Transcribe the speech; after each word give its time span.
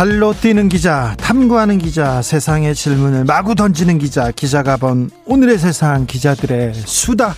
발로 0.00 0.32
뛰는 0.32 0.70
기자, 0.70 1.14
탐구하는 1.18 1.76
기자, 1.76 2.22
세상의 2.22 2.74
질문을 2.74 3.26
마구 3.26 3.54
던지는 3.54 3.98
기자, 3.98 4.30
기자가 4.30 4.78
본 4.78 5.10
오늘의 5.26 5.58
세상 5.58 6.06
기자들의 6.06 6.72
수다. 6.72 7.34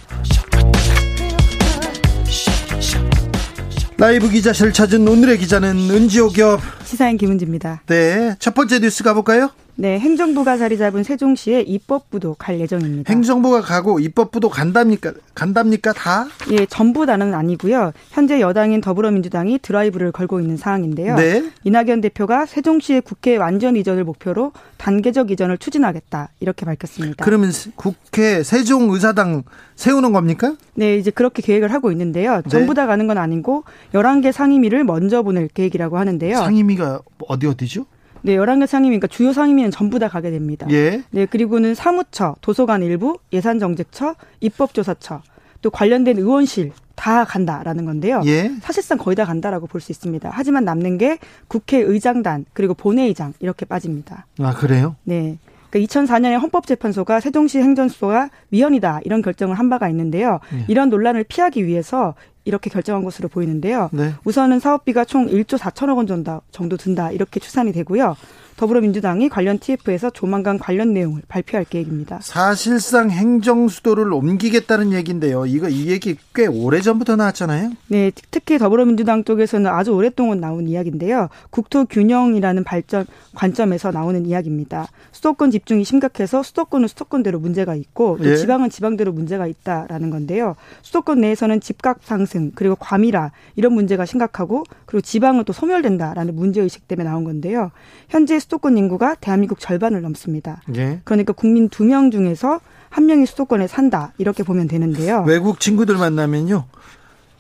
라이브 3.99 4.31
기자실 4.31 4.73
찾은 4.73 5.09
오늘의 5.09 5.39
기자는 5.39 5.91
은지호 5.91 6.29
기업 6.29 6.61
시사인 6.85 7.17
김은지입니다. 7.17 7.83
네, 7.87 8.37
첫 8.39 8.55
번째 8.55 8.79
뉴스 8.79 9.03
가볼까요? 9.03 9.51
네, 9.75 9.99
행정부가 9.99 10.59
자리 10.59 10.77
잡은 10.77 11.03
세종시에 11.03 11.63
입법부도 11.63 12.35
갈 12.39 12.61
예정입니다. 12.61 13.13
행정부가 13.13 13.63
가고 13.63 14.01
입법부도 14.01 14.51
간답니까? 14.51 15.15
간답니까? 15.35 15.95
다? 15.95 16.27
예, 16.51 16.67
전부 16.67 17.07
다는 17.07 17.33
아니고요. 17.33 17.93
현재 18.11 18.41
여당인 18.41 18.83
더불어민주당이 18.83 19.61
드라이브를 19.61 20.13
걸고 20.13 20.41
있는 20.41 20.59
상황인데요. 20.59 21.17
네. 21.17 21.51
이낙연 21.65 22.03
대표가 22.03 22.45
세종시의 22.45 23.01
국회 23.01 23.37
완전 23.37 23.77
이전을 23.77 24.05
목표로 24.05 24.53
단계적 24.77 25.31
이전을 25.31 25.57
추진하겠다 25.57 26.29
이렇게 26.41 26.67
밝혔습니다. 26.67 27.25
그러면 27.25 27.51
국회 27.77 28.43
세종 28.43 28.91
의사당 28.91 29.43
세우는 29.77 30.13
겁니까? 30.13 30.55
네, 30.75 30.97
이제 30.97 31.11
그렇게 31.11 31.41
계획을 31.41 31.73
하고 31.73 31.91
있는데요. 31.93 32.43
네. 32.43 32.49
전부 32.51 32.75
다 32.75 32.87
가는 32.87 33.07
건 33.07 33.17
아니고 33.17 33.65
11개 33.95 34.33
상임위를 34.33 34.85
먼저 34.85 35.23
보낼 35.23 35.49
계획이라고 35.49 35.97
하는데요. 35.99 36.37
상임위가 36.37 37.01
어디 37.27 37.47
어디죠? 37.47 37.87
네, 38.23 38.37
11개 38.37 38.67
상임위, 38.67 38.99
그러니까 38.99 39.07
주요 39.09 39.33
상임위는 39.33 39.71
전부 39.71 39.99
다 39.99 40.09
가게 40.09 40.31
됩니다. 40.31 40.67
예. 40.71 41.03
네, 41.11 41.27
그리고는 41.27 41.75
사무처, 41.75 42.37
도서관 42.41 42.83
일부, 42.83 43.19
예산정책처, 43.33 44.15
입법조사처, 44.41 45.23
또 45.61 45.71
관련된 45.71 46.19
의원실 46.19 46.73
다 46.95 47.25
간다라는 47.25 47.85
건데요. 47.85 48.23
예. 48.27 48.51
사실상 48.61 48.99
거의 48.99 49.17
다 49.17 49.25
간다라고 49.25 49.67
볼 49.67 49.81
수 49.81 49.91
있습니다. 49.93 50.31
하지만 50.33 50.65
남는 50.65 50.99
게 50.99 51.19
국회의장단 51.49 52.45
그리고 52.53 52.75
본회의장 52.75 53.33
이렇게 53.41 53.65
빠집니다. 53.67 54.27
아 54.41 54.55
그래요? 54.55 54.95
네. 55.05 55.39
그러니까 55.71 55.93
2004년에 56.01 56.39
헌법재판소가 56.39 57.21
세종시 57.21 57.59
행정수가 57.59 58.29
위헌이다 58.51 59.01
이런 59.05 59.23
결정을 59.23 59.59
한 59.59 59.71
바가 59.71 59.89
있는데요. 59.89 60.39
예. 60.55 60.65
이런 60.69 60.91
논란을 60.91 61.25
피하기 61.25 61.67
위해서 61.67 62.15
이렇게 62.45 62.71
결정한 62.71 63.05
것으로 63.05 63.29
보이는데요. 63.29 63.91
네. 63.93 64.15
우선은 64.25 64.61
사업비가 64.61 65.05
총 65.05 65.27
1조 65.27 65.59
4천억 65.59 65.97
원 65.97 66.07
정도 66.07 66.77
든다 66.77 67.13
이렇게 67.13 67.41
추산이 67.41 67.73
되고요. 67.73 68.17
더불어민주당이 68.57 69.29
관련 69.29 69.59
TF에서 69.59 70.11
조만간 70.11 70.59
관련 70.59 70.93
내용을 70.93 71.23
발표할 71.29 71.65
계획입니다. 71.65 72.19
사실상 72.23 73.11
행정 73.11 73.69
수도를 73.69 74.13
옮기겠다는 74.13 74.93
얘기인데요. 74.93 75.47
이거 75.47 75.69
이 75.69 75.89
얘기 75.89 76.17
꽤 76.35 76.47
오래 76.47 76.81
전부터 76.81 77.17
나왔잖아요. 77.17 77.73
네, 77.89 78.11
특히 78.31 78.59
더불어민주당 78.59 79.25
쪽에서는 79.25 79.71
아주 79.71 79.93
오랫동안 79.93 80.41
나온 80.41 80.69
이야기인데요. 80.69 81.29
국토 81.51 81.85
균형이라는 81.87 82.65
발전 82.65 83.07
관점에서 83.35 83.91
나오는 83.91 84.25
이야기입니다. 84.27 84.89
수도권 85.13 85.51
집중이 85.51 85.85
심각해서 85.85 86.43
수도권은 86.43 86.89
수도권대로 86.89 87.39
문제가 87.39 87.75
있고 87.75 88.19
또 88.23 88.31
예. 88.31 88.37
지방은 88.37 88.71
지방대로 88.71 89.13
문제가 89.13 89.47
있다라는 89.47 90.11
건데요. 90.11 90.55
수도권 90.83 91.21
내에서는 91.21 91.61
집값 91.61 91.99
상승 92.03 92.53
그리고 92.55 92.75
과밀화 92.77 93.31
이런 93.57 93.73
문제가 93.73 94.05
심각하고 94.05 94.65
그리고 94.87 95.01
지방은 95.01 95.45
또 95.45 95.53
소멸된다라는 95.53 96.35
문제 96.35 96.61
의식 96.61 96.89
때문에 96.89 97.09
나온 97.09 97.25
건데요. 97.25 97.71
현재 98.09 98.39
수도권 98.43 98.77
인구가 98.77 99.15
대한민국 99.15 99.61
절반을 99.61 100.03
넘습니다. 100.03 100.61
예. 100.77 101.01
그러니까 101.05 101.33
국민 101.33 101.69
두 101.69 101.85
명 101.85 102.11
중에서 102.11 102.61
한 102.91 103.07
명이 103.07 103.27
수도권에 103.27 103.67
산다 103.69 104.13
이렇게 104.19 104.43
보면 104.43 104.67
되는데요. 104.69 105.25
외국 105.27 105.61
친구들 105.61 105.97
만나면요. 105.97 106.65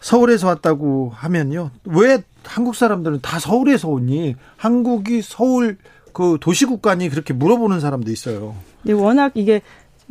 서울에서 0.00 0.46
왔다고 0.48 1.12
하면요. 1.14 1.70
왜 1.84 2.22
한국 2.44 2.74
사람들은 2.74 3.20
다 3.22 3.38
서울에서 3.38 3.88
오니? 3.88 4.36
한국이 4.56 5.22
서울 5.22 5.76
그 6.12 6.38
도시국가니 6.40 7.08
그렇게 7.08 7.32
물어보는 7.34 7.80
사람도 7.80 8.10
있어요. 8.10 8.54
네, 8.82 8.92
워낙 8.92 9.32
이게 9.34 9.62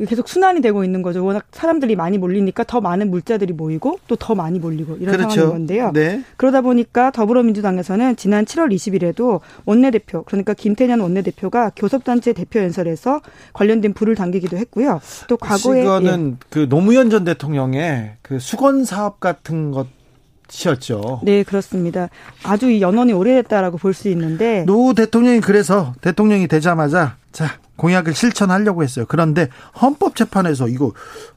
계속 0.06 0.28
순환이 0.28 0.60
되고 0.60 0.84
있는 0.84 1.02
거죠. 1.02 1.24
워낙 1.24 1.44
사람들이 1.52 1.96
많이 1.96 2.18
몰리니까 2.18 2.64
더 2.64 2.80
많은 2.80 3.10
물자들이 3.10 3.52
모이고 3.52 3.98
또 4.08 4.16
더 4.22 4.36
많이 4.36 4.60
몰리고 4.60 4.98
이런 5.00 5.16
그렇죠. 5.16 5.34
상황인 5.34 5.52
건데요. 5.52 5.90
네. 5.92 6.22
그러다 6.36 6.60
보니까 6.60 7.10
더불어민주당에서는 7.10 8.14
지난 8.14 8.44
7월 8.44 8.72
20일에도 8.72 9.40
원내대표 9.64 10.22
그러니까 10.22 10.54
김태년 10.54 11.00
원내대표가 11.00 11.72
교섭단체 11.74 12.32
대표 12.32 12.60
연설에서 12.60 13.20
관련된 13.52 13.94
불을 13.94 14.14
당기기도 14.14 14.56
했고요. 14.56 15.00
또 15.28 15.36
과거에 15.36 15.82
이거는 15.82 16.36
예. 16.40 16.46
그 16.50 16.68
노무현 16.68 17.10
전 17.10 17.24
대통령의 17.24 18.12
그 18.22 18.38
수건 18.38 18.84
사업 18.84 19.18
같은 19.18 19.72
것 19.72 19.88
이었죠. 20.64 21.20
네, 21.24 21.42
그렇습니다. 21.42 22.08
아주 22.44 22.70
이 22.70 22.80
연원이 22.82 23.12
오래됐다라고 23.12 23.78
볼 23.78 23.94
수 23.94 24.08
있는데 24.08 24.64
노 24.64 24.92
대통령이 24.94 25.40
그래서 25.40 25.94
대통령이 26.00 26.48
되자마자 26.48 27.16
자 27.32 27.58
공약을 27.76 28.14
실천하려고 28.14 28.82
했어요. 28.82 29.04
그런데 29.08 29.48
헌법재판에서 29.80 30.68
이거 30.68 30.92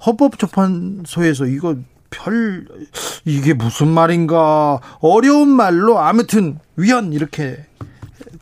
헌법재판소에서 0.06 1.46
이거 1.48 1.76
별 2.10 2.66
이게 3.26 3.54
무슨 3.54 3.88
말인가 3.88 4.80
어려운 5.00 5.50
말로 5.50 6.00
아무튼 6.00 6.60
위헌 6.78 7.14
이렇게 7.14 7.66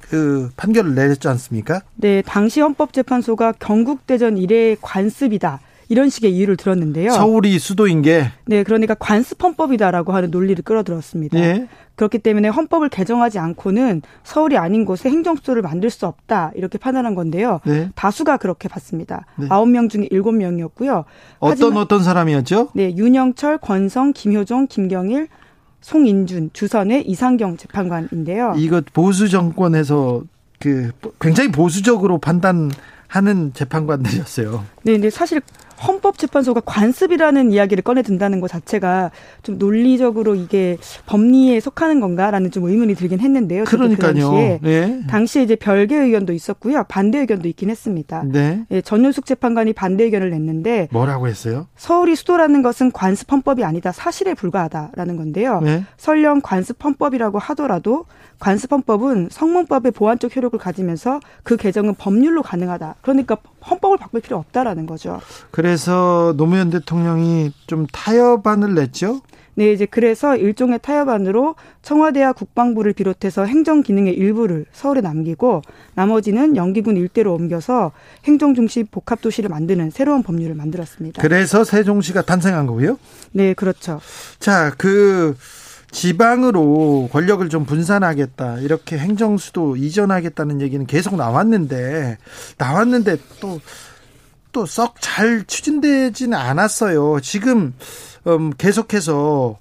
그 0.01 0.51
판결을 0.57 0.93
내렸지 0.95 1.27
않습니까? 1.27 1.81
네, 1.95 2.21
당시 2.23 2.59
헌법재판소가 2.61 3.53
경국대전 3.53 4.37
이래 4.37 4.75
관습이다. 4.81 5.59
이런 5.93 6.09
식의 6.09 6.35
이유를 6.35 6.57
들었는데요. 6.57 7.11
서울이 7.11 7.59
수도인 7.59 8.01
게 8.01 8.31
네, 8.45 8.63
그러니까 8.63 8.95
관습헌법이다라고 8.95 10.11
하는 10.11 10.31
논리를 10.31 10.59
끌어들었습니다. 10.63 11.37
예. 11.37 11.67
그렇기 11.93 12.17
때문에 12.17 12.47
헌법을 12.47 12.89
개정하지 12.89 13.37
않고는 13.37 14.01
서울이 14.23 14.57
아닌 14.57 14.85
곳에 14.85 15.07
행정수도를 15.11 15.61
만들 15.61 15.91
수 15.91 16.07
없다 16.07 16.51
이렇게 16.55 16.79
판단한 16.79 17.13
건데요. 17.13 17.59
네. 17.63 17.91
다수가 17.93 18.37
그렇게 18.37 18.67
봤습니다. 18.67 19.27
아홉 19.49 19.69
명 19.69 19.87
중에 19.87 20.07
일곱 20.09 20.31
명이었고요. 20.31 21.05
어떤 21.37 21.77
어떤 21.77 22.03
사람이었죠? 22.03 22.69
네, 22.73 22.95
윤영철, 22.97 23.59
권성, 23.59 24.13
김효종, 24.13 24.65
김경일, 24.65 25.27
송인준, 25.81 26.49
주선의 26.53 27.07
이상경 27.07 27.57
재판관인데요. 27.57 28.55
이거 28.57 28.81
보수 28.93 29.29
정권에서 29.29 30.23
그 30.59 30.89
굉장히 31.21 31.51
보수적으로 31.51 32.17
판단 32.17 32.71
하는 33.07 33.53
재판관들이었어요. 33.53 34.65
네, 34.81 34.93
근데 34.93 35.11
사실 35.11 35.39
헌법재판소가 35.81 36.61
관습이라는 36.65 37.51
이야기를 37.51 37.83
꺼내 37.83 38.01
든다는 38.01 38.39
것 38.39 38.47
자체가 38.49 39.11
좀 39.41 39.57
논리적으로 39.57 40.35
이게 40.35 40.77
법리에 41.05 41.59
속하는 41.59 41.99
건가라는 41.99 42.51
좀 42.51 42.65
의문이 42.65 42.95
들긴 42.95 43.19
했는데요. 43.19 43.63
그 43.65 43.77
그러니까요. 43.77 44.13
그 44.13 44.19
당시에, 44.19 44.59
네. 44.61 45.01
당시에 45.07 45.43
이제 45.43 45.55
별개 45.55 45.95
의견도 45.95 46.33
있었고요. 46.33 46.83
반대 46.87 47.19
의견도 47.19 47.47
있긴 47.47 47.69
했습니다. 47.69 48.23
네. 48.25 48.65
예, 48.71 48.81
전윤숙 48.81 49.25
재판관이 49.25 49.73
반대 49.73 50.03
의견을 50.05 50.29
냈는데 50.29 50.87
뭐라고 50.91 51.27
했어요? 51.27 51.67
서울이 51.75 52.15
수도라는 52.15 52.61
것은 52.61 52.91
관습 52.91 53.31
헌법이 53.31 53.63
아니다. 53.63 53.91
사실에 53.91 54.33
불과하다라는 54.33 55.17
건데요. 55.17 55.61
네. 55.61 55.83
설령 55.97 56.41
관습 56.41 56.83
헌법이라고 56.83 57.39
하더라도 57.39 58.05
관습 58.39 58.71
헌법은 58.71 59.29
성문법의 59.31 59.91
보완적 59.93 60.35
효력을 60.35 60.57
가지면서 60.59 61.19
그 61.43 61.55
개정은 61.55 61.95
법률로 61.95 62.41
가능하다. 62.43 62.95
그러니까 63.01 63.37
헌법을 63.69 63.97
바꿀 63.97 64.21
필요 64.21 64.37
없다라는 64.37 64.85
거죠. 64.85 65.21
그래서 65.51 66.33
노무현 66.37 66.69
대통령이 66.69 67.51
좀 67.67 67.87
타협안을 67.91 68.75
냈죠. 68.75 69.21
네, 69.55 69.71
이제 69.71 69.85
그래서 69.85 70.35
일종의 70.35 70.79
타협안으로 70.81 71.55
청와대와 71.83 72.33
국방부를 72.33 72.93
비롯해서 72.93 73.45
행정 73.45 73.83
기능의 73.83 74.15
일부를 74.15 74.65
서울에 74.71 75.01
남기고 75.01 75.61
나머지는 75.93 76.55
영기군 76.55 76.97
일대로 76.97 77.35
옮겨서 77.35 77.91
행정 78.23 78.55
중심 78.55 78.87
복합 78.87 79.21
도시를 79.21 79.49
만드는 79.49 79.91
새로운 79.91 80.23
법률을 80.23 80.55
만들었습니다. 80.55 81.21
그래서 81.21 81.63
세종시가 81.63 82.23
탄생한 82.23 82.65
거고요? 82.65 82.97
네, 83.31 83.53
그렇죠. 83.53 83.99
자, 84.39 84.73
그 84.77 85.35
지방으로 85.93 87.07
권력을 87.11 87.47
좀 87.47 87.65
분산하겠다 87.65 88.57
이렇게 88.59 88.97
행정 88.97 89.37
수도 89.37 89.77
이전하겠다는 89.77 90.59
얘기는 90.59 90.85
계속 90.85 91.15
나왔는데 91.15 92.17
나왔는데 92.57 93.17
또 93.39 93.59
또 94.53 94.65
썩 94.67 95.01
잘 95.01 95.43
추진되지는 95.45 96.37
않았어요. 96.37 97.19
지금 97.21 97.73
음, 98.27 98.53
계속해서 98.55 99.57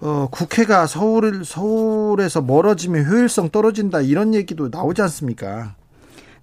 어, 0.00 0.28
국회가 0.30 0.86
서울을 0.86 1.44
서울에서 1.44 2.42
멀어지면 2.42 3.06
효율성 3.06 3.48
떨어진다 3.50 4.02
이런 4.02 4.34
얘기도 4.34 4.68
나오지 4.68 5.00
않습니까? 5.02 5.74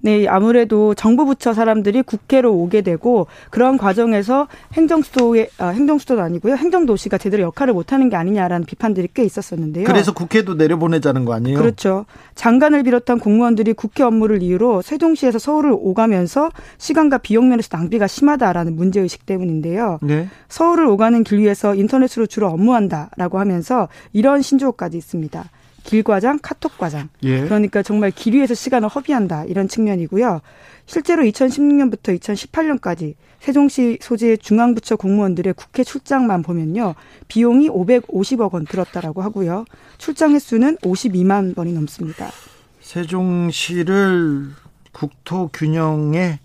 네, 0.06 0.28
아무래도 0.28 0.94
정부 0.94 1.26
부처 1.26 1.54
사람들이 1.54 2.02
국회로 2.02 2.54
오게 2.54 2.82
되고 2.82 3.28
그런 3.50 3.78
과정에서 3.78 4.50
행정수도의 4.74 5.50
아, 5.60 5.68
행정수도도 5.70 6.22
아니고요. 6.22 6.56
행정도시가 6.58 7.18
제대로 7.18 7.44
역할을 7.44 7.74
못 7.74 7.94
하는 7.94 8.10
게 8.10 8.18
아니냐라는 8.18 8.66
비판들이 8.66 9.08
꽤 9.14 9.24
있었었는데요. 9.24 9.86
그래서 9.86 10.14
국회도 10.14 10.56
내려보내자는 10.56 11.24
거 11.24 11.34
아니에요? 11.34 11.58
그렇죠. 11.58 12.06
장관을 12.36 12.84
비롯한 12.84 13.20
공무원들이 13.20 13.72
국회 13.72 14.04
업무를 14.04 14.44
이유로 14.44 14.82
세종시에서 14.82 15.40
서울을 15.40 15.72
오가면서 15.74 16.52
시간과 16.80 17.20
비용 17.20 17.48
면에서 17.48 17.70
낭비가 17.72 18.06
심하다라는 18.06 18.76
문제 18.76 19.00
의식 19.00 19.26
때문인데요. 19.26 20.00
네. 20.02 20.28
서울을 20.50 20.86
오가는 20.86 21.24
길 21.24 21.40
위에서 21.40 21.76
인터넷으로 21.76 22.26
주로 22.26 22.50
업무한다라고 22.50 23.40
하면서 23.40 23.88
이런 24.12 24.42
신조어까지 24.42 24.98
있습니다. 24.98 25.46
길과장, 25.84 26.40
카톡과장. 26.42 27.10
예. 27.24 27.42
그러니까 27.42 27.84
정말 27.84 28.12
길 28.12 28.36
위에서 28.36 28.54
시간을 28.54 28.90
허비한다 28.90 29.46
이런 29.46 29.68
측면이고요. 29.68 30.42
실제로 30.86 31.24
2016년부터 31.24 32.18
2018년까지 32.20 33.16
세종시 33.40 34.00
소재의 34.02 34.38
중앙부처 34.38 34.96
공무원들의 34.96 35.54
국회 35.56 35.84
출장만 35.84 36.44
보면요. 36.44 36.96
비용이 37.28 37.70
550억 37.70 38.54
원 38.54 38.66
들었다라고 38.66 39.22
하고요. 39.22 39.66
출장 39.98 40.32
횟수는 40.32 40.78
52만 40.78 41.54
번이 41.54 41.74
넘습니다. 41.74 42.32
세종시를 42.80 44.50
국토 44.94 45.50
균형의 45.54 46.40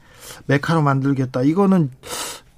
메카로 0.47 0.83
만들겠다. 0.83 1.43
이거는 1.43 1.91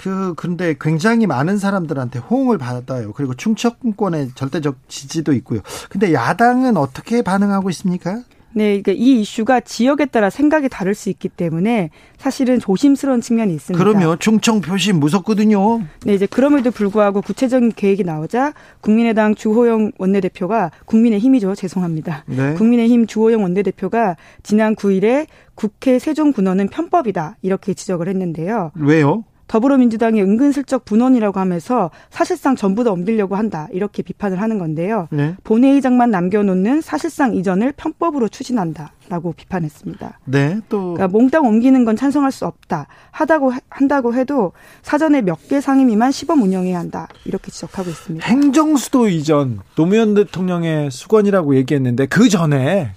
그 0.01 0.33
근데 0.35 0.75
굉장히 0.81 1.27
많은 1.27 1.59
사람들한테 1.59 2.21
호응을 2.21 2.57
받았다요. 2.57 3.13
그리고 3.13 3.35
충청권의 3.35 4.31
절대적 4.35 4.89
지지도 4.89 5.35
있고요. 5.35 5.61
근데 5.91 6.15
야당은 6.15 6.79
어떻게 6.79 7.21
반응하고 7.21 7.69
있습니까? 7.69 8.23
네, 8.55 8.81
그러니까 8.81 8.93
이 8.93 9.21
이슈가 9.21 9.61
지역에 9.61 10.07
따라 10.07 10.31
생각이 10.31 10.71
다를 10.71 10.95
수 10.95 11.11
있기 11.11 11.29
때문에 11.29 11.91
사실은 12.17 12.59
조심스러운 12.59 13.21
측면이 13.21 13.55
있습니다. 13.55 13.85
그러면 13.85 14.19
충청 14.19 14.63
표심 14.63 15.01
무섭거든요. 15.01 15.83
네, 16.07 16.15
이제 16.15 16.25
그럼에도 16.25 16.71
불구하고 16.71 17.21
구체적인 17.21 17.73
계획이 17.77 18.03
나오자 18.03 18.55
국민의당 18.81 19.35
주호영 19.35 19.93
원내대표가 19.99 20.71
국민의힘이죠. 20.87 21.55
죄송합니다. 21.57 22.25
네. 22.27 22.55
국민의힘 22.55 23.07
주호영 23.07 23.43
원내대표가 23.43 24.17
지난 24.43 24.75
9일에 24.75 25.27
국회 25.55 25.99
세종군원은 25.99 26.69
편법이다 26.69 27.37
이렇게 27.43 27.75
지적을 27.75 28.09
했는데요. 28.09 28.73
왜요? 28.75 29.25
더불어민주당이 29.51 30.23
은근슬쩍 30.23 30.85
분원이라고 30.85 31.41
하면서 31.41 31.91
사실상 32.09 32.55
전부 32.55 32.85
다 32.85 32.93
옮기려고 32.93 33.35
한다 33.35 33.67
이렇게 33.73 34.01
비판을 34.01 34.41
하는 34.41 34.61
건데요. 34.61 35.09
네. 35.11 35.35
본회의장만 35.43 36.13
남겨놓는 36.13 36.81
사실상 36.83 37.35
이전을 37.35 37.73
편법으로 37.77 38.29
추진한다라고 38.29 39.33
비판했습니다. 39.37 40.21
네, 40.27 40.61
또 40.69 40.95
그러니까 40.95 41.09
몽땅 41.09 41.45
옮기는 41.45 41.85
건 41.85 41.97
찬성할 41.97 42.31
수 42.31 42.47
없다. 42.47 42.87
하다고 43.11 43.53
한다고 43.69 44.15
해도 44.15 44.53
사전에 44.83 45.21
몇 45.21 45.41
개 45.49 45.61
상임위만 45.61 46.13
시범 46.13 46.43
운영해야 46.43 46.79
한다 46.79 47.09
이렇게 47.25 47.51
지적하고 47.51 47.91
있습니다. 47.91 48.25
행정수도 48.25 49.09
이전 49.09 49.59
노무현 49.75 50.15
대통령의 50.15 50.93
수건이라고 50.93 51.57
얘기했는데 51.57 52.07
그 52.07 52.29
전에 52.29 52.93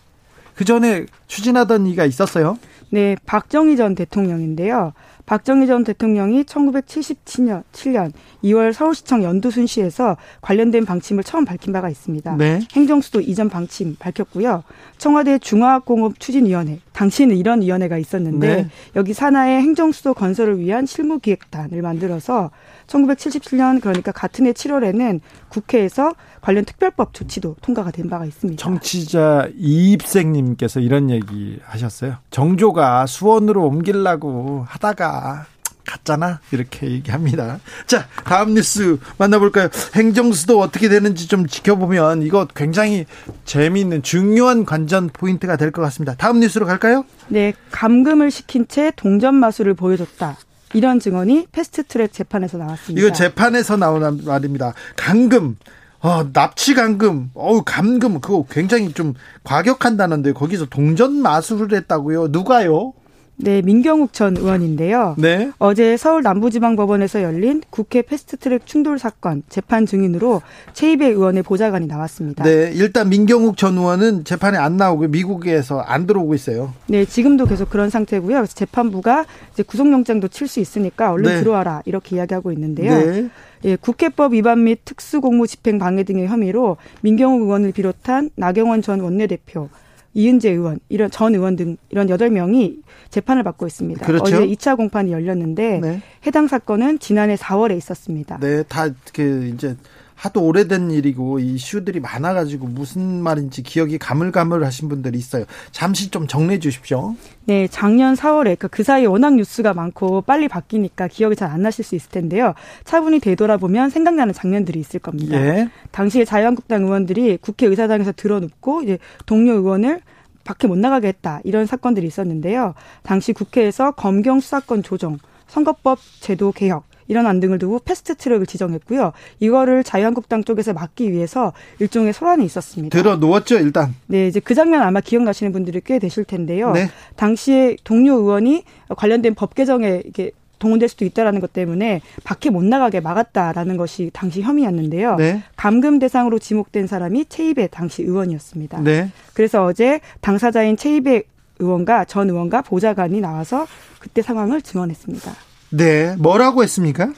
그 0.54 0.66
전에 0.66 1.08
추진하던 1.26 1.88
이가 1.88 2.06
있었어요? 2.06 2.60
네, 2.92 3.16
박정희 3.26 3.76
전 3.76 3.96
대통령인데요. 3.96 4.94
박정희 5.26 5.68
전 5.68 5.84
대통령이 5.84 6.44
1977년 6.44 7.64
7년 7.72 8.12
2월 8.44 8.74
서울시청 8.74 9.24
연두순시에서 9.24 10.18
관련된 10.42 10.86
방침을 10.86 11.24
처음 11.24 11.46
밝힌 11.46 11.72
바가 11.72 11.90
있습니다. 11.90 12.36
네. 12.36 12.60
행정수도 12.74 13.22
이전 13.22 13.50
방침 13.50 13.96
밝혔고요. 13.98 14.64
청와대 14.98 15.40
중화공업 15.40 16.20
추진위원회 16.20 16.80
당시에는 16.92 17.38
이런 17.38 17.62
위원회가 17.62 17.98
있었는데 17.98 18.56
네. 18.56 18.70
여기 18.96 19.14
산하의 19.14 19.62
행정수도 19.62 20.14
건설을 20.14 20.60
위한 20.60 20.86
실무기획단을 20.86 21.82
만들어서 21.82 22.52
1977년 22.94 23.82
그러니까 23.82 24.12
같은 24.12 24.46
해 24.46 24.54
7월에는 24.54 25.20
국회에서 25.50 26.14
관련 26.42 26.66
특별법 26.66 27.14
조치도 27.14 27.56
통과가 27.62 27.92
된 27.92 28.10
바가 28.10 28.26
있습니다. 28.26 28.62
정치자 28.62 29.50
이입생님께서 29.58 30.80
이런 30.80 31.10
얘기 31.10 31.60
하셨어요. 31.66 32.18
정조가 32.30 33.06
수원으로 33.08 33.66
옮기려고 33.66 34.66
하다가 34.68 35.46
갔잖아 35.86 36.40
이렇게 36.52 36.90
얘기합니다. 36.90 37.60
자 37.88 38.08
다음 38.24 38.54
뉴스 38.54 38.98
만나볼까요? 39.18 39.68
행정수도 39.96 40.60
어떻게 40.62 40.88
되는지 40.88 41.28
좀 41.28 41.46
지켜보면 41.46 42.22
이거 42.24 42.48
굉장히 42.56 43.06
재미있는 43.44 44.02
중요한 44.02 44.64
관전 44.66 45.10
포인트가 45.12 45.58
될 45.58 45.72
것 45.74 45.82
같습니다. 45.82 46.16
다음 46.16 46.40
뉴스로 46.40 46.66
갈까요? 46.66 47.04
네, 47.28 47.54
감금을 47.72 48.32
시킨 48.32 48.68
채 48.68 48.92
동전 48.96 49.36
마술을 49.36 49.74
보여줬다. 49.74 50.38
이런 50.74 51.00
증언이 51.00 51.48
패스트트랙 51.52 52.12
재판에서 52.14 52.58
나왔습니다. 52.58 53.06
이거 53.06 53.14
재판에서 53.14 53.78
나오는 53.78 54.24
말입니다. 54.26 54.74
감금. 54.96 55.58
어, 56.00 56.34
납치 56.34 56.74
감금, 56.74 57.32
어우, 57.34 57.64
감금, 57.66 58.20
그거 58.20 58.46
굉장히 58.52 58.92
좀 58.92 59.14
과격한다는데, 59.46 60.34
거기서 60.34 60.66
동전 60.66 61.14
마술을 61.14 61.74
했다고요? 61.78 62.28
누가요? 62.28 62.92
네, 63.36 63.62
민경욱 63.62 64.14
전 64.14 64.38
의원인데요. 64.38 65.16
네. 65.18 65.52
어제 65.58 65.98
서울 65.98 66.22
남부지방법원에서 66.24 67.24
열린 67.24 67.62
국회 67.70 68.02
패스트트랙 68.02 68.66
충돌 68.66 69.00
사건 69.00 69.44
재판 69.50 69.86
증인으로 69.86 70.42
최이배 70.74 71.08
의원의 71.08 71.44
보좌관이 71.44 71.88
나왔습니다. 71.88 72.44
네, 72.44 72.72
일단 72.74 73.10
민경욱 73.10 73.58
전 73.58 73.78
의원은 73.78 74.24
재판에 74.24 74.58
안 74.58 74.78
나오고 74.78 75.08
미국에서 75.08 75.80
안 75.80 76.06
들어오고 76.06 76.36
있어요. 76.36 76.74
네, 76.88 77.06
지금도 77.06 77.46
계속 77.46 77.70
그런 77.70 77.90
상태고요. 77.90 78.36
그래서 78.36 78.54
재판부가 78.54 79.26
이제 79.54 79.64
구속영장도 79.64 80.28
칠 80.28 80.48
수 80.48 80.60
있으니까 80.60 81.12
얼른 81.12 81.36
네. 81.36 81.40
들어와라 81.40 81.82
이렇게 81.86 82.18
이야기하고 82.18 82.52
있는데요. 82.52 82.94
네. 82.94 83.30
예, 83.66 83.76
국회법 83.78 84.34
위반 84.34 84.66
및 84.66 84.82
특수공무 84.84 85.48
집행 85.48 85.80
방해 85.80 86.04
등의 86.04 86.28
혐의로 86.28 86.76
민경욱 87.02 87.44
의원을 87.44 87.72
비롯한 87.72 88.30
나경원 88.36 88.82
전 88.82 89.00
원내대표, 89.00 89.70
이은재 90.14 90.52
의원, 90.52 90.80
이런 90.90 91.10
전 91.10 91.34
의원 91.34 91.56
등 91.56 91.78
이런 91.90 92.10
여덟 92.10 92.30
명이 92.30 92.80
재판을 93.10 93.44
받고 93.44 93.66
있습니다. 93.66 94.06
그렇죠? 94.06 94.24
어제 94.24 94.48
2차 94.48 94.78
공판이 94.78 95.12
열렸는데 95.12 95.80
네. 95.80 96.02
해당 96.26 96.48
사건은 96.48 97.00
지난해 97.00 97.36
4월에 97.36 97.76
있었습니다. 97.78 98.38
네, 98.40 98.64
다그 98.64 99.52
이제 99.54 99.76
하도 100.24 100.42
오래된 100.46 100.90
일이고 100.90 101.40
이슈들이 101.40 102.00
많아가지고 102.00 102.68
무슨 102.68 103.22
말인지 103.22 103.62
기억이 103.62 103.98
가물가물하신 103.98 104.88
분들이 104.88 105.18
있어요. 105.18 105.44
잠시 105.74 106.10
좀 106.12 106.28
정리해 106.28 106.60
주십시오. 106.60 107.16
네, 107.44 107.68
작년 107.68 108.14
4월에 108.14 108.44
그러니까 108.44 108.70
그 108.70 108.84
사이에 108.84 109.06
워낙 109.06 109.36
뉴스가 109.36 109.74
많고 109.74 110.22
빨리 110.22 110.48
바뀌니까 110.48 111.10
기억이 111.10 111.36
잘 111.36 111.54
안 111.54 111.62
나실 111.62 111.84
수 111.84 111.96
있을 111.96 112.10
텐데요. 112.10 112.54
차분히 112.86 113.20
되돌아보면 113.20 113.90
생각나는 113.90 114.34
장면들이 114.34 114.80
있을 114.80 115.02
겁니다. 115.02 115.36
예. 115.36 115.70
당시에 115.92 116.24
자유한국당 116.24 116.84
의원들이 116.84 117.38
국회 117.42 117.68
의사당에서 117.68 118.14
들어눕고 118.14 118.84
이제 118.84 118.98
동료 119.26 119.52
의원을 119.52 120.00
밖에 120.46 120.68
못 120.68 120.78
나가게 120.78 121.10
했다 121.10 121.42
이런 121.44 121.66
사건들이 121.66 122.08
있었는데요. 122.08 122.76
당시 123.04 123.34
국회에서 123.34 123.92
검경 123.92 124.40
수사권 124.40 124.84
조정, 124.84 125.20
선거법 125.48 126.00
제도 126.22 126.54
개혁 126.54 126.86
이런 127.14 127.28
안 127.28 127.40
등을 127.40 127.60
두고 127.60 127.78
패스트 127.86 128.16
트랙을 128.16 128.48
지정했고요. 128.48 129.14
이거를 129.40 129.84
자유한국당 129.84 130.44
쪽에서 130.44 130.74
막기 130.74 131.12
위해서 131.12 131.54
일종의 131.78 132.12
소란이 132.12 132.44
있었습니다. 132.44 132.98
들어 132.98 133.18
놓았죠, 133.18 133.60
일단. 133.60 133.94
네, 134.08 134.28
이제 134.28 134.40
그 134.40 134.56
장면 134.56 134.82
아마 134.82 135.00
기억나시는 135.00 135.52
분들이 135.52 135.80
꽤 135.86 136.00
되실 136.00 136.24
텐데요. 136.24 136.72
네. 136.72 136.90
당시에 137.16 137.78
동료 137.84 138.16
의원이 138.16 138.64
관련된 138.98 139.36
법 139.36 139.54
개정에 139.54 140.02
이게 140.08 140.32
동원될 140.58 140.90
수도 140.90 141.06
있다라는 141.06 141.40
것 141.40 141.54
때문에 141.54 142.02
밖에 142.24 142.50
못 142.50 142.64
나가게 142.64 143.00
막았다라는 143.00 143.78
것이 143.78 144.10
당시 144.12 144.42
혐의였는데요. 144.42 145.18
네. 145.18 145.44
감금 145.56 146.00
대상으로 146.00 146.40
지목된 146.40 146.88
사람이 146.88 147.26
최이배 147.30 147.68
당시 147.68 148.02
의원이었습니다. 148.02 148.80
네. 148.80 149.12
그래서 149.36 149.66
어제 149.66 150.00
당사자인 150.22 150.78
최이배 150.78 151.24
의원과 151.60 152.06
전 152.06 152.30
의원과 152.32 152.64
보좌관이 152.64 153.22
나와서 153.22 153.68
그때 154.00 154.24
상황을 154.24 154.64
증언했습니다. 154.64 155.53
네, 155.76 156.16
뭐라고 156.18 156.62
했습니까? 156.62 157.12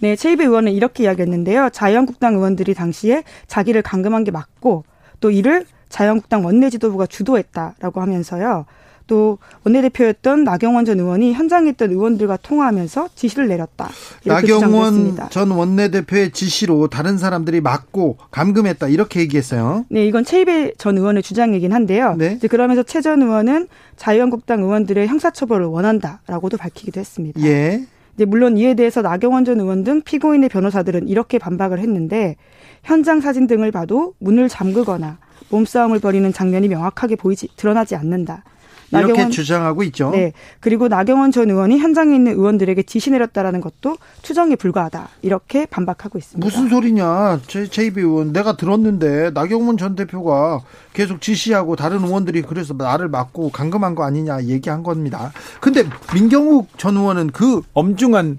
네, 0.00 0.16
최이배 0.16 0.44
의원은 0.44 0.72
이렇게 0.72 1.04
이야기했는데요. 1.04 1.68
자유한국당 1.70 2.34
의원들이 2.34 2.72
당시에 2.72 3.24
자기를 3.46 3.82
감금한 3.82 4.24
게 4.24 4.30
맞고 4.30 4.84
또 5.20 5.30
이를 5.30 5.66
자유한국당 5.90 6.46
원내 6.46 6.70
지도부가 6.70 7.06
주도했다라고 7.06 8.00
하면서요. 8.00 8.64
또 9.06 9.38
원내대표였던 9.64 10.44
나경원 10.44 10.84
전 10.84 10.98
의원이 10.98 11.34
현장에 11.34 11.70
있던 11.70 11.90
의원들과 11.90 12.38
통화하면서 12.38 13.10
지시를 13.14 13.48
내렸다. 13.48 13.90
나경원 14.24 15.16
전 15.30 15.50
원내대표의 15.50 16.32
지시로 16.32 16.88
다른 16.88 17.18
사람들이 17.18 17.60
막고 17.60 18.16
감금했다 18.30 18.88
이렇게 18.88 19.20
얘기했어요. 19.20 19.84
네, 19.90 20.06
이건 20.06 20.24
최이배 20.24 20.72
전 20.78 20.96
의원의 20.98 21.22
주장이긴 21.22 21.72
한데요. 21.72 22.14
네. 22.16 22.32
이제 22.36 22.48
그러면서 22.48 22.82
최 22.82 23.04
전 23.04 23.20
의원은 23.20 23.68
자유한국당 23.98 24.62
의원들의 24.62 25.06
형사처벌을 25.08 25.66
원한다라고도 25.66 26.56
밝히기도 26.56 26.98
했습니다. 27.00 27.38
예. 27.42 27.84
이제 28.14 28.24
물론 28.24 28.56
이에 28.56 28.72
대해서 28.72 29.02
나경원 29.02 29.44
전 29.44 29.60
의원 29.60 29.84
등 29.84 30.00
피고인의 30.00 30.48
변호사들은 30.48 31.06
이렇게 31.08 31.38
반박을 31.38 31.78
했는데 31.80 32.36
현장 32.82 33.20
사진 33.20 33.46
등을 33.46 33.72
봐도 33.72 34.14
문을 34.20 34.48
잠그거나 34.48 35.18
몸싸움을 35.50 35.98
벌이는 35.98 36.32
장면이 36.32 36.68
명확하게 36.68 37.16
보이지 37.16 37.48
드러나지 37.56 37.94
않는다. 37.94 38.42
이렇게 38.90 39.06
나경원, 39.08 39.30
주장하고 39.30 39.82
있죠. 39.84 40.10
네. 40.10 40.32
그리고 40.60 40.88
나경원 40.88 41.32
전 41.32 41.50
의원이 41.50 41.78
현장에 41.78 42.14
있는 42.14 42.32
의원들에게 42.32 42.82
지시 42.84 43.10
내렸다라는 43.10 43.60
것도 43.60 43.96
추정에 44.22 44.56
불과하다. 44.56 45.08
이렇게 45.22 45.66
반박하고 45.66 46.18
있습니다. 46.18 46.44
무슨 46.44 46.68
소리냐? 46.68 47.40
제, 47.46 47.66
제이비 47.66 48.00
의원 48.00 48.32
내가 48.32 48.56
들었는데 48.56 49.30
나경원 49.30 49.76
전 49.76 49.94
대표가 49.96 50.60
계속 50.92 51.20
지시하고 51.20 51.76
다른 51.76 52.04
의원들이 52.04 52.42
그래서 52.42 52.74
나를 52.74 53.08
막고 53.08 53.50
감금한 53.50 53.94
거 53.94 54.04
아니냐 54.04 54.44
얘기한 54.44 54.82
겁니다. 54.82 55.32
근데 55.60 55.84
민경욱 56.14 56.68
전 56.78 56.96
의원은 56.96 57.30
그 57.32 57.62
엄중한 57.72 58.38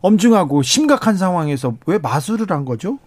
엄중하고 0.00 0.62
심각한 0.62 1.16
상황에서 1.16 1.76
왜 1.86 1.98
마술을 1.98 2.46
한 2.50 2.64
거죠? 2.64 2.98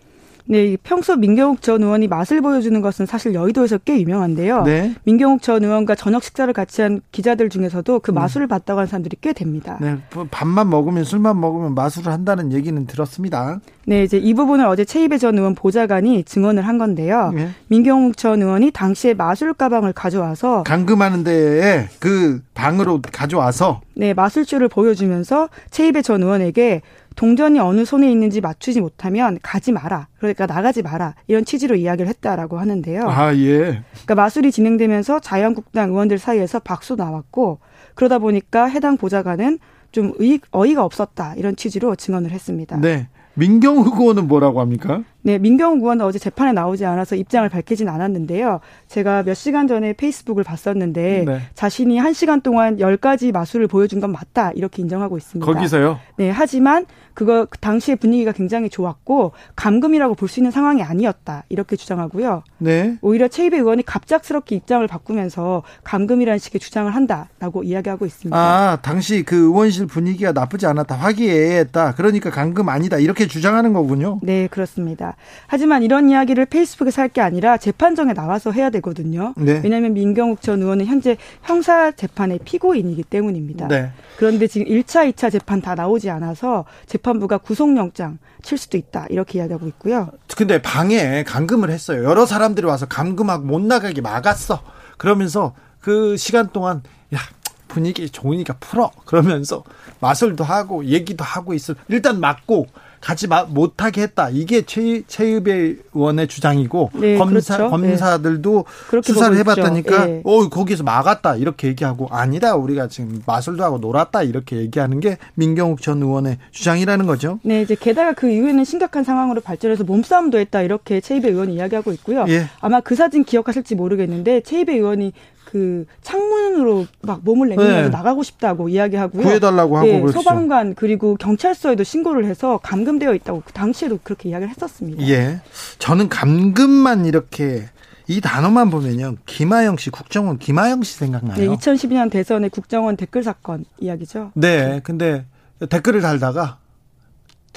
네, 0.48 0.78
평소 0.84 1.16
민경욱 1.16 1.62
전 1.62 1.82
의원이 1.82 2.08
맛을 2.08 2.42
보여주는 2.42 2.80
것은 2.80 3.08
사실 3.08 3.34
여의도에서 3.34 3.80
꽤 3.80 4.00
유명한데요. 4.00 4.64
네. 4.64 4.94
민경욱 5.04 5.42
전 5.42 5.64
의원과 5.64 5.96
저녁 5.96 6.24
식사를 6.24 6.52
같이 6.54 6.84
한 6.84 7.02
기자들 7.12 7.50
중에서도 7.50 8.00
그 8.00 8.12
음. 8.12 8.16
마술을 8.16 8.48
봤다고 8.48 8.80
하는 8.80 8.88
사람들이 8.88 9.18
꽤 9.22 9.34
됩니다. 9.34 9.78
네, 9.82 9.98
뭐 10.14 10.28
밥만 10.30 10.70
먹으면 10.70 11.04
술만 11.04 11.40
먹으면 11.40 11.74
마술을 11.74 12.12
한다는 12.12 12.54
얘기는 12.54 12.86
들었습니다. 12.86 13.60
네, 13.88 14.04
이제 14.04 14.18
이 14.18 14.34
부분을 14.34 14.66
어제 14.66 14.86
최이배 14.86 15.18
전 15.18 15.38
의원 15.38 15.56
보좌관이 15.56 16.24
증언을 16.24 16.68
한 16.68 16.78
건데요. 16.78 17.32
네. 17.34 17.50
민경욱 17.68 18.18
전 18.18 18.42
의원이 18.42 18.72
당시에 18.72 19.16
마술 19.16 19.54
가방을 19.54 19.94
가져와서 19.94 20.64
감금하는 20.64 21.24
데에 21.24 21.88
그 22.00 22.42
방으로 22.54 23.02
가져와서 23.02 23.82
네, 23.96 24.14
마술쇼를 24.14 24.70
보여주면서 24.70 25.50
최이배 25.72 26.02
전 26.04 26.22
의원에게 26.22 26.82
동전이 27.16 27.60
어느 27.60 27.86
손에 27.86 28.12
있는지 28.12 28.42
맞추지 28.42 28.82
못하면 28.82 29.40
가지 29.42 29.72
마라. 29.72 30.08
그러니까 30.18 30.46
나가지 30.46 30.82
마라. 30.82 31.16
이런 31.28 31.46
취지로 31.46 31.76
이야기를 31.76 32.08
했다라고 32.10 32.60
하는데요. 32.60 33.04
아, 33.08 33.34
예. 33.36 33.82
그러니까 33.94 34.16
마술이 34.16 34.52
진행되면서 34.52 35.20
자유한국당 35.22 35.90
의원들 35.90 36.18
사이에서 36.18 36.60
박수 36.60 36.96
나왔고 36.96 37.60
그러다 37.96 38.20
보니까 38.20 38.66
해당 38.66 38.98
보좌관은 38.98 39.60
좀 39.92 40.12
의, 40.20 40.40
어이가 40.52 40.84
없었다. 40.84 41.36
이런 41.36 41.56
취지로 41.56 41.96
증언을 41.96 42.32
했습니다. 42.32 42.78
네. 42.78 43.08
민경욱 43.36 44.00
의원은 44.00 44.28
뭐라고 44.30 44.60
합니까? 44.60 45.04
네, 45.26 45.40
민경욱 45.40 45.80
의원은 45.80 46.06
어제 46.06 46.20
재판에 46.20 46.52
나오지 46.52 46.86
않아서 46.86 47.16
입장을 47.16 47.50
밝히진 47.50 47.90
않았는데요. 47.90 48.60
제가 48.88 49.24
몇 49.24 49.34
시간 49.34 49.68
전에 49.68 49.94
페이스북을 49.94 50.44
봤었는데 50.44 51.24
네. 51.26 51.42
자신이 51.56 51.98
한 51.98 52.14
시간 52.14 52.42
동안 52.42 52.80
열 52.80 52.96
가지 52.96 53.32
마술을 53.32 53.66
보여준 53.68 54.00
건 54.00 54.12
맞다 54.12 54.52
이렇게 54.52 54.84
인정하고 54.84 55.18
있습니다. 55.18 55.52
거기서요? 55.52 56.00
네, 56.18 56.30
하지만 56.30 56.86
그거 57.16 57.46
그 57.50 57.58
당시의 57.58 57.96
분위기가 57.96 58.34
굉장히 58.34 58.70
좋았고 58.70 59.32
감금이라고 59.56 60.14
볼 60.14 60.30
수 60.30 60.40
있는 60.42 60.52
상황이 60.52 60.84
아니었다 60.84 61.44
이렇게 61.50 61.76
주장하고요. 61.76 62.44
네. 62.60 62.98
오히려 63.02 63.28
최이배 63.28 63.58
의원이 63.58 63.84
갑작스럽게 63.84 64.56
입장을 64.56 64.86
바꾸면서 64.88 65.64
감금이라는 65.84 66.38
식의 66.38 66.60
주장을 66.60 66.94
한다라고 66.94 67.64
이야기하고 67.64 68.06
있습니다. 68.06 68.38
아, 68.38 68.78
당시 68.82 69.24
그 69.24 69.36
의원실 69.36 69.88
분위기가 69.88 70.34
나쁘지 70.34 70.68
않았다, 70.68 70.96
화기애애했다. 70.96 71.96
그러니까 71.96 72.30
감금 72.30 72.70
아니다 72.70 72.98
이렇게 72.98 73.28
주장하는 73.28 73.74
거군요. 73.74 74.20
네, 74.22 74.48
그렇습니다. 74.48 75.15
하지만 75.48 75.84
이런 75.84 76.10
이야기를 76.10 76.46
페이스북에서 76.46 77.02
할 77.02 77.10
게 77.16 77.22
아니라 77.22 77.58
재판정에 77.58 78.14
나와서 78.14 78.52
해야 78.52 78.70
되거든요. 78.72 79.34
네. 79.38 79.62
왜냐하면 79.64 79.94
민경욱 79.94 80.42
전 80.42 80.62
의원은 80.62 80.86
현재 80.86 81.16
형사 81.44 81.92
재판의 81.92 82.40
피고인이기 82.44 83.04
때문입니다. 83.04 83.68
네. 83.70 83.92
그런데 84.18 84.48
지금 84.48 84.68
1차, 84.68 85.10
2차 85.14 85.32
재판 85.32 85.62
다 85.62 85.76
나오지 85.76 86.10
않아서 86.10 86.66
재판부가 86.88 87.38
구속영장 87.38 88.18
칠 88.42 88.58
수도 88.58 88.78
있다 88.78 89.06
이렇게 89.10 89.40
이야기하고 89.40 89.68
있고요. 89.68 90.10
근데 90.36 90.62
방에 90.62 91.24
감금을 91.24 91.70
했어요. 91.70 92.04
여러 92.04 92.26
사람들이 92.26 92.68
와서 92.68 92.86
감금하고 92.86 93.46
못 93.46 93.62
나가게 93.62 94.02
막았어. 94.02 94.62
그러면서 94.98 95.54
그 95.80 96.18
시간 96.18 96.50
동안 96.52 96.82
야 97.14 97.20
분위기 97.68 98.10
좋으니까 98.10 98.56
풀어 98.60 98.92
그러면서 99.06 99.64
마술도 100.00 100.44
하고 100.44 100.86
얘기도 100.86 101.24
하고 101.24 101.54
있어 101.54 101.76
일단 101.88 102.20
맞고 102.20 102.68
가지 103.06 103.28
못하게 103.50 104.02
했다. 104.02 104.30
이게 104.32 104.64
최, 104.64 105.04
최의배 105.06 105.76
의원의 105.94 106.28
주장이고 106.28 106.90
네, 106.96 107.20
검사 107.20 107.56
그렇죠. 107.56 107.70
검사들도 107.70 108.66
네. 108.92 109.02
수사를 109.04 109.38
해봤다니까 109.38 110.06
네. 110.08 110.22
어 110.24 110.50
거기서 110.50 110.84
막았다 110.84 111.36
이렇게 111.36 111.68
얘기하고 111.68 112.08
아니다 112.10 112.56
우리가 112.56 112.88
지금 112.88 113.22
마술도 113.28 113.64
하고 113.64 113.78
놀았다 113.78 114.24
이렇게 114.24 114.58
얘기하는 114.58 115.00
게 115.02 115.20
민경욱 115.36 115.84
전 115.84 116.02
의원의 116.02 116.40
주장이라는 116.50 117.06
거죠. 117.06 117.40
네 117.44 117.62
이제 117.62 117.76
게다가 117.80 118.14
그 118.14 118.28
이후에는 118.28 118.64
심각한 118.64 119.04
상황으로 119.04 119.40
발전해서 119.42 119.84
몸싸움도 119.84 120.40
했다 120.40 120.64
이렇게 120.64 121.00
최의배 121.00 121.30
의원이 121.30 121.54
이야기하고 121.54 121.92
있고요. 121.92 122.26
예. 122.30 122.48
아마 122.60 122.80
그 122.80 122.96
사진 122.96 123.24
기억하실지 123.24 123.76
모르겠는데 123.76 124.42
최의배 124.42 124.74
의원이 124.74 125.14
그 125.46 125.86
창문으로 126.02 126.86
막 127.02 127.22
몸을 127.24 127.50
내밀면서 127.50 127.84
네. 127.84 127.90
나가고 127.90 128.24
싶다고 128.24 128.70
이야기하고요. 128.70 129.24
구해달라고 129.24 129.78
하고 129.78 129.88
네, 129.88 130.02
그렇죠. 130.02 130.20
소방관 130.20 130.76
그리고 130.76 131.16
경찰서에도 131.16 131.84
신고를 131.84 132.26
해서 132.26 132.60
감금되어 132.62 133.14
있다고 133.14 133.44
그 133.46 133.54
당시에도 133.54 134.00
그렇게 134.04 134.30
이야기를 134.30 134.50
했었습니다. 134.50 135.08
예, 135.08 135.42
저는 135.80 136.10
감금만 136.10 137.06
이렇게 137.06 137.70
이 138.08 138.22
단어만 138.22 138.70
보면요. 138.70 139.16
김하영 139.26 139.78
씨, 139.78 139.90
국정원 139.90 140.38
김하영 140.38 140.84
씨 140.84 140.98
생각나요. 140.98 141.38
네, 141.38 141.48
2012년 141.48 142.12
대선의 142.12 142.50
국정원 142.50 142.98
댓글 142.98 143.24
사건 143.24 143.66
이야기죠. 143.80 144.32
네, 144.36 144.82
근데 144.84 145.26
댓글을 145.70 146.02
달다가 146.02 146.58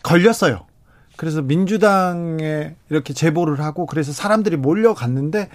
걸렸어요. 0.03 0.68
그래서 1.19 1.43
민주당에 1.43 2.77
이렇게 2.91 3.13
제보를 3.13 3.59
하고 3.59 3.87
그래서 3.87 4.13
사람들이 4.13 4.57
몰려갔는데 4.57 5.49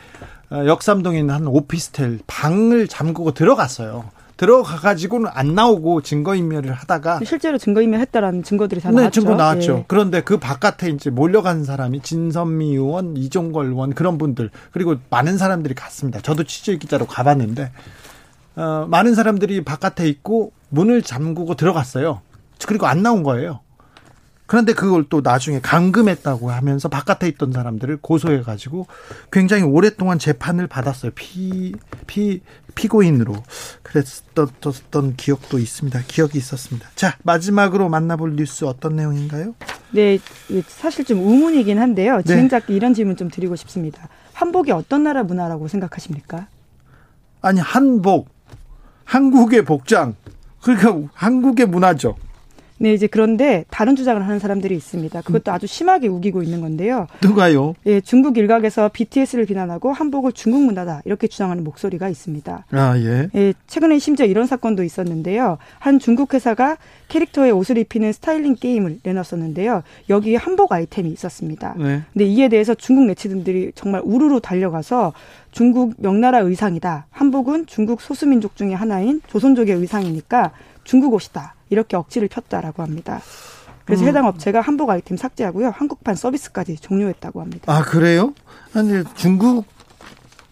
어, 0.51 0.65
역삼동에 0.65 1.19
있는 1.19 1.33
한 1.33 1.47
오피스텔 1.47 2.19
방을 2.27 2.89
잠그고 2.89 3.33
들어갔어요. 3.33 4.03
들어가 4.35 4.75
가지고는 4.75 5.29
안 5.33 5.55
나오고 5.55 6.01
증거 6.01 6.35
인멸을 6.35 6.73
하다가 6.73 7.21
실제로 7.23 7.57
증거 7.57 7.81
인멸했다라는 7.81 8.43
증거들이 8.43 8.81
다 8.81 8.89
네, 8.89 8.97
나왔죠. 8.97 9.21
증거 9.21 9.35
나왔죠. 9.35 9.73
예. 9.77 9.85
그런데 9.87 10.21
그 10.21 10.37
바깥에 10.37 10.89
이제 10.89 11.09
몰려간 11.09 11.63
사람이 11.63 12.01
진선미 12.01 12.71
의원, 12.71 13.15
이종걸 13.15 13.67
의원 13.67 13.93
그런 13.93 14.17
분들 14.17 14.49
그리고 14.71 14.97
많은 15.09 15.37
사람들이 15.37 15.75
갔습니다. 15.75 16.19
저도 16.19 16.43
취재 16.43 16.75
기자로 16.77 17.05
가봤는데 17.05 17.71
어, 18.57 18.85
많은 18.89 19.15
사람들이 19.15 19.63
바깥에 19.63 20.09
있고 20.09 20.51
문을 20.67 21.03
잠그고 21.03 21.55
들어갔어요. 21.55 22.19
그리고 22.67 22.85
안 22.85 23.01
나온 23.01 23.23
거예요. 23.23 23.61
그런데 24.45 24.73
그걸 24.73 25.05
또 25.09 25.21
나중에 25.21 25.59
감금했다고 25.61 26.51
하면서 26.51 26.89
바깥에 26.89 27.27
있던 27.29 27.53
사람들을 27.53 27.97
고소해 28.01 28.41
가지고 28.41 28.87
굉장히 29.31 29.63
오랫동안 29.63 30.19
재판을 30.19 30.67
받았어요. 30.67 31.11
피, 31.15 31.73
피, 32.07 32.41
피고인으로. 32.75 33.35
그랬던 33.83 35.15
기억도 35.15 35.59
있습니다. 35.59 36.01
기억이 36.07 36.37
있었습니다. 36.37 36.89
자, 36.95 37.17
마지막으로 37.23 37.89
만나볼 37.89 38.35
뉴스 38.35 38.65
어떤 38.65 38.95
내용인가요? 38.95 39.55
네, 39.91 40.19
사실 40.67 41.05
좀 41.05 41.19
의문이긴 41.19 41.79
한데요. 41.79 42.17
네. 42.17 42.23
진행자께 42.23 42.67
네. 42.67 42.73
이런 42.73 42.93
질문 42.93 43.15
좀 43.15 43.29
드리고 43.29 43.55
싶습니다. 43.55 44.09
한복이 44.33 44.71
어떤 44.71 45.03
나라 45.03 45.23
문화라고 45.23 45.67
생각하십니까? 45.67 46.47
아니, 47.41 47.59
한복. 47.59 48.29
한국의 49.05 49.65
복장. 49.65 50.15
그러니까 50.61 51.09
한국의 51.13 51.67
문화죠. 51.67 52.15
네, 52.83 52.93
이제 52.93 53.07
그런데 53.07 53.63
다른 53.69 53.95
주장을 53.95 54.21
하는 54.21 54.39
사람들이 54.39 54.75
있습니다. 54.75 55.21
그것도 55.21 55.53
아주 55.53 55.67
심하게 55.67 56.09
우기고 56.09 56.43
있는 56.43 56.59
건데요. 56.59 57.07
누가요? 57.23 57.75
예, 57.85 58.01
중국 58.01 58.37
일각에서 58.37 58.89
BTS를 58.91 59.45
비난하고 59.45 59.93
한복을 59.93 60.33
중국 60.33 60.63
문화다 60.63 61.01
이렇게 61.05 61.27
주장하는 61.27 61.63
목소리가 61.63 62.09
있습니다. 62.09 62.65
아, 62.69 62.97
예. 62.97 63.29
예, 63.35 63.53
최근에 63.67 63.99
심지어 63.99 64.25
이런 64.25 64.47
사건도 64.47 64.83
있었는데요. 64.83 65.59
한 65.79 65.97
중국 65.97 66.33
회사가 66.33 66.75
캐릭터의 67.07 67.53
옷을 67.53 67.77
입히는 67.77 68.11
스타일링 68.11 68.55
게임을 68.55 68.99
내놨었는데요. 69.01 69.83
여기에 70.09 70.35
한복 70.35 70.73
아이템이 70.73 71.09
있었습니다. 71.09 71.75
네. 71.77 72.01
근데 72.11 72.25
이에 72.25 72.49
대해서 72.49 72.73
중국 72.73 73.05
네티즌들이 73.05 73.71
정말 73.75 74.01
우르르 74.03 74.41
달려가서 74.41 75.13
중국 75.51 75.93
명나라 75.99 76.39
의상이다. 76.39 77.05
한복은 77.11 77.67
중국 77.67 78.01
소수민족 78.01 78.57
중의 78.57 78.75
하나인 78.75 79.21
조선족의 79.27 79.73
의상이니까 79.75 80.51
중국 80.83 81.13
옷이다. 81.13 81.53
이렇게 81.73 81.97
억지를 81.97 82.29
폈다라고 82.29 82.81
합니다. 82.81 83.21
그래서 83.85 84.03
음. 84.03 84.07
해당 84.07 84.27
업체가 84.27 84.61
한복 84.61 84.89
아이템 84.89 85.17
삭제하고요. 85.17 85.69
한국판 85.75 86.15
서비스까지 86.15 86.77
종료했다고 86.77 87.41
합니다. 87.41 87.73
아, 87.73 87.83
그래요? 87.83 88.33
아니, 88.73 89.03
중국 89.15 89.65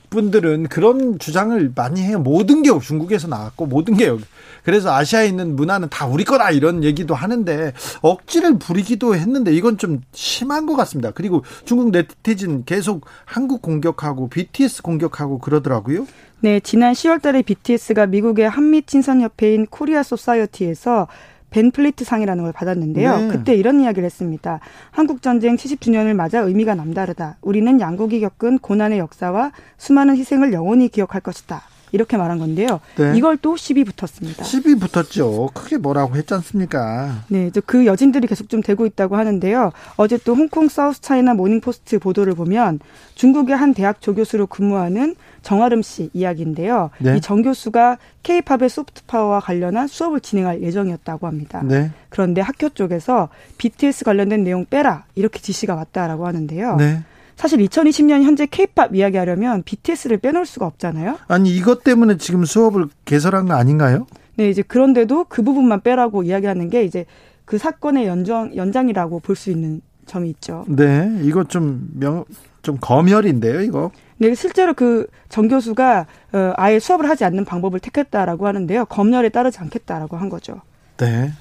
분들은 0.10 0.68
그런 0.68 1.18
주장을 1.18 1.72
많이 1.74 2.02
해요. 2.02 2.20
모든 2.20 2.62
게 2.64 2.78
중국에서 2.78 3.28
나왔고 3.28 3.66
모든 3.68 3.96
게 3.96 4.08
여기. 4.08 4.26
그래서 4.64 4.94
아시아에 4.94 5.28
있는 5.28 5.56
문화는 5.56 5.90
다 5.90 6.08
우리 6.08 6.24
거다 6.24 6.52
이런 6.52 6.84
얘기도 6.84 7.16
하는데 7.16 7.74
억지를 8.02 8.60
부리기도 8.60 9.16
했는데 9.16 9.54
이건 9.54 9.78
좀 9.78 10.02
심한 10.14 10.66
것 10.66 10.76
같습니다. 10.76 11.12
그리고 11.12 11.44
중국 11.66 11.92
네티즌 11.92 12.66
계속 12.66 13.06
한국 13.26 13.62
공격하고 13.62 14.30
BTS 14.30 14.82
공격하고 14.82 15.40
그러더라고요. 15.40 16.06
네, 16.42 16.60
지난 16.60 16.94
10월 16.94 17.22
달에 17.22 17.44
BTS가 17.44 18.08
미국의 18.08 18.50
한미 18.50 18.84
친선 18.84 19.22
협회인 19.22 19.68
코리아 19.68 20.02
소사이어티에서 20.02 21.08
밴플리트 21.52 22.04
상이라는 22.04 22.44
걸 22.44 22.54
받았는데요. 22.54 23.18
네. 23.18 23.28
그때 23.28 23.54
이런 23.56 23.82
이야기를 23.82 24.06
했습니다. 24.06 24.60
한국 24.90 25.22
전쟁 25.22 25.58
70주년을 25.58 26.16
맞아 26.16 26.40
의미가 26.40 26.76
남다르다. 26.76 27.38
우리는 27.42 27.80
양국이 27.80 28.22
겪은 28.22 28.60
고난의 28.60 29.00
역사와 29.00 29.52
수많은 29.78 30.18
희생을 30.18 30.54
영원히 30.54 30.88
기억할 30.88 31.22
것이다. 31.22 31.62
이렇게 31.92 32.18
말한 32.18 32.40
건데요. 32.40 32.80
네. 32.98 33.14
이걸 33.16 33.38
또 33.38 33.58
시비 33.58 33.84
붙었습니다. 33.84 34.44
시비 34.44 34.76
붙었죠. 34.76 35.50
크게 35.54 35.78
뭐라고 35.78 36.16
했지 36.16 36.34
않습니까? 36.34 37.24
네, 37.28 37.52
그 37.66 37.86
여진들이 37.86 38.28
계속 38.28 38.50
좀 38.50 38.62
되고 38.62 38.86
있다고 38.86 39.16
하는데요. 39.18 39.72
어제 39.98 40.18
또 40.18 40.36
홍콩 40.36 40.70
사우스 40.70 41.02
차이나 41.02 41.34
모닝포스트 41.34 42.00
보도를 42.00 42.34
보면 42.36 42.80
중국의 43.16 43.56
한 43.56 43.74
대학 43.74 44.02
조교수로 44.02 44.48
근무하는 44.48 45.16
정아름 45.42 45.82
씨 45.82 46.10
이야기인데요. 46.14 46.92
네. 47.00 47.18
이정 47.18 47.42
교수가 47.42 47.98
케이팝의 48.24 48.70
소프트 48.70 49.04
파워와 49.08 49.40
관련한 49.40 49.88
수업을 49.88 50.22
진행할 50.22 50.62
예정이었다고 50.62 51.28
합니다. 51.28 51.62
네. 51.64 51.92
그런데 52.10 52.42
학교 52.42 52.70
쪽에서 52.70 53.30
BTS 53.58 54.06
관련된 54.06 54.44
내용 54.44 54.66
빼라 54.66 55.06
이렇게 55.16 55.40
지시가 55.40 55.76
왔다라고 55.76 56.28
하는데요. 56.28 56.76
네. 56.76 57.04
사실 57.42 57.58
2020년 57.58 58.22
현재 58.22 58.46
케이팝 58.46 58.94
이야기하려면 58.96 59.64
BTS를 59.64 60.20
빼놓을 60.20 60.46
수가 60.46 60.68
없잖아요. 60.68 61.18
아니 61.28 61.50
이것 61.50 61.84
때문에 61.84 62.18
지금 62.18 62.46
수업을 62.46 62.86
개설한 63.06 63.48
거 63.48 63.56
아닌가요? 63.56 64.06
네, 64.36 64.48
이제 64.48 64.62
그런데도 64.62 65.26
그 65.28 65.42
부분만 65.42 65.82
빼라고 65.82 66.22
이야기하는 66.22 66.70
게 66.70 66.84
이제 66.84 67.06
그 67.46 67.58
사건의 67.58 68.06
연장 68.06 68.56
연장이라고 68.56 69.22
볼 69.22 69.36
수 69.36 69.50
있는 69.50 69.82
점이 70.06 70.30
있죠. 70.30 70.66
네, 70.68 71.20
이거 71.24 71.44
좀 71.44 71.90
명, 71.96 72.26
좀 72.62 72.78
검열인데요, 72.80 73.62
이거. 73.62 73.90
네, 74.20 74.36
실제로 74.36 74.76
그 74.76 75.08
정 75.28 75.48
교수가 75.48 76.06
어, 76.34 76.54
아예 76.58 76.78
수업을 76.78 77.10
하지 77.10 77.24
않는 77.26 77.46
방법을 77.46 77.80
택했다라고 77.80 78.46
하는데요. 78.46 78.86
검열에 78.86 79.30
따르지 79.30 79.58
않겠다라고 79.58 80.16
한 80.16 80.30
거죠. 80.30 80.62
네. 80.98 81.32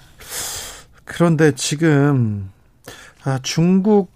그런데 1.05 1.53
지금 1.55 2.51
아, 3.25 3.39
중국 3.43 4.11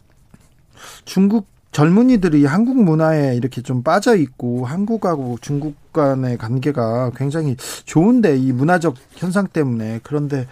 중국 1.05 1.47
젊은이들이 1.75 2.47
한국 2.47 2.81
문화에 2.81 3.35
이렇게 3.35 3.61
좀 3.61 3.83
빠져 3.83 4.15
있고 4.17 4.65
한국하고 4.65 5.39
중국 5.41 5.75
간의 5.93 6.39
관계가 6.39 7.11
굉장히 7.17 7.57
좋은데 7.85 8.37
이 8.37 8.53
문화적 8.53 8.95
현상 9.17 9.49
때문에 9.49 9.99
그런데 10.05 10.47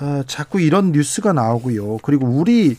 어, 0.00 0.22
자꾸 0.28 0.60
이런 0.60 0.92
뉴스가 0.92 1.32
나오고요. 1.32 1.98
그리고 1.98 2.28
우리 2.28 2.76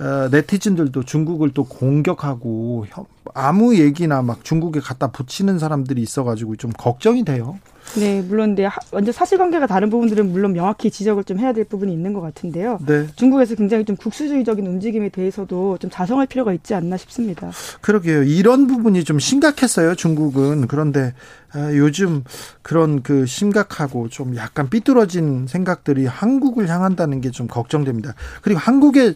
어, 0.00 0.28
네티즌들도 0.32 1.04
중국을 1.04 1.54
또 1.54 1.62
공격하고 1.62 2.86
아무 3.34 3.76
얘기나 3.76 4.20
막 4.22 4.44
중국에 4.44 4.80
갖다 4.80 5.12
붙이는 5.12 5.60
사람들이 5.60 6.02
있어가지고 6.02 6.56
좀 6.56 6.72
걱정이 6.72 7.24
돼요. 7.24 7.60
네, 7.96 8.20
물론 8.22 8.54
네, 8.54 8.68
완전 8.92 9.12
사실관계가 9.12 9.66
다른 9.66 9.88
부분들은 9.90 10.30
물론 10.30 10.52
명확히 10.52 10.90
지적을 10.90 11.24
좀 11.24 11.38
해야 11.38 11.52
될 11.52 11.64
부분이 11.64 11.92
있는 11.92 12.12
것 12.12 12.20
같은데요. 12.20 12.78
네. 12.86 13.06
중국에서 13.16 13.54
굉장히 13.54 13.84
좀 13.84 13.96
국수주의적인 13.96 14.66
움직임에 14.66 15.08
대해서도 15.08 15.78
좀 15.78 15.90
자성할 15.90 16.26
필요가 16.26 16.52
있지 16.52 16.74
않나 16.74 16.96
싶습니다. 16.96 17.50
그러게요. 17.80 18.24
이런 18.24 18.66
부분이 18.66 19.04
좀 19.04 19.18
심각했어요. 19.18 19.94
중국은 19.94 20.66
그런데 20.66 21.14
아, 21.52 21.72
요즘 21.74 22.24
그런 22.62 23.02
그 23.02 23.24
심각하고 23.24 24.08
좀 24.10 24.36
약간 24.36 24.68
삐뚤어진 24.68 25.46
생각들이 25.46 26.04
한국을 26.06 26.68
향한다는 26.68 27.20
게 27.20 27.28
좀 27.30 27.46
걱정됩니다. 27.46 28.14
그리고 28.42 28.58
한국의 28.58 29.14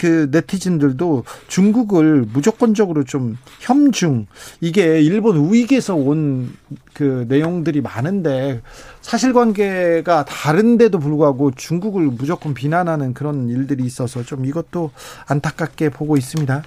그 0.00 0.28
네티즌들도 0.30 1.24
중국을 1.46 2.26
무조건적으로 2.32 3.04
좀 3.04 3.36
혐중 3.60 4.26
이게 4.62 5.02
일본 5.02 5.36
우익에서 5.36 5.94
온 5.94 6.56
그 7.00 7.24
내용들이 7.28 7.80
많은데 7.80 8.60
사실관계가 9.00 10.26
다른데도 10.26 10.98
불구하고 10.98 11.52
중국을 11.52 12.02
무조건 12.06 12.52
비난하는 12.52 13.14
그런 13.14 13.48
일들이 13.48 13.84
있어서 13.84 14.22
좀 14.22 14.44
이것도 14.44 14.90
안타깝게 15.26 15.88
보고 15.88 16.18
있습니다. 16.18 16.62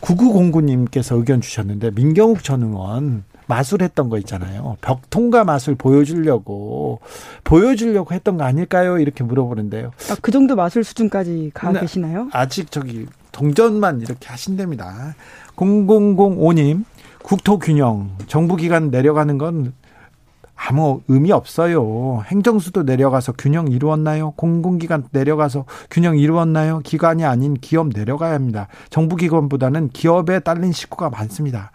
9909님께서 0.00 1.16
의견 1.16 1.40
주셨는데 1.40 1.92
민경욱 1.92 2.42
전 2.42 2.64
의원 2.64 3.22
마술했던 3.46 4.08
거 4.08 4.18
있잖아요. 4.18 4.76
벽 4.80 5.08
통과 5.10 5.44
마술 5.44 5.74
보여주려고 5.74 7.00
보여주려고 7.44 8.14
했던 8.14 8.36
거 8.36 8.44
아닐까요? 8.44 8.98
이렇게 8.98 9.24
물어보는데요. 9.24 9.92
아, 10.10 10.16
그 10.20 10.30
정도 10.30 10.56
마술 10.56 10.84
수준까지 10.84 11.52
가 11.54 11.72
계시나요? 11.72 12.28
아직 12.32 12.70
저기 12.70 13.06
동전만 13.32 14.00
이렇게 14.00 14.28
하신답니다. 14.28 15.14
0005님 15.56 16.84
국토균형 17.22 18.16
정부기관 18.26 18.90
내려가는 18.90 19.38
건 19.38 19.72
아무 20.54 21.02
의미 21.08 21.32
없어요. 21.32 22.22
행정수도 22.26 22.82
내려가서 22.82 23.32
균형 23.36 23.68
이루었나요? 23.68 24.30
공공기관 24.32 25.08
내려가서 25.12 25.66
균형 25.90 26.18
이루었나요? 26.18 26.80
기관이 26.80 27.24
아닌 27.24 27.54
기업 27.54 27.88
내려가야 27.88 28.32
합니다. 28.32 28.68
정부기관보다는 28.90 29.90
기업에 29.90 30.40
딸린 30.40 30.72
식구가 30.72 31.10
많습니다. 31.10 31.72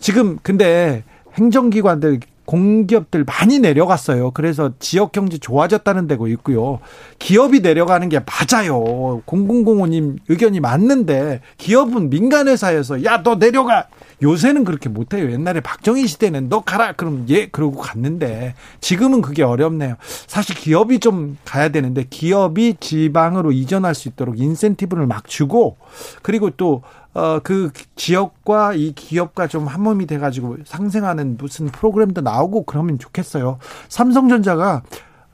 지금 0.00 0.38
근데 0.42 1.04
행정기관들 1.34 2.20
공기업들 2.50 3.24
많이 3.24 3.60
내려갔어요. 3.60 4.32
그래서 4.32 4.72
지역 4.80 5.12
경제 5.12 5.38
좋아졌다는 5.38 6.08
데고 6.08 6.26
있고요. 6.26 6.80
기업이 7.20 7.60
내려가는 7.60 8.08
게 8.08 8.18
맞아요. 8.18 9.22
공공공원님 9.24 10.18
의견이 10.28 10.58
맞는데 10.58 11.42
기업은 11.58 12.10
민간회사여서 12.10 13.04
야 13.04 13.22
너 13.22 13.38
내려가. 13.38 13.86
요새는 14.22 14.64
그렇게 14.64 14.88
못해요. 14.88 15.30
옛날에 15.30 15.60
박정희 15.60 16.06
시대는 16.06 16.48
너 16.48 16.60
가라. 16.60 16.92
그럼 16.92 17.24
예 17.28 17.46
그러고 17.46 17.78
갔는데 17.78 18.54
지금은 18.80 19.22
그게 19.22 19.42
어렵네요. 19.42 19.94
사실 20.26 20.56
기업이 20.56 20.98
좀 20.98 21.38
가야 21.44 21.68
되는데 21.68 22.04
기업이 22.10 22.76
지방으로 22.80 23.52
이전할 23.52 23.94
수 23.94 24.08
있도록 24.08 24.40
인센티브를 24.40 25.06
막 25.06 25.26
주고 25.28 25.76
그리고 26.22 26.50
또 26.50 26.82
어, 27.14 27.40
그 27.42 27.70
지역과 27.96 28.74
이 28.74 28.92
기업과 28.92 29.46
좀 29.48 29.66
한 29.66 29.82
몸이 29.82 30.06
돼가지고 30.06 30.58
상생하는 30.64 31.36
무슨 31.38 31.66
프로그램도 31.66 32.20
나오고 32.22 32.64
그러면 32.64 32.98
좋겠어요. 32.98 33.58
삼성전자가 33.88 34.82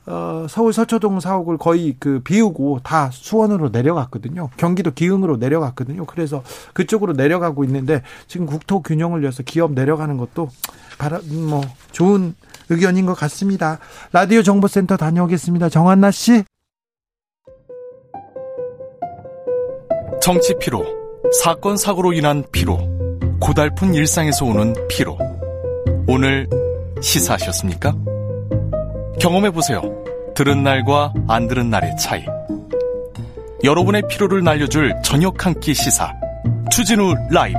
어, 0.09 0.47
서울 0.49 0.73
서초동 0.73 1.19
사옥을 1.21 1.59
거의 1.59 1.97
그 1.99 2.21
비우고 2.21 2.81
다 2.85 3.11
수원으로 3.13 3.71
내려갔거든요. 3.71 4.51
경기도 4.57 4.93
기흥으로 4.93 5.37
내려갔거든요. 5.37 6.07
그래서 6.07 6.43
그쪽으로 6.75 7.13
내려가고 7.15 7.65
있는데 7.65 8.03
지금 8.29 8.47
국토 8.47 8.83
균형을 8.83 9.21
위해서 9.23 9.43
기업 9.43 9.73
내려가는 9.73 10.17
것도 10.17 10.49
바라, 10.99 11.19
뭐 11.49 11.61
좋은 11.91 12.35
의견인 12.69 13.07
것 13.07 13.15
같습니다. 13.15 13.79
라디오 14.13 14.43
정보센터 14.43 14.97
다녀오겠습니다. 14.97 15.69
정한나 15.71 16.11
씨. 16.13 16.45
정치 20.21 20.57
피로. 20.59 21.06
사건 21.33 21.77
사고로 21.77 22.13
인한 22.13 22.45
피로, 22.53 22.79
고달픈 23.41 23.95
일상에서 23.95 24.45
오는 24.45 24.75
피로. 24.89 25.19
오늘 26.07 26.49
시사하셨습니까? 27.01 27.95
경험해 29.21 29.51
보세요. 29.51 29.83
들은 30.35 30.63
날과 30.63 31.13
안 31.29 31.49
들은 31.49 31.71
날의 31.71 31.97
차이. 31.99 32.25
여러분의 33.65 34.03
피로를 34.09 34.45
날려줄 34.45 34.95
저녁 35.03 35.45
한 35.47 35.55
끼 35.61 35.75
시사. 35.75 36.13
추진우 36.71 37.15
라이브. 37.31 37.59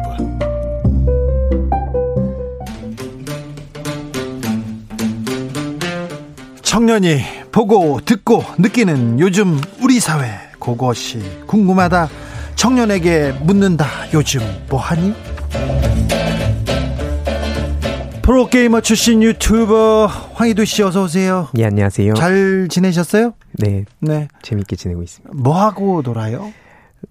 청년이 6.62 7.22
보고 7.52 8.00
듣고 8.06 8.44
느끼는 8.60 9.20
요즘 9.20 9.60
우리 9.82 10.00
사회 10.00 10.30
그것이 10.60 11.20
궁금하다. 11.48 12.10
청년에게 12.58 13.34
묻는다. 13.44 13.86
요즘 14.14 14.42
뭐하니? 14.70 15.14
프로게이머 18.24 18.82
출신 18.82 19.24
유튜버 19.24 20.08
황희도 20.34 20.66
씨 20.66 20.84
어서 20.84 21.04
오세요. 21.04 21.48
네, 21.54 21.64
안녕하세요. 21.64 22.16
잘 22.16 22.68
지내셨어요? 22.70 23.34
네. 23.54 23.86
네. 24.02 24.28
재밌게 24.42 24.76
지내고 24.76 25.02
있습니다. 25.02 25.34
뭐 25.38 25.62
하고 25.62 26.02
놀아요? 26.04 26.52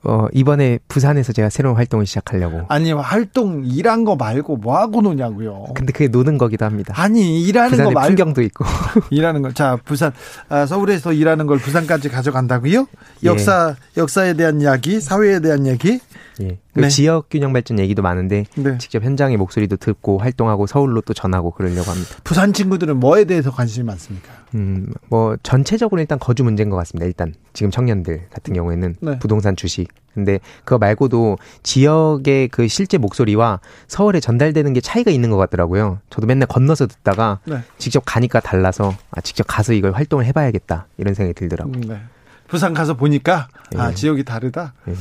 어, 0.05 0.27
이번에 0.33 0.79
부산에서 0.88 1.33
제가 1.33 1.49
새로운 1.51 1.77
활동을 1.77 2.07
시작하려고. 2.07 2.62
아니, 2.68 2.92
활동 2.92 3.64
일한 3.64 4.05
거 4.05 4.14
말고 4.16 4.57
뭐 4.57 4.79
하고 4.79 5.01
노냐고요. 5.01 5.66
근데 5.75 5.92
그게 5.92 6.09
노는 6.09 6.38
거기도 6.38 6.64
합니다. 6.64 6.94
아니, 6.96 7.42
일하는 7.42 7.77
거 7.77 7.90
말고 7.90 8.09
풍경도 8.09 8.42
있고. 8.42 8.64
일하는 9.11 9.42
거. 9.42 9.53
자, 9.53 9.79
부산 9.85 10.12
아, 10.49 10.66
서울에서 10.66 11.12
일하는 11.12 11.46
걸 11.46 11.59
부산까지 11.59 12.09
가져간다고요? 12.09 12.87
역사 13.25 13.75
예. 13.96 14.01
역사에 14.01 14.35
대한 14.35 14.61
이야기, 14.61 15.01
사회에 15.01 15.40
대한 15.40 15.66
얘기? 15.66 16.01
예. 16.42 16.59
그 16.75 16.81
네. 16.81 16.88
지역 16.88 17.29
균형 17.31 17.53
발전 17.53 17.79
얘기도 17.79 18.03
많은데 18.03 18.44
네. 18.57 18.79
직접 18.79 19.03
현장의 19.03 19.37
목소리도 19.37 19.77
듣고 19.77 20.18
활동하고 20.18 20.66
서울로 20.66 21.01
또 21.01 21.14
전하고 21.14 21.51
그러려고 21.51 21.90
합니다. 21.90 22.16
부산 22.25 22.53
친구들은 22.53 22.99
뭐에 22.99 23.25
대해서 23.25 23.51
관심이 23.51 23.85
많습니까? 23.87 24.33
음, 24.55 24.92
뭐 25.09 25.37
전체적으로 25.42 26.01
일단 26.01 26.18
거주 26.18 26.44
문제인 26.44 26.70
것 26.70 26.77
같습니다. 26.77 27.07
일단 27.07 27.35
지금 27.53 27.70
청년들 27.70 28.29
같은 28.31 28.55
경우에는 28.55 28.96
네. 29.01 29.18
부동산 29.18 29.57
주식. 29.57 29.88
근데 30.14 30.40
그거 30.64 30.79
말고도 30.79 31.37
지역의 31.62 32.49
그 32.49 32.68
실제 32.68 32.96
목소리와 32.96 33.61
서울에 33.87 34.18
전달되는 34.18 34.72
게 34.72 34.81
차이가 34.81 35.11
있는 35.11 35.31
것 35.31 35.37
같더라고요. 35.37 35.99
저도 36.09 36.27
맨날 36.27 36.46
건너서 36.46 36.87
듣다가 36.87 37.40
네. 37.44 37.59
직접 37.77 38.03
가니까 38.07 38.40
달라서 38.40 38.94
아, 39.11 39.20
직접 39.20 39.44
가서 39.46 39.75
이걸 39.75 39.92
활동을 39.92 40.25
해봐야겠다 40.27 40.87
이런 40.96 41.12
생각이 41.12 41.35
들더라고요. 41.35 41.77
음, 41.77 41.81
네. 41.88 42.01
부산 42.49 42.72
가서 42.72 42.94
보니까 42.94 43.49
아 43.77 43.88
네. 43.88 43.94
지역이 43.94 44.25
다르다. 44.25 44.72
네. 44.87 44.94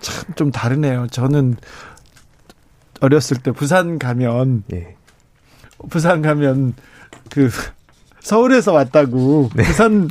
참 0.00 0.34
좀 0.34 0.50
다르네요. 0.50 1.06
저는 1.10 1.56
어렸을 3.00 3.36
때 3.38 3.50
부산 3.52 3.98
가면 3.98 4.64
예. 4.72 4.94
부산 5.90 6.22
가면 6.22 6.74
그 7.30 7.50
서울에서 8.20 8.72
왔다고 8.72 9.50
네. 9.54 9.62
부산 9.64 10.08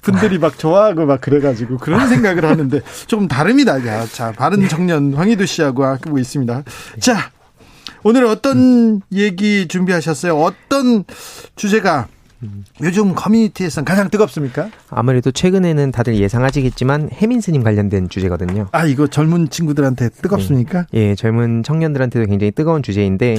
분들이 0.00 0.38
막 0.38 0.58
좋아하고 0.58 1.06
막 1.06 1.20
그래가지고 1.20 1.78
그런 1.78 2.08
생각을 2.08 2.44
하는데 2.44 2.80
조금 3.06 3.28
다릅니다. 3.28 3.86
야, 3.86 4.04
자, 4.06 4.32
바른 4.32 4.68
청년 4.68 5.14
황희도 5.14 5.46
씨하고 5.46 5.84
하고 5.84 6.18
있습니다. 6.18 6.64
자, 7.00 7.30
오늘 8.02 8.24
어떤 8.24 9.00
얘기 9.12 9.68
준비하셨어요? 9.68 10.36
어떤 10.36 11.04
주제가 11.54 12.08
요즘 12.82 13.14
커뮤니티에서는 13.14 13.84
가장 13.84 14.10
뜨겁습니까? 14.10 14.70
아무래도 14.90 15.30
최근에는 15.30 15.92
다들 15.92 16.16
예상하시겠지만 16.16 17.10
해민 17.12 17.40
스님 17.40 17.62
관련된 17.62 18.08
주제거든요. 18.08 18.68
아, 18.72 18.86
이거 18.86 19.06
젊은 19.06 19.48
친구들한테 19.48 20.08
뜨겁습니까? 20.10 20.86
예, 20.94 21.10
예 21.10 21.14
젊은 21.14 21.62
청년들한테도 21.62 22.26
굉장히 22.26 22.50
뜨거운 22.50 22.82
주제인데 22.82 23.36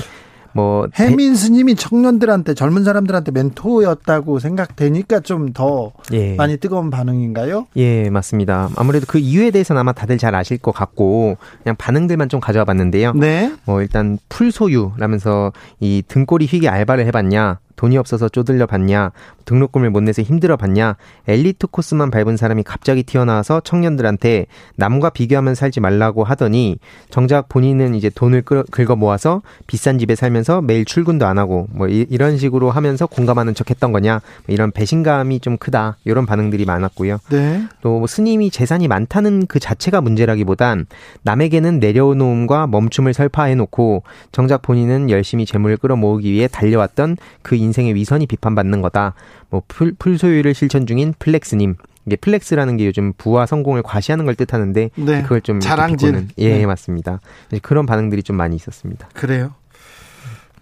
뭐 0.54 0.88
해민 0.96 1.36
스님이 1.36 1.76
청년들한테 1.76 2.54
젊은 2.54 2.84
사람들한테 2.84 3.32
멘토였다고 3.32 4.40
생각되니까 4.40 5.20
좀더 5.20 5.92
예. 6.14 6.36
많이 6.36 6.58
뜨거운 6.58 6.90
반응인가요? 6.90 7.68
예, 7.76 8.10
맞습니다. 8.10 8.70
아무래도 8.76 9.06
그 9.08 9.18
이유에 9.18 9.52
대해서는 9.52 9.80
아마 9.80 9.92
다들 9.92 10.18
잘 10.18 10.36
아실 10.36 10.60
것 10.60 10.72
같고 10.72 11.38
그냥 11.64 11.76
반응들만 11.76 12.30
좀 12.30 12.40
가져와 12.40 12.66
봤는데요. 12.66 13.14
네. 13.14 13.52
뭐 13.66 13.82
일단 13.82 14.20
풀소유라면서 14.30 15.52
이 15.80 16.04
등골이 16.08 16.46
휘게 16.46 16.70
알바를 16.70 17.06
해봤냐 17.08 17.60
돈이 17.76 17.98
없어서 17.98 18.30
쪼들려 18.30 18.68
봤냐, 18.68 19.12
등록금을 19.46 19.90
못 19.90 20.02
내서 20.04 20.22
힘들어 20.22 20.58
봤냐, 20.58 20.96
엘리트 21.28 21.68
코스만 21.68 22.12
밟은 22.12 22.38
사람이 22.38 22.64
갑자기 22.64 23.04
튀어나와서 23.04 23.62
청년들한테 23.62 24.46
남과 24.76 25.10
비교하면 25.10 25.56
살지 25.56 25.80
말라고 25.80 26.24
하더니 26.24 26.78
정작 27.10 27.50
본인은 27.50 27.96
이제 27.96 28.10
돈을 28.10 28.44
긁어 28.44 28.96
모아서 28.96 29.42
비싼 29.66 29.98
집에 29.98 30.14
살면서 30.14 30.62
매일 30.62 30.86
출근도 30.86 31.26
안 31.26 31.40
하고 31.40 31.68
뭐 31.72 31.88
이, 31.88 32.06
런 32.18 32.38
식으로 32.38 32.70
하면서 32.70 33.08
공감하는 33.08 33.56
척 33.56 33.72
했던 33.72 33.92
거냐, 33.92 34.22
뭐 34.46 34.54
이런 34.54 34.72
배신감이 34.72 35.40
좀 35.40 35.58
크다, 35.58 35.98
이런 36.06 36.28
반응들이 36.28 36.66
많았고요. 36.66 37.18
네. 37.32 37.64
또 37.82 38.04
뭐 38.04 38.08
스님이 38.08 38.50
재산이 38.50 38.90
많다는 38.90 39.48
그 39.48 39.62
자체가 39.62 40.02
문제라기보단 40.02 40.88
남에게는 41.22 41.80
내려놓음과 41.80 42.68
멈춤을 42.68 43.14
설파해 43.14 43.56
놓고 43.56 44.04
정작 44.34 44.62
본인은 44.62 45.10
열심히 45.10 45.46
재물을 45.46 45.78
끌어 45.78 45.96
모으기 45.96 46.30
위해 46.30 46.50
달려왔던 46.50 47.16
그 47.44 47.56
인생의 47.64 47.96
위선이 47.96 48.28
비판받는 48.28 48.82
거다. 48.82 49.14
뭐 49.50 49.62
full, 49.68 49.94
full 49.98 50.18
소유를 50.18 50.54
실천 50.54 50.86
중인 50.86 51.14
flex님. 51.20 51.76
이게 52.06 52.16
flex라는 52.18 52.78
게 52.78 52.86
요즘 52.86 53.14
부와 53.18 53.46
성공을 53.46 53.82
과시하는 53.82 54.26
걸 54.26 54.36
뜻하는데 54.36 54.90
네. 54.96 55.22
그걸 55.24 55.42
좀 55.42 55.60
자랑질 55.60 56.28
예 56.38 56.58
네. 56.58 56.66
맞습니다. 56.66 57.20
그런 57.62 57.86
반응들이 57.86 58.24
좀 58.24 58.36
많이 58.36 58.56
있었습니다. 58.56 59.08
그래요. 59.14 59.54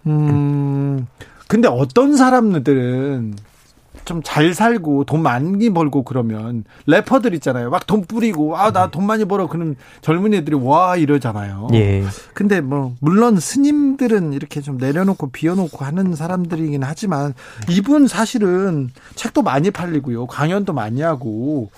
음 0.07 1.07
근데 1.47 1.67
어떤 1.67 2.15
사람들은 2.15 3.35
좀 4.05 4.21
잘 4.23 4.53
살고 4.53 5.05
돈 5.05 5.21
많이 5.21 5.69
벌고 5.69 6.03
그러면 6.03 6.63
래퍼들 6.87 7.33
있잖아요. 7.35 7.69
막 7.69 7.85
돈 7.87 8.05
뿌리고 8.05 8.57
아 8.57 8.71
나 8.71 8.87
돈 8.91 9.05
많이 9.05 9.25
벌어 9.25 9.47
그럼 9.47 9.75
젊은 10.01 10.33
애들이 10.33 10.55
와 10.55 10.95
이러잖아요. 10.97 11.67
예. 11.73 12.03
근데 12.33 12.61
뭐 12.61 12.95
물론 12.99 13.39
스님들은 13.39 14.33
이렇게 14.33 14.61
좀 14.61 14.77
내려놓고 14.77 15.31
비워놓고 15.31 15.83
하는 15.85 16.15
사람들이긴 16.15 16.83
하지만 16.83 17.33
이분 17.69 18.07
사실은 18.07 18.89
책도 19.15 19.41
많이 19.41 19.71
팔리고요. 19.71 20.27
강연도 20.27 20.73
많이 20.73 21.01
하고 21.01 21.69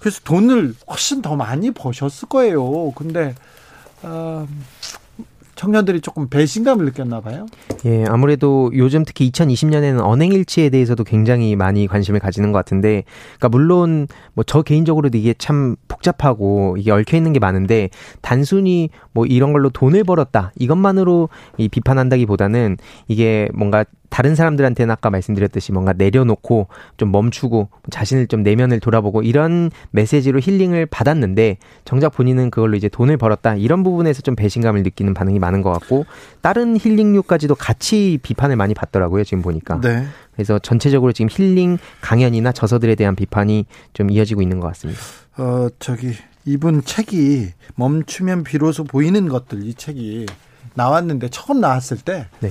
그래서 0.00 0.20
돈을 0.24 0.74
훨씬 0.88 1.22
더 1.22 1.36
많이 1.36 1.70
버셨을 1.70 2.28
거예요. 2.28 2.92
근데 2.92 3.34
어, 4.02 4.46
청년들이 5.56 6.00
조금 6.00 6.28
배신감을 6.28 6.84
느꼈나 6.86 7.20
봐요. 7.20 7.46
예, 7.84 8.04
아무래도 8.08 8.70
요즘 8.74 9.04
특히 9.04 9.30
2020년에는 9.30 10.00
언행 10.02 10.32
일치에 10.32 10.70
대해서도 10.70 11.04
굉장히 11.04 11.56
많이 11.56 11.86
관심을 11.86 12.20
가지는 12.20 12.52
것 12.52 12.58
같은데, 12.58 13.04
그러니까 13.38 13.48
물론 13.50 14.06
뭐 14.34 14.46
저 14.46 14.62
개인적으로도 14.62 15.18
이게 15.18 15.34
참 15.36 15.76
복잡하고 15.88 16.76
이게 16.78 16.90
얽혀 16.90 17.16
있는 17.16 17.32
게 17.32 17.40
많은데 17.40 17.90
단순히 18.22 18.90
뭐 19.12 19.26
이런 19.26 19.52
걸로 19.52 19.68
돈을 19.70 20.04
벌었다 20.04 20.52
이것만으로 20.56 21.28
이 21.58 21.68
비판한다기보다는 21.68 22.76
이게 23.08 23.48
뭔가 23.52 23.84
다른 24.10 24.34
사람들한테는 24.34 24.92
아까 24.92 25.10
말씀드렸듯이 25.10 25.72
뭔가 25.72 25.92
내려놓고 25.92 26.68
좀 26.96 27.12
멈추고 27.12 27.68
자신을 27.90 28.26
좀 28.26 28.42
내면을 28.42 28.80
돌아보고 28.80 29.22
이런 29.22 29.70
메시지로 29.90 30.40
힐링을 30.40 30.86
받았는데 30.86 31.58
정작 31.84 32.10
본인은 32.10 32.50
그걸로 32.50 32.76
이제 32.76 32.88
돈을 32.88 33.16
벌었다 33.16 33.56
이런 33.56 33.82
부분에서 33.82 34.22
좀 34.22 34.36
배신감을 34.36 34.82
느끼는 34.82 35.14
반응이 35.14 35.38
많은 35.38 35.62
것 35.62 35.72
같고 35.72 36.06
다른 36.40 36.76
힐링류까지도 36.78 37.54
같이 37.54 38.18
비판을 38.22 38.56
많이 38.56 38.74
받더라고요 38.74 39.24
지금 39.24 39.42
보니까 39.42 39.80
네. 39.80 40.06
그래서 40.34 40.58
전체적으로 40.58 41.12
지금 41.12 41.28
힐링 41.30 41.78
강연이나 42.02 42.52
저서들에 42.52 42.94
대한 42.94 43.16
비판이 43.16 43.66
좀 43.94 44.10
이어지고 44.10 44.42
있는 44.42 44.60
것 44.60 44.68
같습니다. 44.68 45.00
어 45.38 45.68
저기 45.78 46.12
이분 46.44 46.84
책이 46.84 47.48
멈추면 47.74 48.44
비로소 48.44 48.84
보이는 48.84 49.28
것들 49.28 49.64
이 49.64 49.74
책이 49.74 50.26
나왔는데 50.74 51.28
처음 51.30 51.60
나왔을 51.60 51.98
때. 51.98 52.28
네. 52.40 52.50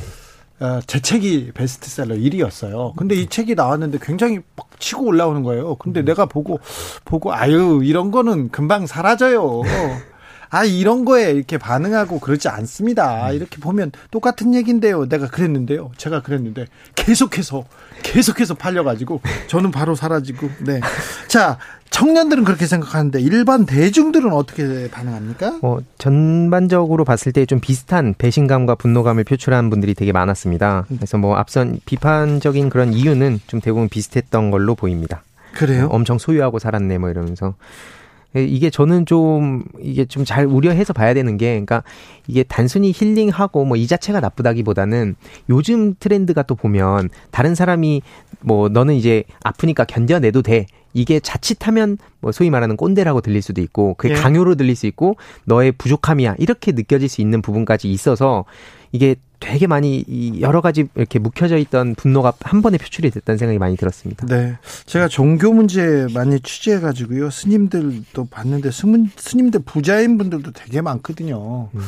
어, 0.59 0.79
제 0.87 1.01
책이 1.01 1.51
베스트셀러 1.53 2.15
1위였어요. 2.15 2.95
근데 2.95 3.15
이 3.15 3.27
책이 3.27 3.55
나왔는데 3.55 3.99
굉장히 4.01 4.39
막 4.55 4.67
치고 4.79 5.05
올라오는 5.05 5.43
거예요. 5.43 5.75
근데 5.75 6.01
음. 6.01 6.05
내가 6.05 6.25
보고 6.25 6.59
보고 7.03 7.33
아유 7.33 7.81
이런 7.83 8.11
거는 8.11 8.49
금방 8.49 8.87
사라져요. 8.87 9.61
아 10.49 10.63
이런 10.65 11.05
거에 11.05 11.31
이렇게 11.31 11.57
반응하고 11.57 12.19
그러지 12.19 12.47
않습니다. 12.49 13.29
음. 13.29 13.35
이렇게 13.35 13.57
보면 13.59 13.91
똑같은 14.11 14.53
얘기인데요. 14.53 15.07
내가 15.07 15.27
그랬는데요. 15.27 15.91
제가 15.97 16.21
그랬는데 16.21 16.65
계속해서 16.95 17.63
계속해서 18.03 18.53
팔려가지고 18.55 19.21
저는 19.47 19.71
바로 19.71 19.95
사라지고 19.95 20.49
네. 20.59 20.79
자 21.27 21.57
청년들은 21.91 22.43
그렇게 22.43 22.65
생각하는데 22.67 23.21
일반 23.21 23.65
대중들은 23.65 24.33
어떻게 24.33 24.89
반응합니까? 24.91 25.59
어, 25.61 25.77
전반적으로 25.97 27.05
봤을 27.05 27.31
때 27.31 27.45
좀 27.45 27.59
비슷한 27.59 28.15
배신감과 28.17 28.75
분노감을 28.75 29.23
표출한 29.23 29.69
분들이 29.69 29.93
되게 29.93 30.11
많았습니다. 30.11 30.85
그래서 30.87 31.17
뭐 31.17 31.35
앞선 31.35 31.79
비판적인 31.85 32.69
그런 32.69 32.91
이유는 32.91 33.39
좀 33.47 33.61
대부분 33.61 33.87
비슷했던 33.87 34.49
걸로 34.51 34.73
보입니다. 34.75 35.23
그래요? 35.53 35.85
어, 35.85 35.95
엄청 35.95 36.17
소유하고 36.17 36.57
살았네 36.59 36.97
뭐 36.97 37.09
이러면서 37.09 37.53
예, 37.53 38.04
이게 38.35 38.69
저는 38.69 39.05
좀 39.05 39.63
이게 39.79 40.05
좀 40.05 40.25
잘 40.25 40.45
우려해서 40.45 40.91
봐야 40.91 41.13
되는 41.13 41.37
게 41.37 41.51
그러니까 41.51 41.83
이게 42.27 42.43
단순히 42.43 42.91
힐링하고 42.95 43.63
뭐 43.65 43.77
이 43.77 43.87
자체가 43.87 44.19
나쁘다기보다는 44.19 45.15
요즘 45.49 45.95
트렌드가 45.99 46.43
또 46.43 46.55
보면 46.55 47.09
다른 47.31 47.53
사람이 47.55 48.01
뭐 48.41 48.69
너는 48.69 48.95
이제 48.95 49.23
아프니까 49.43 49.85
견뎌내도 49.85 50.41
돼 50.41 50.65
이게 50.93 51.19
자칫하면 51.19 51.97
뭐 52.21 52.31
소위 52.31 52.49
말하는 52.49 52.77
꼰대라고 52.77 53.21
들릴 53.21 53.41
수도 53.41 53.61
있고 53.61 53.93
그게 53.95 54.13
예. 54.15 54.17
강요로 54.17 54.55
들릴 54.55 54.75
수 54.75 54.87
있고 54.87 55.17
너의 55.43 55.73
부족함이야 55.73 56.35
이렇게 56.39 56.71
느껴질 56.71 57.09
수 57.09 57.21
있는 57.21 57.41
부분까지 57.41 57.91
있어서 57.91 58.45
이게 58.91 59.15
되게 59.39 59.67
많이 59.67 60.05
여러 60.41 60.61
가지 60.61 60.87
이렇게 60.95 61.19
묵혀져 61.19 61.57
있던 61.57 61.95
분노가 61.95 62.33
한 62.41 62.61
번에 62.61 62.77
표출이 62.77 63.11
됐다는 63.11 63.37
생각이 63.37 63.59
많이 63.59 63.75
들었습니다. 63.77 64.25
네. 64.27 64.57
제가 64.85 65.07
종교 65.07 65.53
문제 65.53 66.07
많이 66.13 66.39
취재해 66.39 66.79
가지고요. 66.79 67.29
스님들도 67.29 68.25
봤는데 68.25 68.69
스님들 68.71 69.61
부자인 69.65 70.17
분들도 70.17 70.51
되게 70.51 70.81
많거든요. 70.81 71.69
음. 71.73 71.81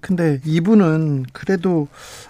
근데 0.00 0.40
이분은 0.44 1.26
그래도 1.32 1.88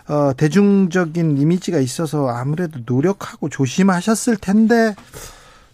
어 0.08 0.32
대중적인 0.36 1.36
이미지가 1.36 1.78
있어서 1.78 2.28
아무래도 2.28 2.80
노력하고 2.86 3.48
조심하셨을 3.48 4.36
텐데 4.36 4.94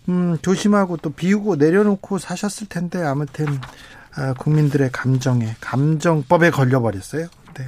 음, 0.08 0.36
조심하고 0.42 0.96
또 0.96 1.10
비우고 1.10 1.56
내려놓고 1.56 2.18
사셨을 2.18 2.68
텐데 2.68 3.02
아무튼 3.02 3.46
아, 4.14 4.34
국민들의 4.34 4.90
감정에 4.92 5.54
감정법에 5.60 6.50
걸려버렸어요. 6.50 7.28
네. 7.54 7.64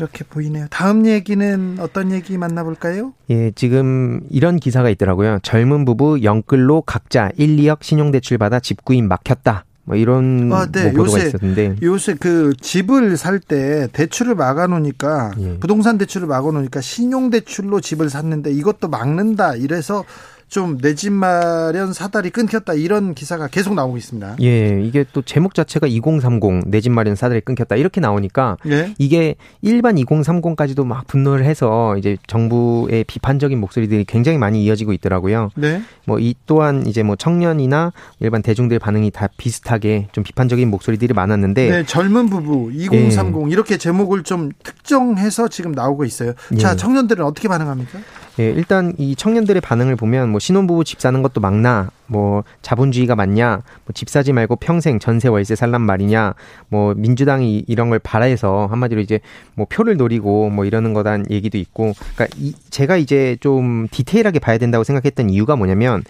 그렇게 0.00 0.24
보이네요. 0.24 0.66
다음 0.70 1.06
얘기는 1.06 1.76
어떤 1.78 2.10
얘기 2.10 2.38
만나볼까요? 2.38 3.12
예, 3.28 3.50
지금 3.50 4.22
이런 4.30 4.56
기사가 4.56 4.88
있더라고요. 4.88 5.40
젊은 5.42 5.84
부부 5.84 6.22
영끌로 6.22 6.80
각자 6.82 7.30
1, 7.36 7.58
2억 7.58 7.82
신용대출 7.82 8.38
받아 8.38 8.60
집구인 8.60 9.08
막혔다. 9.08 9.66
뭐 9.84 9.96
이런 9.96 10.50
아, 10.52 10.66
네. 10.70 10.84
뭐 10.84 11.04
보도가 11.04 11.18
요새, 11.18 11.26
있었는데 11.28 11.76
요새 11.82 12.14
그 12.14 12.54
집을 12.60 13.16
살 13.18 13.40
때 13.40 13.88
대출을 13.92 14.34
막아 14.34 14.66
놓으니까 14.66 15.32
예. 15.40 15.58
부동산 15.58 15.98
대출을 15.98 16.28
막아 16.28 16.50
놓으니까 16.50 16.80
신용 16.80 17.28
대출로 17.28 17.80
집을 17.80 18.08
샀는데 18.08 18.52
이것도 18.52 18.88
막는다 18.88 19.56
이래서 19.56 20.04
좀 20.50 20.78
내 20.82 20.94
집 20.94 21.12
마련 21.12 21.92
사다리 21.92 22.30
끊겼다 22.30 22.74
이런 22.74 23.14
기사가 23.14 23.46
계속 23.48 23.74
나오고 23.74 23.96
있습니다. 23.96 24.36
예, 24.42 24.82
이게 24.82 25.04
또 25.12 25.22
제목 25.22 25.54
자체가 25.54 25.86
2030 25.86 26.68
내 26.68 26.80
집 26.80 26.90
마련 26.90 27.14
사다리 27.14 27.40
끊겼다 27.40 27.76
이렇게 27.76 28.00
나오니까 28.00 28.56
예? 28.66 28.92
이게 28.98 29.36
일반 29.62 29.94
2030까지도 29.96 30.84
막 30.84 31.06
분노를 31.06 31.44
해서 31.44 31.96
이제 31.96 32.16
정부의 32.26 33.04
비판적인 33.04 33.58
목소리들이 33.60 34.04
굉장히 34.04 34.38
많이 34.38 34.64
이어지고 34.64 34.92
있더라고요. 34.92 35.50
네. 35.56 35.82
뭐 36.06 36.18
이 36.18 36.34
또한 36.46 36.86
이제 36.86 37.02
뭐 37.02 37.16
청년이나 37.16 37.92
일반 38.18 38.42
대중들 38.42 38.78
반응이 38.78 39.10
다 39.12 39.28
비슷하게 39.36 40.08
좀 40.12 40.24
비판적인 40.24 40.68
목소리들이 40.68 41.14
많았는데 41.14 41.70
네, 41.70 41.84
젊은 41.86 42.28
부부 42.28 42.72
2030 42.74 43.34
예. 43.46 43.50
이렇게 43.52 43.76
제목을 43.78 44.22
좀 44.24 44.50
특정해서 44.62 45.48
지금 45.48 45.72
나오고 45.72 46.04
있어요. 46.04 46.32
자, 46.58 46.72
예. 46.72 46.76
청년들은 46.76 47.24
어떻게 47.24 47.46
반응합니까? 47.48 48.00
예, 48.38 48.44
일단 48.50 48.94
이 48.98 49.14
청년들의 49.16 49.60
반응을 49.60 49.96
보면 49.96 50.30
뭐 50.30 50.39
신혼부부 50.40 50.82
집 50.84 51.00
사는 51.00 51.22
것도 51.22 51.40
막나, 51.40 51.90
뭐 52.06 52.42
자본주의가 52.62 53.14
맞냐, 53.14 53.62
뭐 53.84 53.92
집 53.94 54.08
사지 54.08 54.32
말고 54.32 54.56
평생 54.56 54.98
전세 54.98 55.28
월세 55.28 55.54
살란 55.54 55.82
말이냐, 55.82 56.34
뭐 56.68 56.94
민주당이 56.94 57.64
이런 57.68 57.90
걸 57.90 57.98
바라해서 57.98 58.66
한마디로 58.70 59.00
이제 59.00 59.20
뭐 59.54 59.66
표를 59.68 59.96
노리고 59.96 60.50
뭐 60.50 60.64
이러는 60.64 60.94
거란 60.94 61.26
얘기도 61.30 61.58
있고, 61.58 61.92
그러니까 62.14 62.36
이 62.38 62.54
제가 62.70 62.96
이제 62.96 63.36
좀 63.40 63.86
디테일하게 63.90 64.40
봐야 64.40 64.58
된다고 64.58 64.82
생각했던 64.82 65.30
이유가 65.30 65.54
뭐냐면 65.54 66.02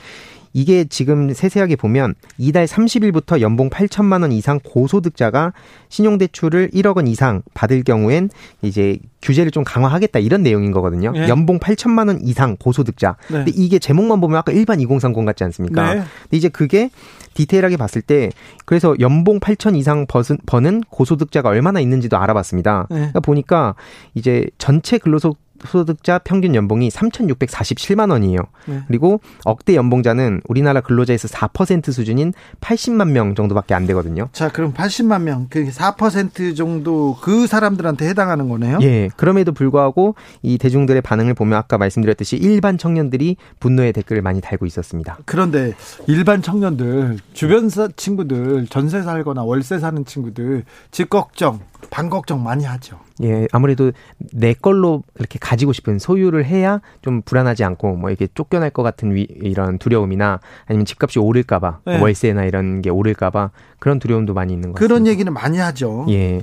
이게 0.53 0.85
지금 0.85 1.33
세세하게 1.33 1.77
보면 1.77 2.15
이달 2.39 2.67
30일부터 2.67 3.41
연봉 3.41 3.71
8천만 3.71 4.23
원 4.23 4.33
이상 4.33 4.59
고소득자가 4.63 5.53
신용대출을 5.89 6.71
1억 6.71 6.97
원 6.97 7.07
이상 7.07 7.43
받을 7.55 7.83
경우엔 7.83 8.31
이제 8.63 8.99
규제를 9.23 9.51
좀 9.51 9.65
강화하겠다 9.65 10.19
이런 10.19 10.43
내용인 10.43 10.73
거거든요. 10.73 11.13
네. 11.13 11.29
연봉 11.29 11.59
8천만 11.59 12.09
원 12.09 12.21
이상 12.23 12.57
고소득자. 12.57 13.17
네. 13.29 13.45
근데 13.45 13.53
이게 13.55 13.79
제목만 13.79 14.21
보면 14.21 14.39
아까 14.39 14.51
일반 14.53 14.81
2030 14.81 15.25
같지 15.25 15.45
않습니까? 15.45 15.95
네. 15.95 16.01
근데 16.23 16.37
이제 16.37 16.49
그게 16.49 16.91
디테일하게 17.35 17.77
봤을 17.77 18.03
때 18.03 18.31
그래서 18.65 18.97
연봉 18.99 19.39
8천 19.39 19.77
이상 19.77 20.07
버는 20.47 20.83
고소득자가 20.89 21.49
얼마나 21.49 21.81
있는지도 21.81 22.17
알아봤습니다. 22.17 22.89
네. 22.91 22.97
그러니까 22.97 23.21
보니까 23.21 23.75
이제 24.15 24.47
전체 24.59 24.99
근로소 24.99 25.37
소득자 25.67 26.19
평균 26.19 26.55
연봉이 26.55 26.89
3,647만 26.89 28.11
원이에요. 28.11 28.41
네. 28.67 28.83
그리고 28.89 29.21
억대 29.45 29.75
연봉자는 29.75 30.41
우리나라 30.49 30.81
근로자에서 30.81 31.29
4% 31.29 31.93
수준인 31.93 32.33
80만 32.61 33.11
명 33.11 33.35
정도밖에 33.35 33.75
안 33.75 33.87
되거든요. 33.87 34.29
자, 34.33 34.49
그럼 34.49 34.73
80만 34.73 35.23
명, 35.23 35.49
그4% 35.49 36.57
정도 36.57 37.17
그 37.21 37.47
사람들한테 37.47 38.09
해당하는 38.09 38.49
거네요? 38.49 38.79
예. 38.83 39.09
그럼에도 39.17 39.53
불구하고 39.53 40.15
이 40.43 40.59
대중들의 40.59 41.01
반응을 41.03 41.35
보면 41.35 41.59
아까 41.59 41.79
말씀드렸듯이 41.79 42.37
일반 42.37 42.79
청년들이 42.79 43.37
분노의 43.59 43.93
댓글을 43.93 44.23
많이 44.23 44.41
달고 44.41 44.67
있었습니다. 44.67 45.19
그런데 45.25 45.75
일반 46.07 46.43
청년들, 46.43 47.19
주변 47.33 47.69
친구들, 47.97 48.67
전세 48.69 49.03
살거나 49.03 49.43
월세 49.43 49.79
사는 49.79 50.05
친구들 50.05 50.65
집 50.91 51.11
걱정, 51.11 51.61
방 51.91 52.09
걱정 52.11 52.43
많이 52.43 52.65
하죠. 52.65 52.99
예, 53.23 53.47
아무래도 53.53 53.93
내 54.33 54.55
걸로 54.55 55.03
이렇게 55.19 55.39
가지고 55.39 55.73
싶은 55.73 55.99
소유를 55.99 56.45
해야 56.45 56.81
좀 57.03 57.23
불안하지 57.23 57.65
않고 57.65 57.97
뭐 57.97 58.11
이렇게 58.11 58.29
쫓겨날 58.35 58.71
것 58.71 58.83
같은 58.83 59.15
위, 59.15 59.27
이런 59.31 59.79
두려움이나 59.79 60.41
아니면 60.67 60.87
집값이 60.87 61.19
오를까봐 61.19 61.81
네. 61.87 62.01
월세나 62.01 62.45
이런 62.45 62.83
게 62.83 62.91
오를까봐 62.91 63.51
그런 63.79 63.99
두려움도 63.99 64.35
많이 64.35 64.53
있는 64.53 64.73
것 64.73 64.75
같습니다. 64.75 64.95
그런 64.95 65.07
얘기는 65.07 65.33
많이 65.33 65.59
하죠. 65.59 66.07
예. 66.11 66.43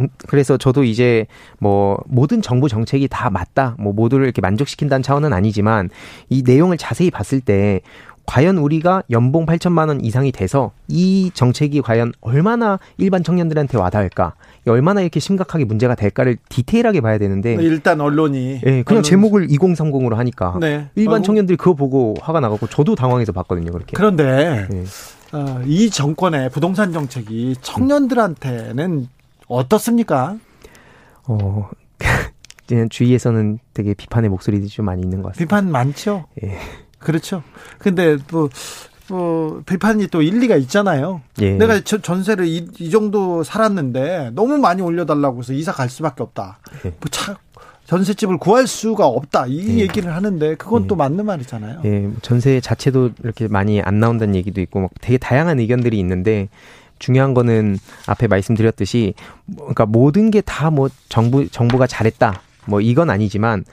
음, 0.00 0.08
그래서 0.28 0.56
저도 0.56 0.84
이제 0.84 1.26
뭐 1.58 1.98
모든 2.06 2.42
정부 2.42 2.68
정책이 2.68 3.08
다 3.08 3.30
맞다, 3.30 3.76
뭐 3.78 3.92
모두를 3.92 4.24
이렇게 4.24 4.40
만족시킨다는 4.40 5.02
차원은 5.02 5.32
아니지만 5.32 5.90
이 6.28 6.42
내용을 6.44 6.76
자세히 6.78 7.10
봤을 7.10 7.40
때 7.40 7.80
과연 8.26 8.58
우리가 8.58 9.02
연봉 9.10 9.46
8천만 9.46 9.88
원 9.88 10.04
이상이 10.04 10.32
돼서 10.32 10.72
이 10.88 11.30
정책이 11.34 11.82
과연 11.82 12.12
얼마나 12.20 12.78
일반 12.96 13.22
청년들한테 13.24 13.78
와닿을까? 13.78 14.34
얼마나 14.66 15.00
이렇게 15.00 15.18
심각하게 15.20 15.64
문제가 15.64 15.94
될까를 15.94 16.36
디테일하게 16.48 17.00
봐야 17.00 17.18
되는데 17.18 17.56
네, 17.56 17.64
일단 17.64 18.00
언론이 18.00 18.60
예, 18.64 18.82
그냥 18.82 18.84
언론... 18.88 19.02
제목을 19.02 19.48
2030으로 19.48 20.14
하니까 20.14 20.56
네. 20.60 20.88
일반 20.94 21.20
어, 21.20 21.22
청년들이 21.22 21.56
그거 21.56 21.74
보고 21.74 22.14
화가 22.20 22.40
나갖고 22.40 22.68
저도 22.68 22.94
당황해서 22.94 23.32
봤거든요 23.32 23.72
그렇게. 23.72 23.92
그런데 23.94 24.68
네. 24.70 24.84
어, 25.32 25.62
이 25.66 25.90
정권의 25.90 26.50
부동산 26.50 26.92
정책이 26.92 27.56
청년들한테는 27.60 29.08
어떻습니까? 29.48 30.36
어. 31.26 31.70
주위에서는 32.88 33.58
되게 33.74 33.92
비판의 33.92 34.30
목소리들이 34.30 34.68
좀 34.70 34.86
많이 34.86 35.02
있는 35.02 35.20
것 35.20 35.28
같습니다. 35.28 35.56
비판 35.56 35.70
많죠? 35.70 36.24
예. 36.42 36.58
그렇죠. 37.02 37.42
근데 37.78 38.16
또 38.28 38.48
어, 39.10 39.60
비판이 39.66 40.06
또 40.08 40.22
일리가 40.22 40.56
있잖아요. 40.56 41.20
예. 41.40 41.52
내가 41.52 41.80
저, 41.84 41.98
전세를 41.98 42.46
이, 42.46 42.66
이, 42.78 42.90
정도 42.90 43.42
살았는데 43.42 44.30
너무 44.34 44.56
많이 44.58 44.80
올려달라고 44.80 45.40
해서 45.40 45.52
이사 45.52 45.72
갈 45.72 45.90
수밖에 45.90 46.22
없다. 46.22 46.58
예. 46.86 46.90
뭐 46.90 46.98
차, 47.10 47.36
전세집을 47.86 48.38
구할 48.38 48.66
수가 48.66 49.06
없다. 49.06 49.46
이 49.48 49.78
예. 49.78 49.80
얘기를 49.82 50.14
하는데 50.14 50.54
그건 50.54 50.84
예. 50.84 50.86
또 50.86 50.96
맞는 50.96 51.26
말이잖아요. 51.26 51.80
예, 51.84 51.98
뭐 52.00 52.14
전세 52.22 52.60
자체도 52.60 53.10
이렇게 53.22 53.48
많이 53.48 53.82
안 53.82 54.00
나온다는 54.00 54.34
얘기도 54.34 54.60
있고 54.62 54.80
막 54.80 54.90
되게 55.00 55.18
다양한 55.18 55.58
의견들이 55.58 55.98
있는데 55.98 56.48
중요한 56.98 57.34
거는 57.34 57.78
앞에 58.06 58.28
말씀드렸듯이 58.28 59.14
뭐, 59.44 59.64
그러니까 59.66 59.84
모든 59.86 60.30
게 60.30 60.40
다 60.40 60.70
뭐 60.70 60.88
정부 61.08 61.46
정부가 61.48 61.86
잘했다. 61.86 62.40
뭐 62.66 62.80
이건 62.80 63.10
아니지만 63.10 63.64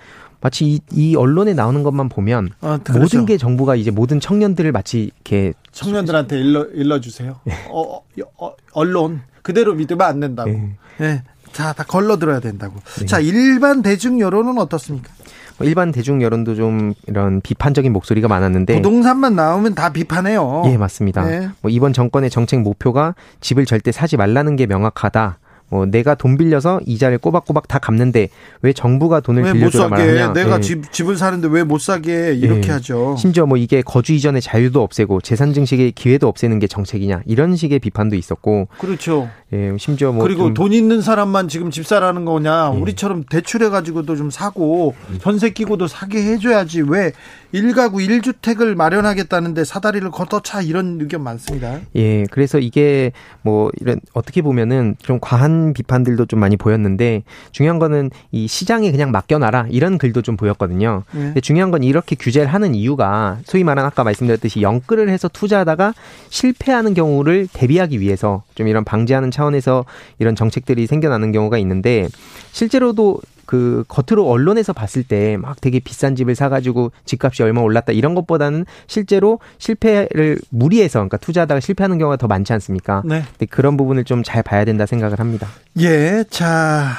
마치 0.41 0.65
이, 0.65 0.80
이 0.91 1.15
언론에 1.15 1.54
나오는 1.54 1.84
것만 1.84 2.10
보면 2.10 2.52
아, 2.62 2.80
그렇죠. 2.84 2.99
모든 2.99 3.25
게 3.25 3.38
정부가 3.38 3.75
이제 3.75 3.91
모든 3.91 4.19
청년들을 4.19 4.71
마치 4.71 5.12
이렇게 5.15 5.54
청년들한테 5.71 6.39
일러 6.39 6.65
일러 6.73 7.02
주세요. 7.02 7.39
예. 7.47 7.54
어, 7.69 7.97
어, 7.97 8.04
어, 8.38 8.54
언론 8.73 9.21
그대로 9.41 9.73
믿으면 9.73 10.02
안 10.02 10.19
된다고. 10.19 10.49
예. 10.49 10.75
네. 10.97 11.23
자, 11.52 11.73
다 11.73 11.84
걸러 11.84 12.17
들어야 12.17 12.39
된다고. 12.39 12.75
네. 12.99 13.06
자, 13.06 13.19
일반 13.19 13.82
대중 13.82 14.19
여론은 14.19 14.58
어떻습니까? 14.60 15.10
뭐 15.58 15.67
일반 15.67 15.91
대중 15.91 16.21
여론도 16.21 16.56
좀 16.56 16.93
이런 17.08 17.41
비판적인 17.41 17.91
목소리가 17.91 18.30
많았는데 18.30 18.75
부동산만 18.75 19.36
나오면 19.36 19.75
다 19.75 19.91
비판해요. 19.91 20.63
예, 20.67 20.78
맞습니다. 20.78 21.25
네. 21.25 21.49
뭐 21.62 21.69
이번 21.69 21.91
정권의 21.91 22.30
정책 22.30 22.62
목표가 22.62 23.13
집을 23.41 23.65
절대 23.65 23.91
사지 23.91 24.15
말라는 24.15 24.56
게 24.56 24.67
명확하다. 24.67 25.39
뭐 25.69 25.86
내가 25.86 26.15
돈 26.15 26.38
빌려서 26.38 26.79
이자를 26.86 27.19
꼬박꼬박 27.19 27.67
다 27.67 27.79
갚는데 27.79 28.29
왜 28.62 28.73
정부가 28.73 29.19
돈을 29.19 29.53
빌려줘야 29.53 29.88
말하냐? 29.88 30.34
내가 30.34 30.58
예. 30.58 30.62
집 30.62 30.91
집을 30.91 31.15
사는데 31.15 31.47
왜 31.47 31.63
못 31.63 31.79
사게 31.79 32.34
이렇게 32.34 32.69
예. 32.69 32.71
하죠. 32.73 33.15
심지어 33.17 33.45
뭐 33.45 33.55
이게 33.58 33.82
거주 33.84 34.13
이전의 34.13 34.41
자유도 34.41 34.82
없애고 34.82 35.21
재산 35.21 35.53
증식의 35.53 35.91
기회도 35.91 36.27
없애는 36.27 36.58
게 36.58 36.65
정책이냐 36.67 37.21
이런 37.27 37.55
식의 37.55 37.79
비판도 37.79 38.15
있었고. 38.15 38.67
그렇죠. 38.79 39.29
예, 39.53 39.75
심지어 39.77 40.12
뭐 40.12 40.23
그리고 40.23 40.53
돈 40.53 40.73
있는 40.73 41.01
사람만 41.01 41.47
지금 41.47 41.69
집 41.69 41.86
사라는 41.86 42.25
거냐? 42.25 42.71
예. 42.73 42.77
우리처럼 42.79 43.23
대출해 43.29 43.69
가지고도 43.69 44.15
좀 44.15 44.29
사고 44.32 44.95
전세 45.21 45.51
끼고도 45.51 45.88
사게 45.88 46.23
해줘야지 46.23 46.82
왜 46.88 47.12
일가구 47.51 48.01
일주택을 48.01 48.75
마련하겠다는데 48.75 49.63
사다리를 49.65 50.10
걷어차 50.12 50.62
이런 50.62 50.99
의견 51.01 51.23
많습니다. 51.23 51.79
예, 51.95 52.25
그래서 52.32 52.60
이게 52.60 53.12
뭐 53.41 53.71
이런 53.79 53.99
어떻게 54.13 54.41
보면은 54.41 54.95
좀 55.01 55.19
과한 55.19 55.58
비판들도 55.73 56.25
좀 56.25 56.39
많이 56.39 56.57
보였는데 56.57 57.23
중요한 57.51 57.79
거는 57.79 58.09
이 58.31 58.47
시장에 58.47 58.91
그냥 58.91 59.11
맡겨놔라 59.11 59.67
이런 59.69 59.97
글도 59.97 60.21
좀 60.21 60.37
보였거든요. 60.37 61.03
예. 61.15 61.19
근데 61.19 61.41
중요한 61.41 61.71
건 61.71 61.83
이렇게 61.83 62.15
규제를 62.15 62.47
하는 62.47 62.75
이유가 62.75 63.37
소위 63.43 63.63
말한 63.63 63.85
아까 63.85 64.03
말씀드렸듯이 64.03 64.61
영끌을 64.61 65.09
해서 65.09 65.27
투자하다가 65.27 65.93
실패하는 66.29 66.93
경우를 66.93 67.47
대비하기 67.51 67.99
위해서 67.99 68.43
좀 68.55 68.67
이런 68.67 68.83
방지하는 68.83 69.31
차원에서 69.31 69.85
이런 70.19 70.35
정책들이 70.35 70.87
생겨나는 70.87 71.31
경우가 71.31 71.57
있는데 71.57 72.07
실제로도 72.51 73.21
그 73.49 73.83
겉으로 73.88 74.29
언론에서 74.29 74.73
봤을 74.73 75.01
때 75.03 75.38
막 75.38 75.59
되게 75.59 75.79
비싼 75.79 76.15
집을 76.15 76.35
사가지고 76.35 76.91
집값이 77.05 77.41
얼마 77.41 77.62
올랐다 77.62 77.93
이런 77.93 78.13
것보다는 78.13 78.65
실제로 78.85 79.39
실패를 79.57 80.38
무리해서 80.49 80.99
그러니까 80.99 81.17
투자하다가 81.17 81.59
실패하는 81.59 81.97
경우가 81.97 82.17
더 82.17 82.27
많지 82.27 82.53
않습니까? 82.53 83.01
네. 83.05 83.23
근데 83.31 83.45
그런 83.47 83.75
부분을 83.77 84.03
좀 84.03 84.21
잘 84.23 84.43
봐야 84.43 84.65
된다 84.65 84.85
생각을 84.85 85.19
합니다. 85.19 85.47
예, 85.79 86.23
자 86.29 86.91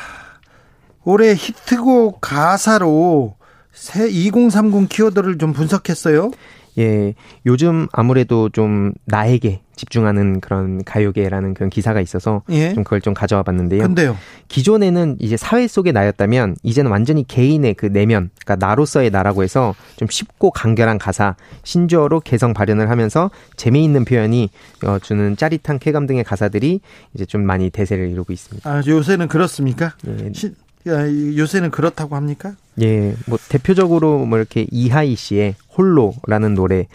올해 1.05 1.35
히트곡 1.35 2.21
가사로 2.21 3.37
새 3.73 4.09
2030 4.09 4.89
키워드를 4.89 5.39
좀 5.39 5.53
분석했어요. 5.53 6.31
예, 6.79 7.15
요즘 7.47 7.87
아무래도 7.93 8.49
좀 8.49 8.93
나에게 9.07 9.61
집중하는 9.77 10.41
그런 10.41 10.85
가요계라는 10.85 11.55
그런 11.55 11.71
기사가 11.71 12.01
있어서 12.03 12.43
예. 12.51 12.75
좀 12.75 12.85
그걸 12.85 13.01
좀 13.01 13.15
가져와 13.15 13.43
봤는데요. 13.43 13.83
근데요. 13.83 14.17
기존에는 14.49 15.17
이제 15.21 15.37
사회 15.39 15.67
속의 15.67 15.95
나였다면 15.95 16.57
이제는 16.63 16.91
완전히 16.91 17.27
개인의 17.27 17.75
그 17.75 17.87
내면, 17.87 18.31
그러니까 18.45 18.67
나로서의 18.67 19.11
나라고 19.11 19.43
해서 19.43 19.75
좀 19.97 20.07
쉽고 20.09 20.51
간결한 20.51 20.99
가사, 20.99 21.35
신조어로 21.63 22.21
개성 22.21 22.53
발현을 22.53 22.91
하면서 22.91 23.31
재미있는 23.57 24.05
표현이 24.05 24.51
어, 24.85 24.99
주는 24.99 25.37
짜릿한 25.37 25.79
쾌감 25.79 26.07
등의 26.07 26.25
가사들이 26.25 26.81
이제 27.15 27.25
좀 27.25 27.43
많이 27.43 27.71
대세를 27.71 28.11
이루고 28.11 28.33
있습니다. 28.33 28.71
아, 28.71 28.83
요새는 28.87 29.29
그렇습니까? 29.29 29.95
예. 30.07 30.31
시, 30.35 30.55
야, 30.89 31.07
요새는 31.07 31.71
그렇다고 31.71 32.17
합니까? 32.17 32.55
예, 32.81 33.15
뭐 33.27 33.39
대표적으로 33.49 34.25
뭐 34.25 34.39
이렇게 34.39 34.67
이하이 34.71 35.15
씨의 35.15 35.55
홀로라는 35.77 36.55
노래 36.55 36.87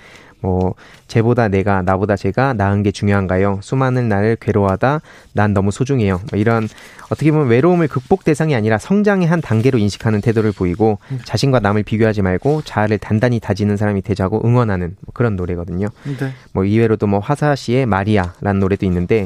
뭐 0.46 0.76
쟤보다 1.08 1.48
내가 1.48 1.82
나보다 1.82 2.16
제가 2.16 2.54
나은 2.54 2.84
게 2.84 2.92
중요한가요? 2.92 3.60
수많은 3.64 4.08
날을 4.10 4.38
괴로워하다 4.40 5.02
난 5.34 5.54
너무 5.54 5.72
소중해요. 5.72 6.22
뭐 6.30 6.40
이런 6.40 6.68
어떻게 7.10 7.32
보면 7.32 7.48
외로움을 7.48 7.88
극복 7.88 8.24
대상이 8.24 8.54
아니라 8.56 8.78
성장의 8.78 9.28
한 9.28 9.42
단계로 9.42 9.80
인식하는 9.80 10.22
태도를 10.22 10.52
보이고 10.52 11.00
자신과 11.26 11.62
남을 11.62 11.84
비교하지 11.84 12.22
말고 12.22 12.62
자아를 12.64 13.00
단단히 13.00 13.40
다지는 13.40 13.76
사람이 13.76 14.02
되자고 14.04 14.42
응원하는 14.46 14.96
뭐 15.02 15.14
그런 15.14 15.36
노래거든요. 15.36 15.88
네. 16.04 16.32
뭐 16.54 16.64
이외로도 16.64 17.08
뭐 17.08 17.20
화사 17.20 17.56
씨의 17.56 17.86
마리아라는 17.88 18.60
노래도 18.60 18.86
있는데 18.86 19.26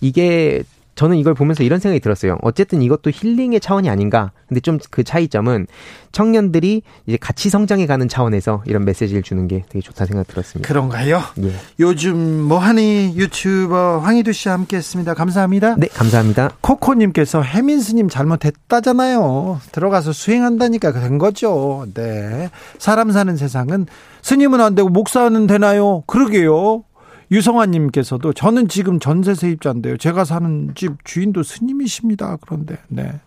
이게 0.00 0.62
저는 0.98 1.16
이걸 1.16 1.32
보면서 1.32 1.62
이런 1.62 1.78
생각이 1.78 2.00
들었어요. 2.00 2.38
어쨌든 2.42 2.82
이것도 2.82 3.10
힐링의 3.14 3.60
차원이 3.60 3.88
아닌가. 3.88 4.32
근데 4.48 4.60
좀 4.60 4.78
그 4.90 5.04
차이점은 5.04 5.66
청년들이 6.10 6.82
이제 7.06 7.16
같이 7.20 7.50
성장해 7.50 7.86
가는 7.86 8.08
차원에서 8.08 8.64
이런 8.66 8.84
메시지를 8.84 9.22
주는 9.22 9.46
게 9.46 9.64
되게 9.68 9.80
좋다 9.80 10.06
생각 10.06 10.26
들었습니다. 10.26 10.66
그런가요? 10.66 11.20
예. 11.42 11.52
요즘 11.78 12.16
뭐하니 12.42 13.14
유튜버 13.16 13.98
황희두 13.98 14.32
씨와 14.32 14.54
함께 14.54 14.76
했습니다. 14.78 15.14
감사합니다. 15.14 15.76
네, 15.76 15.86
감사합니다. 15.88 16.50
코코 16.62 16.94
님께서 16.94 17.42
혜민 17.42 17.80
스 17.80 17.94
님 17.94 18.08
잘못했다잖아요. 18.08 19.60
들어가서 19.72 20.12
수행한다니까 20.12 20.92
된 20.92 21.18
거죠. 21.18 21.86
네. 21.94 22.50
사람 22.78 23.12
사는 23.12 23.36
세상은 23.36 23.86
스님은 24.22 24.60
안 24.60 24.74
되고 24.74 24.88
목사는 24.88 25.46
되나요? 25.46 26.02
그러게요. 26.06 26.82
유성환님께서도 27.30 28.32
저는 28.32 28.68
지금 28.68 28.98
전세 28.98 29.34
세입자인데요. 29.34 29.96
제가 29.96 30.24
사는 30.24 30.72
집 30.74 31.04
주인도 31.04 31.42
스님이십니다. 31.42 32.38
그런데 32.40 32.78
네 32.88 33.20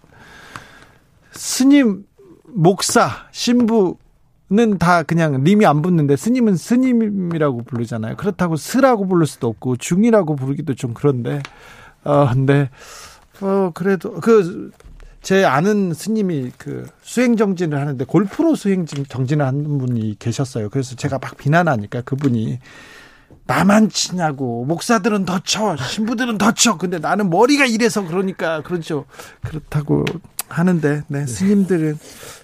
스님 1.32 2.06
목사 2.46 3.28
신부는 3.32 4.78
다 4.80 5.04
그냥 5.04 5.44
님이 5.44 5.66
안 5.66 5.82
붙는데 5.82 6.16
스님은 6.16 6.56
스님이라고 6.56 7.64
부르잖아요. 7.64 8.16
그렇다고 8.18 8.56
스라고 8.56 9.08
부를 9.08 9.26
수도 9.28 9.48
없고 9.48 9.78
중이라고 9.78 10.36
부르기도 10.36 10.74
좀 10.74 10.94
그런데 10.94 11.42
어 12.04 12.28
근데 12.30 12.70
어 13.42 13.72
그래도 13.74 14.14
그 14.16 14.72
제 15.22 15.46
아는 15.46 15.94
스님이 15.94 16.52
그 16.58 16.88
수행 17.04 17.38
정진을 17.38 17.80
하는데 17.80 18.04
골프로 18.06 18.56
수행 18.56 18.86
정진을 18.86 19.46
하는 19.46 19.78
분이 19.78 20.16
계셨어요. 20.18 20.70
그래서 20.70 20.96
제가 20.96 21.20
막 21.20 21.38
비난하니까 21.38 22.02
그분이 22.02 22.60
나만 23.52 23.90
치냐고 23.90 24.64
목사들은 24.66 25.26
더 25.26 25.40
쳐 25.44 25.76
신부들은 25.76 26.38
더 26.38 26.52
쳐. 26.54 26.78
근데 26.78 27.00
나는 27.00 27.30
머리가 27.30 27.66
이래서 27.66 28.06
그러니까 28.06 28.62
그렇죠 28.62 29.06
그렇다고 29.44 30.06
하는데 30.48 31.04
네 31.08 31.26
스님들은 31.26 31.98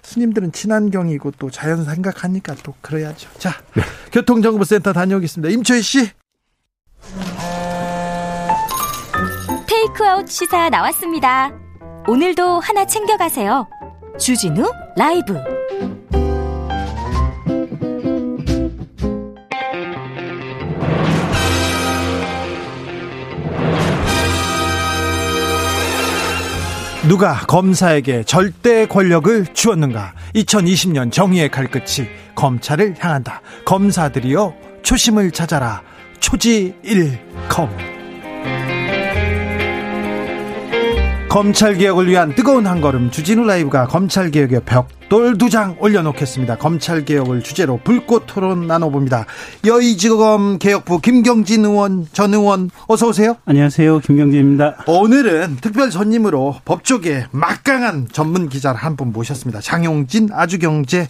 스님들은 0.04 0.52
친환경이고 0.52 1.32
또 1.39 1.50
자연 1.50 1.86
생각하니까 1.86 2.56
또 2.63 2.74
그래야죠. 2.82 3.30
자 3.38 3.52
네. 3.76 3.84
교통정보센터 4.12 4.93
다녀오겠습니다. 4.93 5.54
임초희 5.54 5.82
씨. 5.82 6.10
테이크아웃 9.67 10.30
시사 10.30 10.70
나왔습니다. 10.70 11.52
오늘도 12.08 12.60
하나 12.60 12.86
챙겨가세요. 12.86 13.67
주진우 14.20 14.70
라이브 14.96 15.36
누가 27.08 27.36
검사에게 27.48 28.24
절대 28.24 28.86
권력을 28.86 29.46
주었는가? 29.54 30.13
2020년 30.36 31.10
정의의 31.10 31.50
칼끝이 31.50 32.06
검찰을 32.36 32.96
향한다. 33.00 33.41
검사들이여 33.65 34.54
초심을 34.84 35.32
찾아라. 35.32 35.82
초지일검. 36.20 37.97
검찰 41.38 41.78
개혁을 41.78 42.08
위한 42.08 42.34
뜨거운 42.34 42.65
한 42.65 42.82
걸음 42.82 43.12
주진우 43.12 43.45
라이브가 43.45 43.86
검찰 43.86 44.32
개혁의 44.32 44.62
벽돌 44.65 45.38
두 45.38 45.52
장 45.52 45.78
올려놓겠습니다. 45.80 46.58
검찰 46.58 47.06
개혁을 47.06 47.43
주제로 47.43 47.80
불꽃 47.84 48.23
토론 48.26 48.65
나눠봅니다. 48.65 49.28
여의지검 49.63 50.58
개혁부 50.58 51.00
김경진 51.00 51.63
의원 51.63 52.08
전 52.12 52.34
의원 52.34 52.71
어서 52.88 53.10
오세요. 53.10 53.36
안녕하세요, 53.45 54.00
김경진입니다. 54.00 54.86
오늘은 54.88 55.58
특별 55.62 55.91
손님으로 55.91 56.56
법조계 56.65 57.28
막강한 57.30 58.08
전문 58.12 58.50
기자를 58.50 58.80
한 58.80 58.95
분 58.95 59.13
모셨습니다. 59.13 59.62
장용진 59.62 60.30
아주경제 60.34 61.08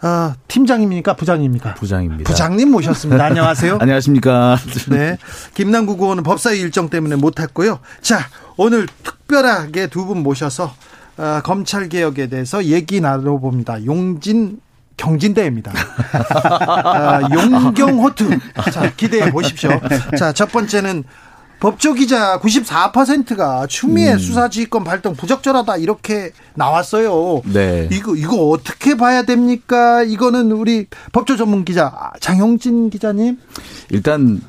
어, 0.00 0.32
팀장입니까? 0.46 1.14
부장입니까? 1.16 1.74
부장입니다. 1.74 2.30
부장님 2.30 2.70
모셨습니다. 2.70 3.24
안녕하세요. 3.26 3.78
안녕하십니까. 3.80 4.56
네. 4.90 5.18
김남국 5.54 6.00
의원은 6.00 6.22
법사위 6.22 6.60
일정 6.60 6.88
때문에 6.88 7.16
못했고요. 7.16 7.80
자, 8.00 8.20
오늘 8.56 8.86
특별하게 9.02 9.88
두 9.88 10.06
분 10.06 10.22
모셔서 10.22 10.72
어, 11.16 11.40
검찰 11.42 11.88
개혁에 11.88 12.28
대해서 12.28 12.64
얘기 12.64 13.00
나눠봅니다. 13.00 13.84
용진 13.86 14.60
경진대입니다. 14.96 15.72
어, 16.84 17.20
용경호투. 17.32 18.30
자, 18.72 18.92
기대해 18.96 19.30
보십시오. 19.32 19.80
자, 20.16 20.32
첫 20.32 20.50
번째는 20.52 21.04
법조 21.60 21.94
기자 21.94 22.38
94%가 22.38 23.66
추미애 23.66 24.12
음. 24.12 24.18
수사지휘권 24.18 24.84
발동 24.84 25.14
부적절하다 25.14 25.78
이렇게 25.78 26.30
나왔어요. 26.54 27.42
네. 27.46 27.88
이거 27.90 28.14
이거 28.14 28.48
어떻게 28.48 28.96
봐야 28.96 29.22
됩니까? 29.22 30.02
이거는 30.02 30.52
우리 30.52 30.86
법조 31.12 31.36
전문 31.36 31.64
기자 31.64 32.12
장영진 32.20 32.90
기자님. 32.90 33.38
일단 33.90 34.40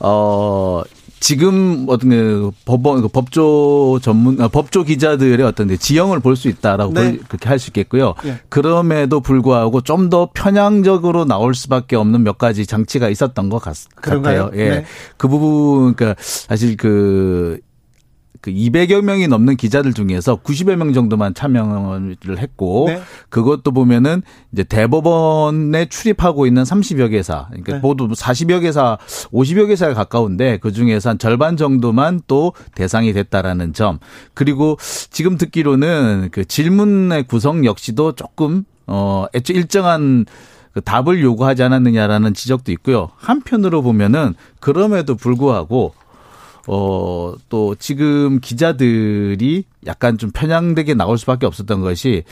어 0.00 0.82
지금 1.20 1.86
어떤 1.88 2.10
그 2.10 2.50
법원 2.64 3.02
그 3.02 3.08
법조 3.08 3.98
전문 4.02 4.40
아, 4.40 4.48
법조 4.48 4.84
기자들의 4.84 5.44
어떤 5.44 5.76
지형을 5.76 6.20
볼 6.20 6.36
수 6.36 6.48
있다라고 6.48 6.92
네. 6.94 7.18
그렇게 7.28 7.48
할 7.48 7.58
수 7.58 7.70
있겠고요. 7.70 8.14
네. 8.24 8.38
그럼에도 8.48 9.20
불구하고 9.20 9.80
좀 9.82 10.08
더 10.08 10.30
편향적으로 10.32 11.24
나올 11.26 11.54
수밖에 11.54 11.94
없는 11.96 12.22
몇 12.22 12.38
가지 12.38 12.64
장치가 12.64 13.08
있었던 13.10 13.50
것 13.50 13.58
같, 13.58 13.76
아요 14.24 14.50
예. 14.54 14.68
네. 14.70 14.84
그 15.18 15.28
부분 15.28 15.94
그러니까 15.94 16.14
사실 16.22 16.76
그 16.78 17.58
그 18.40 18.50
200여 18.50 19.02
명이 19.02 19.28
넘는 19.28 19.56
기자들 19.56 19.92
중에서 19.92 20.36
90여 20.36 20.76
명 20.76 20.92
정도만 20.92 21.34
참여를 21.34 22.38
했고 22.38 22.86
네. 22.88 23.00
그것도 23.28 23.72
보면은 23.72 24.22
이제 24.52 24.64
대법원에 24.64 25.86
출입하고 25.86 26.46
있는 26.46 26.62
30여 26.62 27.10
개사 27.10 27.46
그러니까 27.48 27.74
네. 27.74 27.78
모두 27.80 28.08
40여 28.08 28.62
개사 28.62 28.98
50여 29.32 29.68
개사에 29.68 29.94
가까운데 29.94 30.58
그 30.58 30.72
중에서 30.72 31.10
한 31.10 31.18
절반 31.18 31.56
정도만 31.56 32.20
또 32.26 32.52
대상이 32.74 33.12
됐다라는 33.12 33.72
점 33.72 33.98
그리고 34.34 34.78
지금 35.10 35.36
듣기로는 35.36 36.28
그 36.32 36.44
질문의 36.44 37.24
구성 37.24 37.64
역시도 37.64 38.12
조금 38.12 38.64
어 38.86 39.26
애초 39.34 39.52
일정한 39.52 40.26
그 40.72 40.80
답을 40.80 41.22
요구하지 41.22 41.62
않았느냐라는 41.64 42.34
지적도 42.34 42.70
있고요. 42.72 43.10
한편으로 43.16 43.82
보면은 43.82 44.34
그럼에도 44.60 45.16
불구하고 45.16 45.92
어, 46.66 47.34
또 47.48 47.74
지금 47.76 48.40
기자들이 48.40 49.64
약간 49.86 50.18
좀 50.18 50.30
편향되게 50.30 50.94
나올 50.94 51.18
수밖에 51.18 51.46
없었던 51.46 51.80
것이, 51.80 52.24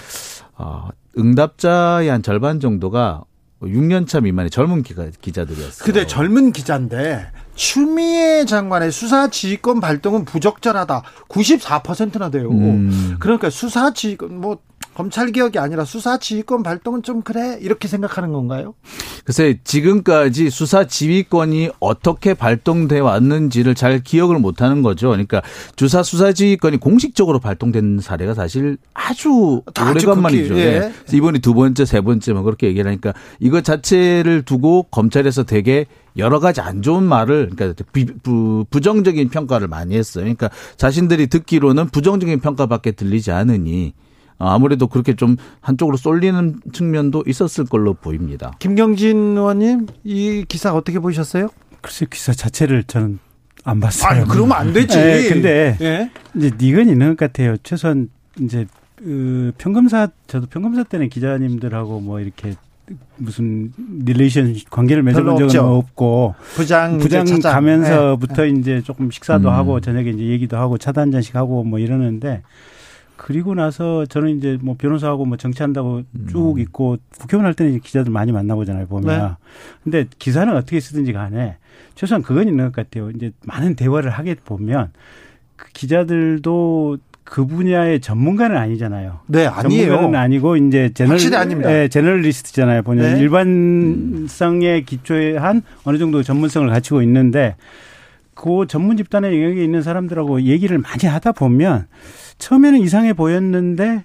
어, 0.57 0.89
응답자의 1.19 2.09
한 2.09 2.23
절반 2.23 2.61
정도가 2.61 3.25
6년차 3.63 4.23
미만의 4.23 4.51
젊은 4.51 4.83
기자, 4.83 5.09
기자들이었어요. 5.21 5.85
근데 5.85 6.07
젊은 6.07 6.53
기자인데 6.53 7.31
추미애 7.55 8.45
장관의 8.45 8.93
수사 8.93 9.29
지휘권 9.29 9.81
발동은 9.81 10.27
부적절하다. 10.27 11.03
94%나 11.29 12.31
돼요. 12.31 12.51
음. 12.51 13.17
그러니까 13.19 13.49
수사 13.49 13.93
지휘권 13.93 14.41
뭐 14.41 14.59
검찰 14.97 15.31
개혁이 15.31 15.59
아니라 15.59 15.85
수사 15.85 16.17
지휘권 16.17 16.63
발동은 16.63 17.03
좀 17.03 17.21
그래 17.21 17.59
이렇게 17.61 17.87
생각하는 17.87 18.33
건가요? 18.33 18.73
글쎄 19.27 19.59
지금까지 19.63 20.49
수사 20.49 20.87
지휘권이 20.87 21.69
어떻게 21.81 22.33
발동돼 22.33 23.01
왔는지를 23.01 23.75
잘 23.75 24.03
기억을 24.03 24.39
못하는 24.39 24.81
거죠. 24.81 25.09
그러니까 25.09 25.43
주사 25.77 26.03
수사 26.03 26.33
지휘권이 26.33 26.79
공식적으로 26.79 27.41
발동된 27.41 27.99
사례가 28.01 28.33
사실 28.33 28.79
아주 28.95 29.61
오래간만이죠. 29.79 30.59
예. 30.59 30.81
네. 30.81 30.93
이번이 31.13 31.41
두 31.41 31.53
번째, 31.53 31.85
세 31.85 32.01
번째 32.01 32.33
뭐 32.33 32.43
그렇게 32.43 32.67
얘기를 32.67 32.91
하니까 32.91 33.13
이것 33.39 33.65
자체를 33.65 34.45
두고 34.45 34.85
검찰에서 34.85 35.43
되게 35.43 35.85
여러 36.17 36.41
가지 36.41 36.63
안 36.63 36.81
좋은 36.81 37.03
말을 37.03 37.51
그러니까 37.55 37.85
부정적인 38.71 39.29
평가를 39.29 39.69
많이 39.69 39.95
했어요. 39.95 40.25
그러니까 40.25 40.49
자신들이 40.79 41.27
듣기로는 41.27 41.89
부정적인 41.91 42.41
평가밖에 42.41 42.93
들리지 42.93 43.31
않으니 43.31 43.93
어, 43.93 44.06
아무래도 44.39 44.87
그렇게 44.87 45.15
좀 45.15 45.37
한쪽으로 45.61 45.97
쏠리는 45.97 46.61
측면도 46.73 47.25
있었을 47.27 47.65
걸로 47.65 47.95
보입니다. 47.95 48.53
김경진 48.59 49.37
의원님 49.37 49.87
이 50.05 50.45
기사 50.49 50.75
어떻게 50.75 50.99
보셨어요? 50.99 51.49
글쎄 51.81 52.07
기사 52.11 52.33
자체를 52.33 52.85
저는 52.85 53.19
안 53.65 53.81
봤어요. 53.81 54.11
아니, 54.11 54.29
그러면 54.29 54.57
안 54.57 54.73
되지. 54.73 54.97
네, 54.97 55.29
근데 55.29 55.77
네. 55.79 56.11
이제 56.37 56.51
이건 56.61 56.89
있는 56.89 57.09
것 57.09 57.17
같아요. 57.17 57.57
최소한 57.63 58.09
이제 58.41 58.67
그 58.97 59.53
평검사 59.59 60.09
저도 60.27 60.47
평검사 60.47 60.83
때는 60.85 61.09
기자님들하고 61.09 62.01
뭐 62.01 62.21
이렇게 62.21 62.55
무슨 63.17 63.73
relation 64.05 64.55
관계를 64.71 65.03
맺어본 65.03 65.27
적은 65.31 65.45
없죠. 65.47 65.65
없고 65.65 66.35
부장 66.55 66.99
부장 66.99 67.25
가면서부터 67.43 68.43
네. 68.45 68.51
이제 68.51 68.83
조금 68.83 69.11
식사도 69.11 69.49
음. 69.49 69.55
하고 69.55 69.81
저녁에 69.81 70.11
이제 70.11 70.25
얘기도 70.25 70.57
하고 70.57 70.79
차도 70.79 71.01
한 71.01 71.11
잔씩 71.11 71.35
하고 71.35 71.65
뭐 71.65 71.79
이러는데 71.79 72.43
그리고 73.27 73.57
나서 73.57 74.07
저는 74.07 74.39
이제 74.39 74.57
뭐 74.63 74.77
변호사하고 74.79 75.25
뭐 75.25 75.37
정치한다고 75.37 76.03
음. 76.13 76.29
쭉 76.31 76.61
있고 76.61 76.97
국회의원 77.19 77.45
할 77.45 77.55
때는 77.55 77.81
기자들 77.81 78.13
많이 78.13 78.31
만나보잖아요 78.31 78.87
보면. 78.87 79.19
네. 79.19 79.35
근데 79.83 80.07
기사는 80.21 80.55
어떻게 80.55 80.79
쓰든지 80.79 81.13
간에 81.13 81.57
최소한 81.97 82.23
그건 82.23 82.47
있는 82.47 82.67
것 82.67 82.73
같아요. 82.77 83.11
이제 83.11 83.33
많은 83.45 83.75
대화를 83.75 84.13
하게 84.13 84.37
보면 84.37 84.93
그 85.57 85.67
기자들도 85.73 86.99
그 87.25 87.45
분야의 87.47 88.01
전문가는 88.01 88.57
아니잖아요. 88.57 89.19
네, 89.27 89.47
아니에요. 89.47 89.87
전문가는 89.87 90.17
아니고 90.21 90.57
이제 90.59 90.93
제널 90.95 91.19
아닙니다. 91.35 91.73
예, 91.73 91.89
제널리스트잖아요. 91.89 92.85
보면 92.85 93.15
네. 93.15 93.21
일반성의 93.23 94.85
기초에 94.85 95.37
한 95.37 95.63
어느 95.83 95.99
정도 95.99 96.23
전문성을 96.23 96.69
갖추고 96.69 97.03
있는데 97.03 97.57
그 98.37 98.67
전문 98.69 98.97
집단의 98.99 99.33
영역에 99.33 99.65
있는 99.65 99.83
사람들하고 99.83 100.43
얘기를 100.43 100.79
많이 100.79 101.07
하다 101.07 101.33
보면 101.33 101.89
처음에는 102.39 102.79
이상해 102.81 103.15
보였는데 103.15 104.05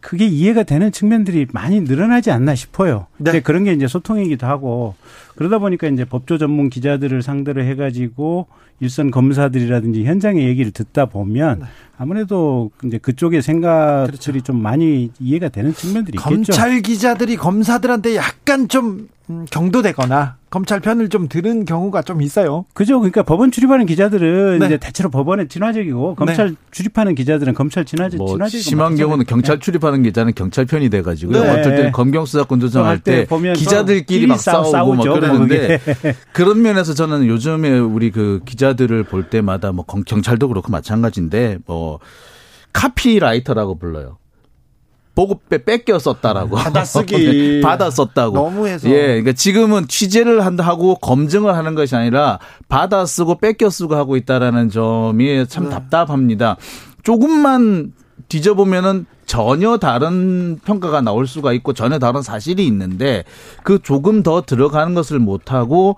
그게 0.00 0.26
이해가 0.26 0.64
되는 0.64 0.92
측면들이 0.92 1.46
많이 1.52 1.80
늘어나지 1.80 2.30
않나 2.30 2.54
싶어요. 2.54 3.06
네. 3.18 3.40
그런 3.40 3.64
게 3.64 3.72
이제 3.72 3.86
소통이기도 3.86 4.46
하고 4.46 4.94
그러다 5.36 5.58
보니까 5.58 5.86
이제 5.86 6.04
법조 6.04 6.38
전문 6.38 6.70
기자들을 6.70 7.22
상대로 7.22 7.62
해가지고 7.62 8.46
일선 8.80 9.10
검사들이라든지 9.10 10.04
현장의 10.04 10.46
얘기를 10.46 10.70
듣다 10.70 11.06
보면 11.06 11.60
네. 11.60 11.66
아무래도 11.98 12.70
이제 12.84 12.98
그쪽의 12.98 13.40
생각들이 13.40 14.18
그렇죠. 14.18 14.40
좀 14.40 14.62
많이 14.62 15.10
이해가 15.18 15.48
되는 15.48 15.72
측면들이 15.72 16.18
검찰 16.18 16.40
있겠죠. 16.40 16.52
검찰 16.52 16.82
기자들이 16.82 17.36
검사들한테 17.36 18.16
약간 18.16 18.68
좀 18.68 19.08
음, 19.28 19.44
경도되거나 19.50 20.36
검찰 20.50 20.78
편을 20.80 21.08
좀 21.08 21.28
들은 21.28 21.64
경우가 21.64 22.02
좀 22.02 22.22
있어요. 22.22 22.64
그죠. 22.74 23.00
그러니까 23.00 23.22
법원 23.24 23.50
출입하는 23.50 23.84
기자들은 23.86 24.60
네. 24.60 24.66
이제 24.66 24.76
대체로 24.76 25.10
법원에 25.10 25.48
친화적이고 25.48 26.14
검찰 26.14 26.50
네. 26.50 26.54
출입하는 26.70 27.14
기자들은 27.14 27.54
검찰 27.54 27.84
친화적 27.84 28.18
뭐 28.18 28.28
친화적 28.28 28.60
심한 28.60 28.94
경우는 28.94 29.24
경찰 29.26 29.56
네. 29.56 29.60
출입하는 29.60 30.02
기자는 30.04 30.34
경찰 30.34 30.64
편이 30.64 30.90
돼 30.90 31.02
가지고요. 31.02 31.42
네. 31.42 31.50
어떨 31.50 31.76
때 31.76 31.90
검경 31.90 32.24
수사권 32.24 32.60
조정할 32.60 33.00
때 33.00 33.26
기자들끼리 33.56 34.26
막 34.28 34.38
싸우고 34.38 34.70
싸우죠. 34.70 35.10
막 35.10 35.14
그러 35.14 35.25
는데 35.32 35.80
그런 36.32 36.62
면에서 36.62 36.94
저는 36.94 37.26
요즘에 37.26 37.78
우리 37.78 38.10
그 38.10 38.40
기자들을 38.44 39.04
볼 39.04 39.28
때마다 39.28 39.72
뭐 39.72 39.84
경찰도 39.84 40.48
그렇고 40.48 40.70
마찬가지인데 40.70 41.58
뭐 41.66 41.98
카피라이터라고 42.72 43.78
불러요. 43.78 44.18
보고 45.16 45.40
뺏겨 45.48 45.98
썼다라고. 45.98 46.56
받아쓰기. 46.56 47.16
네, 47.16 47.60
받아 47.66 47.90
썼다고. 47.90 48.36
너무해서. 48.36 48.88
예. 48.90 49.06
그러니까 49.06 49.32
지금은 49.32 49.88
취재를 49.88 50.44
한다 50.44 50.62
하고 50.62 50.94
검증을 50.96 51.54
하는 51.56 51.74
것이 51.74 51.96
아니라 51.96 52.38
받아 52.68 53.06
쓰고 53.06 53.38
뺏겨 53.38 53.70
쓰고 53.70 53.96
하고 53.96 54.16
있다라는 54.16 54.68
점이 54.68 55.46
참 55.48 55.64
네. 55.64 55.70
답답합니다. 55.70 56.58
조금만 57.02 57.92
뒤져보면은 58.28 59.06
전혀 59.26 59.76
다른 59.76 60.58
평가가 60.64 61.00
나올 61.00 61.26
수가 61.26 61.52
있고 61.52 61.72
전혀 61.72 61.98
다른 61.98 62.22
사실이 62.22 62.66
있는데 62.66 63.24
그 63.62 63.80
조금 63.82 64.22
더 64.22 64.42
들어가는 64.42 64.94
것을 64.94 65.18
못하고 65.18 65.96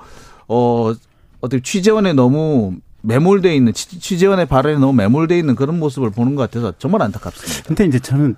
어 0.49 0.93
어떻게 1.41 1.63
취재원에 1.63 2.13
너무 2.13 2.77
매몰돼 3.03 3.55
있는 3.55 3.73
취재원의 3.73 4.47
발언에 4.47 4.79
너무 4.79 4.93
매몰돼 4.93 5.39
있는 5.39 5.55
그런 5.55 5.79
모습을 5.79 6.11
보는 6.11 6.35
것 6.35 6.43
같아서 6.43 6.73
정말 6.79 7.03
안타깝습니다. 7.03 7.63
근데 7.67 7.85
이제 7.85 7.99
저는 7.99 8.37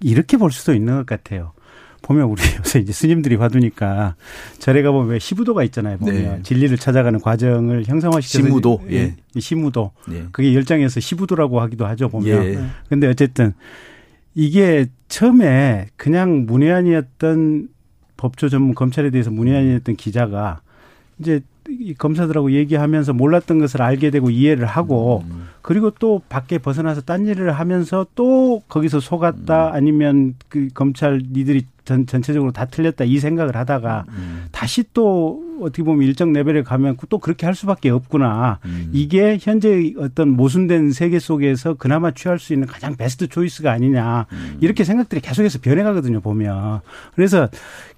이렇게 0.00 0.36
볼 0.36 0.52
수도 0.52 0.74
있는 0.74 0.96
것 0.96 1.06
같아요. 1.06 1.53
보면 2.04 2.26
우리 2.28 2.42
요새 2.58 2.78
이제 2.78 2.92
스님들이 2.92 3.36
화두니까 3.36 4.14
절에 4.58 4.82
가보면 4.82 5.08
왜 5.08 5.18
시부도가 5.18 5.64
있잖아요. 5.64 5.98
보면 5.98 6.14
네. 6.14 6.40
진리를 6.42 6.76
찾아가는 6.78 7.20
과정을 7.20 7.84
형상화시켜서 7.86 8.46
시무도, 8.46 8.82
예. 8.90 9.16
시무도. 9.38 9.90
예. 10.12 10.26
그게 10.30 10.54
열장에서 10.54 11.00
시부도라고 11.00 11.60
하기도 11.60 11.86
하죠. 11.86 12.08
보면. 12.08 12.44
예. 12.44 12.64
근데 12.88 13.08
어쨌든 13.08 13.54
이게 14.34 14.86
처음에 15.08 15.86
그냥 15.96 16.44
문외한이었던 16.46 17.68
법조 18.16 18.48
전문 18.48 18.74
검찰에 18.74 19.10
대해서 19.10 19.30
문외한이었던 19.30 19.96
기자가 19.96 20.60
이제 21.18 21.40
이 21.68 21.94
검사들하고 21.94 22.52
얘기하면서 22.52 23.14
몰랐던 23.14 23.58
것을 23.58 23.80
알게 23.80 24.10
되고 24.10 24.28
이해를 24.28 24.66
하고 24.66 25.24
음. 25.26 25.48
그리고 25.62 25.90
또 25.90 26.20
밖에 26.28 26.58
벗어나서 26.58 27.00
딴 27.00 27.26
일을 27.26 27.52
하면서 27.52 28.06
또 28.14 28.62
거기서 28.68 29.00
속았다 29.00 29.68
음. 29.68 29.72
아니면 29.72 30.34
그 30.50 30.68
검찰 30.74 31.22
니들이 31.32 31.64
전, 31.84 32.06
전체적으로 32.06 32.52
다 32.52 32.64
틀렸다 32.64 33.04
이 33.04 33.18
생각을 33.18 33.56
하다가 33.56 34.04
음. 34.08 34.46
다시 34.52 34.84
또 34.92 35.42
어떻게 35.60 35.82
보면 35.82 36.06
일정 36.06 36.32
레벨에 36.32 36.62
가면 36.62 36.96
또 37.08 37.18
그렇게 37.18 37.46
할 37.46 37.54
수밖에 37.54 37.90
없구나. 37.90 38.58
음. 38.64 38.90
이게 38.92 39.38
현재 39.40 39.92
어떤 39.98 40.30
모순된 40.30 40.92
세계 40.92 41.18
속에서 41.18 41.74
그나마 41.74 42.10
취할 42.10 42.38
수 42.38 42.52
있는 42.52 42.66
가장 42.66 42.96
베스트 42.96 43.28
초이스가 43.28 43.70
아니냐. 43.70 44.26
음. 44.32 44.58
이렇게 44.60 44.84
생각들이 44.84 45.20
계속해서 45.20 45.60
변해가거든요, 45.60 46.20
보면. 46.20 46.80
그래서 47.14 47.48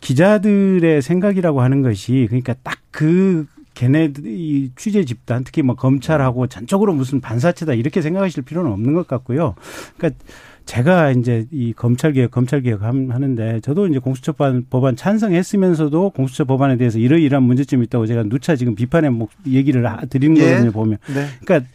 기자들의 0.00 1.00
생각이라고 1.02 1.60
하는 1.60 1.82
것이 1.82 2.26
그러니까 2.28 2.54
딱그 2.62 3.46
걔네들이 3.74 4.72
취재 4.74 5.04
집단 5.04 5.44
특히 5.44 5.62
뭐 5.62 5.76
검찰하고 5.76 6.46
전적으로 6.46 6.94
무슨 6.94 7.20
반사체다 7.20 7.74
이렇게 7.74 8.00
생각하실 8.00 8.42
필요는 8.42 8.72
없는 8.72 8.94
것 8.94 9.06
같고요. 9.06 9.54
그러니까 9.96 10.18
제가 10.66 11.12
이제 11.12 11.46
이 11.52 11.72
검찰 11.72 12.12
개혁, 12.12 12.32
검찰 12.32 12.60
개혁 12.60 12.82
하는데 12.82 13.60
저도 13.60 13.86
이제 13.86 13.98
공수처 13.98 14.32
법안 14.32 14.96
찬성했으면서도 14.96 16.10
공수처 16.10 16.44
법안에 16.44 16.76
대해서 16.76 16.98
이러이러한 16.98 17.42
문제점이 17.42 17.84
있다고 17.84 18.06
제가 18.06 18.24
누차 18.24 18.56
지금 18.56 18.74
비판의 18.74 19.12
얘기를 19.46 19.88
드리는 20.10 20.36
예. 20.36 20.42
거거든요, 20.42 20.72
보면. 20.72 20.98
네. 21.06 21.26
그러니까 21.44 21.70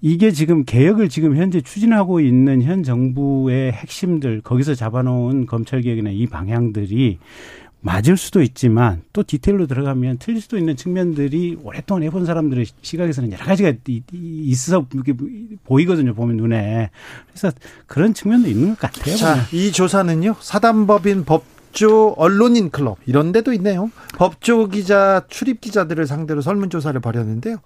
이게 0.00 0.32
지금 0.32 0.64
개혁을 0.64 1.08
지금 1.08 1.36
현재 1.36 1.60
추진하고 1.60 2.18
있는 2.18 2.62
현 2.62 2.82
정부의 2.82 3.70
핵심들 3.70 4.40
거기서 4.40 4.74
잡아놓은 4.74 5.46
검찰 5.46 5.80
개혁이나 5.80 6.10
이 6.10 6.26
방향들이 6.26 7.18
맞을 7.82 8.16
수도 8.16 8.42
있지만 8.42 9.02
또 9.12 9.24
디테일로 9.24 9.66
들어가면 9.66 10.18
틀릴 10.18 10.40
수도 10.40 10.56
있는 10.56 10.76
측면들이 10.76 11.58
오랫동안 11.62 12.04
해본 12.04 12.26
사람들의 12.26 12.64
시각에서는 12.80 13.32
여러 13.32 13.44
가지가 13.44 13.72
있어 14.12 14.86
이렇게 14.94 15.12
보이거든요 15.64 16.14
보면 16.14 16.36
눈에 16.36 16.90
그래서 17.26 17.50
그런 17.86 18.14
측면도 18.14 18.48
있는 18.48 18.70
것 18.70 18.78
같아요. 18.78 19.16
자, 19.16 19.36
이 19.52 19.72
조사는요 19.72 20.36
사단법인 20.40 21.24
법 21.24 21.44
법조 21.72 22.14
언론인 22.18 22.70
클럽 22.70 22.98
이런 23.06 23.32
데도 23.32 23.54
있네요. 23.54 23.90
법조 24.16 24.68
기자 24.68 25.22
출입 25.28 25.62
기자들을 25.62 26.06
상대로 26.06 26.42
설문조사를 26.42 27.00
벌였는데요. 27.00 27.56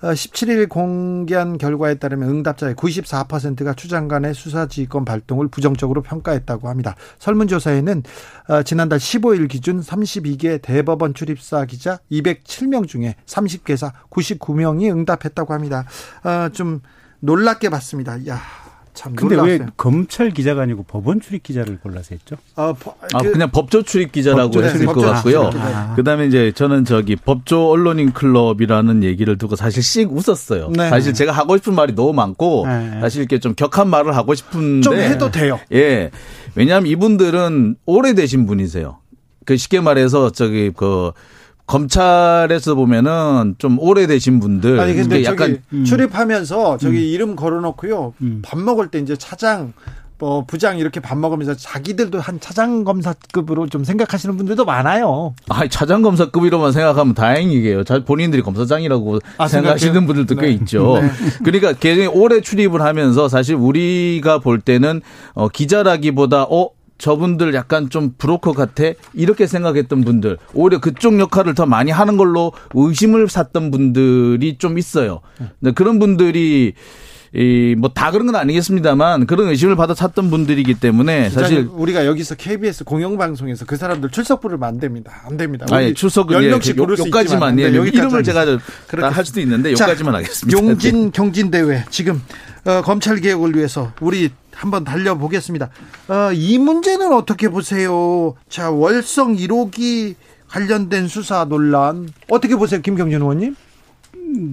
17일 0.00 0.64
어, 0.64 0.68
공개한 0.68 1.58
결과에 1.58 1.96
따르면 1.96 2.28
응답자의 2.28 2.76
94%가 2.76 3.74
추 3.74 3.88
장관의 3.88 4.34
수사지휘권 4.34 5.04
발동을 5.04 5.48
부정적으로 5.48 6.02
평가했다고 6.02 6.68
합니다. 6.68 6.94
설문조사에는 7.18 8.02
어, 8.48 8.62
지난달 8.62 9.00
15일 9.00 9.48
기준 9.48 9.80
32개 9.80 10.62
대법원 10.62 11.14
출입사 11.14 11.64
기자 11.64 11.98
207명 12.12 12.86
중에 12.86 13.16
30개사 13.26 13.90
99명이 14.10 14.88
응답했다고 14.92 15.52
합니다. 15.52 15.84
어, 16.22 16.48
좀 16.50 16.80
놀랍게 17.18 17.70
봤습니다. 17.70 18.24
야, 18.28 18.40
참 18.98 19.14
근데 19.14 19.36
놀랐어요. 19.36 19.60
왜 19.60 19.66
검찰 19.76 20.30
기자가 20.30 20.62
아니고 20.62 20.82
법원 20.82 21.20
출입 21.20 21.44
기자를 21.44 21.78
골라서 21.78 22.16
했죠? 22.16 22.34
아, 22.56 22.74
그, 22.76 22.90
아 23.12 23.18
그냥 23.22 23.48
법조 23.52 23.84
출입 23.84 24.10
기자라고 24.10 24.50
법조, 24.50 24.64
했을 24.64 24.80
네, 24.80 24.86
것 24.86 25.00
같고요. 25.00 25.52
아. 25.54 25.94
그다음에 25.94 26.26
이제 26.26 26.50
저는 26.50 26.84
저기 26.84 27.14
법조 27.14 27.70
언론인 27.70 28.12
클럽이라는 28.12 29.04
얘기를 29.04 29.38
두고 29.38 29.54
사실 29.54 29.84
씩 29.84 30.10
웃었어요. 30.10 30.70
네. 30.70 30.88
사실 30.88 31.14
제가 31.14 31.30
하고 31.30 31.56
싶은 31.56 31.76
말이 31.76 31.94
너무 31.94 32.12
많고 32.12 32.66
네. 32.66 32.98
사실 33.00 33.20
이렇게 33.20 33.38
좀 33.38 33.54
격한 33.54 33.88
말을 33.88 34.16
하고 34.16 34.34
싶은데 34.34 34.80
좀 34.80 34.96
해도 34.96 35.30
돼요. 35.30 35.60
예. 35.72 36.10
왜냐하면 36.56 36.90
이분들은 36.90 37.76
오래되신 37.86 38.46
분이세요. 38.46 38.98
그 39.44 39.56
쉽게 39.56 39.80
말해서 39.80 40.30
저기 40.30 40.72
그 40.76 41.12
검찰에서 41.68 42.74
보면은 42.74 43.54
좀 43.58 43.78
오래되신 43.78 44.40
분들 44.40 44.80
아니 44.80 44.94
근데 44.94 45.22
약간 45.22 45.62
음. 45.72 45.84
출입하면서 45.84 46.78
저기 46.78 46.96
음. 46.96 47.02
이름 47.02 47.36
걸어놓고요 47.36 48.14
음. 48.22 48.42
밥 48.42 48.58
먹을 48.58 48.88
때 48.88 48.98
이제 48.98 49.16
차장 49.16 49.74
뭐 50.18 50.44
부장 50.44 50.78
이렇게 50.78 50.98
밥 50.98 51.16
먹으면서 51.16 51.54
자기들도 51.54 52.18
한 52.18 52.40
차장 52.40 52.82
검사급으로 52.82 53.68
좀 53.68 53.84
생각하시는 53.84 54.36
분들도 54.36 54.64
많아요. 54.64 55.34
아, 55.48 55.68
차장 55.68 56.02
검사급이로만 56.02 56.72
생각하면 56.72 57.14
다행이게요. 57.14 57.84
본인들이 58.04 58.42
검사장이라고 58.42 59.20
아, 59.38 59.46
생각하시는 59.46 59.94
생각해요? 59.94 60.06
분들도 60.08 60.34
네. 60.34 60.40
꽤 60.40 60.52
있죠. 60.54 60.98
네. 61.00 61.08
그러니까 61.44 61.72
굉장히 61.74 62.08
오래 62.08 62.40
출입을 62.40 62.82
하면서 62.82 63.28
사실 63.28 63.54
우리가 63.54 64.40
볼 64.40 64.60
때는 64.60 65.02
어 65.34 65.48
기자라기보다 65.48 66.46
어 66.50 66.70
저분들 66.98 67.54
약간 67.54 67.88
좀 67.88 68.14
브로커 68.18 68.52
같아 68.52 68.84
이렇게 69.14 69.46
생각했던 69.46 70.02
분들 70.02 70.38
오히려 70.52 70.80
그쪽 70.80 71.18
역할을 71.18 71.54
더 71.54 71.64
많이 71.64 71.90
하는 71.90 72.16
걸로 72.16 72.52
의심을 72.74 73.28
샀던 73.28 73.70
분들이 73.70 74.58
좀 74.58 74.78
있어요. 74.78 75.20
그런 75.74 75.98
분들이 75.98 76.74
이 77.34 77.74
뭐 77.76 77.88
다 77.94 78.10
그런 78.10 78.26
건 78.26 78.36
아니겠습니다만 78.36 79.26
그런 79.26 79.48
의심을 79.48 79.76
받아 79.76 79.94
찾던 79.94 80.30
분들이기 80.30 80.74
때문에 80.74 81.30
사실 81.30 81.68
우리가 81.70 82.06
여기서 82.06 82.34
KBS 82.36 82.84
공영방송에서 82.84 83.64
그 83.66 83.76
사람들 83.76 84.10
출석 84.10 84.40
부르면 84.40 84.68
안 84.68 84.78
됩니다. 84.80 85.12
안 85.26 85.36
됩니다. 85.36 85.66
아니 85.70 85.92
출석은 85.94 86.42
예, 86.42 86.50
여기까지만 86.50 87.58
예, 87.60 87.64
이름을 87.68 88.22
제가 88.22 88.58
할 89.10 89.24
수도 89.24 89.40
있는데 89.40 89.72
여기까지만 89.72 90.14
하겠습니다. 90.14 90.58
용진 90.58 91.04
네. 91.06 91.10
경진 91.12 91.50
대회 91.50 91.84
지금 91.90 92.22
어, 92.64 92.82
검찰 92.82 93.16
개혁을 93.20 93.54
위해서 93.56 93.92
우리 94.00 94.30
한번 94.54 94.84
달려보겠습니다. 94.84 95.68
어, 96.08 96.30
이 96.32 96.58
문제는 96.58 97.12
어떻게 97.12 97.48
보세요? 97.48 98.34
자, 98.48 98.70
월성 98.70 99.36
1호기 99.36 100.14
관련된 100.48 101.08
수사 101.08 101.44
논란 101.44 102.08
어떻게 102.28 102.56
보세요, 102.56 102.80
김경준 102.80 103.20
의원님? 103.20 103.54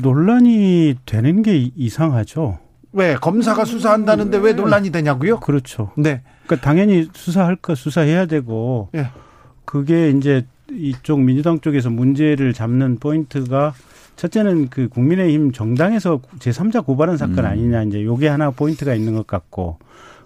논란이 0.01 0.95
되는 1.05 1.41
게 1.41 1.71
이상하죠. 1.75 2.59
왜 2.95 3.15
검사가 3.15 3.65
수사한다는데 3.65 4.37
왜 4.37 4.53
논란이 4.53 4.89
되냐고요? 4.89 5.41
그렇죠. 5.41 5.91
네. 5.97 6.21
그러니까 6.45 6.65
당연히 6.65 7.07
수사할 7.13 7.57
거 7.57 7.75
수사해야 7.75 8.25
되고 8.25 8.89
네. 8.93 9.09
그게 9.65 10.09
이제 10.11 10.45
이쪽 10.71 11.19
민주당 11.19 11.59
쪽에서 11.59 11.89
문제를 11.89 12.53
잡는 12.53 12.97
포인트가 12.99 13.73
첫째는 14.15 14.69
그 14.69 14.87
국민의힘 14.87 15.51
정당에서 15.51 16.21
제3자 16.39 16.85
고발한 16.85 17.17
사건 17.17 17.39
음. 17.39 17.45
아니냐 17.45 17.83
이제 17.83 18.03
요게 18.03 18.29
하나 18.29 18.49
포인트가 18.49 18.95
있는 18.95 19.13
것 19.13 19.27
같고 19.27 19.77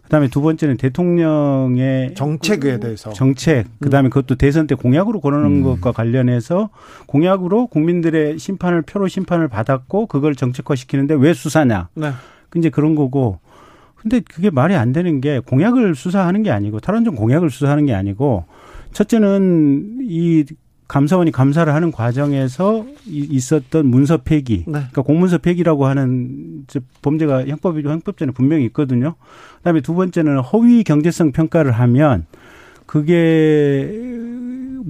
그다음에 0.04 0.28
두 0.28 0.42
번째는 0.42 0.78
대통령의 0.78 2.14
정책에 2.14 2.80
대해서 2.80 3.12
정책 3.14 3.66
그다음에 3.80 4.10
그것도 4.10 4.36
대선 4.36 4.68
때 4.68 4.76
공약으로 4.76 5.22
거론한 5.22 5.52
음. 5.52 5.64
것과 5.64 5.92
관련해서 5.92 6.70
공약으로 7.08 7.66
국민들의 7.68 8.38
심판을 8.38 8.84
표로 8.84 9.08
심판을 9.08 9.48
받았고 9.48 10.06
그걸 10.06 10.36
정책화 10.36 10.76
시키는데 10.76 11.16
왜 11.16 11.34
수사냐? 11.34 11.90
네. 11.96 12.12
이제 12.56 12.70
그런 12.70 12.96
거고 12.96 13.40
근데 13.96 14.22
그게 14.22 14.50
말이 14.50 14.76
안 14.76 14.94
되는 14.94 15.20
게 15.22 15.40
공약을 15.40 15.96
수사하는 15.96 16.44
게 16.44 16.52
아니고 16.52 16.80
탈원전 16.80 17.16
공약을 17.16 17.50
수사하는 17.50 17.86
게 17.86 17.94
아니고 17.94 18.46
첫째는 18.94 20.00
이 20.02 20.46
감사원이 20.88 21.32
감사를 21.32 21.72
하는 21.72 21.92
과정에서 21.92 22.84
있었던 23.06 23.86
문서 23.86 24.18
폐기, 24.18 24.64
네. 24.66 24.72
그러니까 24.72 25.04
공문서 25.04 25.38
폐기라고 25.38 25.86
하는 25.86 26.66
범죄가 27.04 27.46
형법이 27.46 27.84
형법전에 27.84 28.32
분명히 28.32 28.66
있거든요. 28.66 29.14
그다음에 29.58 29.82
두 29.82 29.94
번째는 29.94 30.40
허위 30.40 30.84
경제성 30.84 31.32
평가를 31.32 31.74
하면 31.74 32.26
그게 32.88 34.18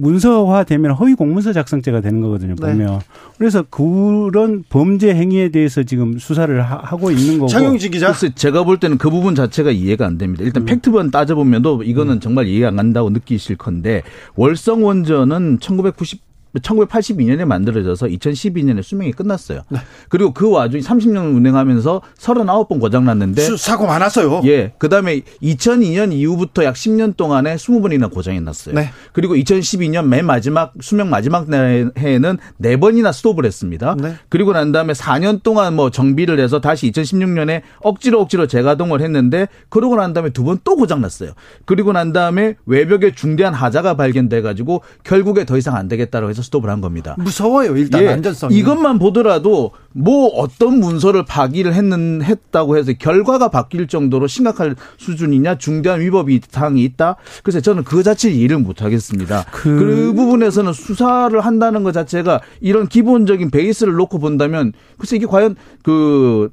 문서화되면 0.00 0.92
허위 0.92 1.14
공문서 1.14 1.52
작성죄가 1.52 2.00
되는 2.00 2.20
거거든요. 2.20 2.54
네. 2.56 2.72
보면 2.72 2.86
네. 2.86 2.98
그래서 3.38 3.62
그런 3.70 4.64
범죄 4.68 5.14
행위에 5.14 5.50
대해서 5.50 5.82
지금 5.82 6.18
수사를 6.18 6.60
하 6.62 6.96
고 6.96 7.10
있는 7.10 7.38
거고. 7.38 7.48
장영지 7.48 7.90
기자. 7.90 8.12
제가 8.12 8.64
볼 8.64 8.78
때는 8.78 8.98
그 8.98 9.10
부분 9.10 9.34
자체가 9.34 9.70
이해가 9.70 10.06
안 10.06 10.18
됩니다. 10.18 10.44
일단 10.44 10.62
음. 10.62 10.66
팩트만 10.66 11.10
따져보면도 11.10 11.82
이거는 11.84 12.14
음. 12.14 12.20
정말 12.20 12.46
이해가 12.46 12.68
안 12.68 12.76
간다고 12.76 13.10
느끼실 13.10 13.56
건데 13.56 14.02
월성 14.36 14.84
원전은 14.84 15.58
1990 15.60 16.29
1982년에 16.58 17.44
만들어져서 17.44 18.06
2012년에 18.06 18.82
수명이 18.82 19.12
끝났어요. 19.12 19.62
네. 19.68 19.78
그리고 20.08 20.32
그 20.32 20.50
와중에 20.50 20.82
30년 20.82 21.34
운행하면서 21.36 22.02
39번 22.18 22.80
고장 22.80 23.04
났는데 23.04 23.56
사고 23.56 23.86
많았어요. 23.86 24.42
예. 24.44 24.72
그다음에 24.78 25.20
2002년 25.42 26.12
이후부터 26.12 26.64
약 26.64 26.74
10년 26.74 27.16
동안에 27.16 27.56
20번이나 27.56 28.10
고장이 28.12 28.40
났어요. 28.40 28.74
네. 28.74 28.90
그리고 29.12 29.34
2012년 29.34 30.06
맨 30.06 30.26
마지막 30.26 30.72
수명 30.80 31.10
마지막 31.10 31.46
해에는 31.52 32.38
4번이나 32.60 33.12
스톱을 33.12 33.44
했습니다. 33.44 33.96
네. 33.98 34.14
그리고 34.28 34.52
난 34.52 34.72
다음에 34.72 34.92
4년 34.92 35.42
동안 35.42 35.74
뭐 35.74 35.90
정비를 35.90 36.38
해서 36.40 36.60
다시 36.60 36.90
2016년에 36.90 37.62
억지로 37.82 38.20
억지로 38.20 38.46
재가동을 38.46 39.00
했는데 39.00 39.48
그러고 39.68 39.96
난 39.96 40.12
다음에 40.12 40.30
두 40.30 40.44
번 40.44 40.60
또 40.62 40.76
고장 40.76 41.00
났어요. 41.00 41.30
그리고 41.64 41.92
난 41.92 42.12
다음에 42.12 42.56
외벽에 42.66 43.14
중대한 43.14 43.54
하자가 43.54 43.94
발견돼 43.94 44.42
가지고 44.42 44.82
결국에 45.04 45.44
더 45.46 45.56
이상 45.56 45.74
안 45.76 45.88
되겠다고 45.88 46.28
해서 46.28 46.39
스톱을 46.42 46.70
한 46.70 46.80
겁니다. 46.80 47.14
무서워요, 47.18 47.76
일단 47.76 48.02
예, 48.02 48.08
안전성이. 48.08 48.56
이것만 48.56 48.98
보더라도 48.98 49.72
뭐 49.92 50.28
어떤 50.28 50.78
문서를 50.80 51.24
파기를 51.24 51.74
했는 51.74 52.22
했다고 52.22 52.76
해서 52.76 52.92
결과가 52.92 53.48
바뀔 53.48 53.88
정도로 53.88 54.26
심각할 54.26 54.76
수준이냐 54.98 55.58
중대한 55.58 56.00
위법이 56.00 56.40
사항이 56.48 56.82
있다. 56.84 57.16
그래서 57.42 57.60
저는 57.60 57.84
그 57.84 58.02
자체 58.02 58.30
이해를 58.30 58.58
못 58.58 58.82
하겠습니다. 58.82 59.44
그... 59.52 59.78
그 59.78 60.12
부분에서는 60.14 60.72
수사를 60.72 61.38
한다는 61.40 61.82
것 61.82 61.92
자체가 61.92 62.40
이런 62.60 62.86
기본적인 62.86 63.50
베이스를 63.50 63.94
놓고 63.94 64.18
본다면 64.18 64.72
글쎄 64.98 65.16
이게 65.16 65.26
과연 65.26 65.56
그 65.82 66.50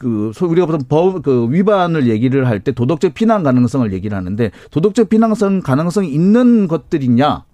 그, 0.00 0.32
우리가 0.40 0.66
보통 0.66 0.80
법, 0.88 1.22
그, 1.22 1.48
위반을 1.50 2.08
얘기를 2.08 2.48
할 2.48 2.60
때 2.60 2.72
도덕적 2.72 3.12
비난 3.12 3.42
가능성을 3.42 3.92
얘기를 3.92 4.16
하는데 4.16 4.50
도덕적 4.70 5.10
비난성 5.10 5.60
가능성이 5.60 6.08
있는 6.10 6.68
것들이냐? 6.68 7.44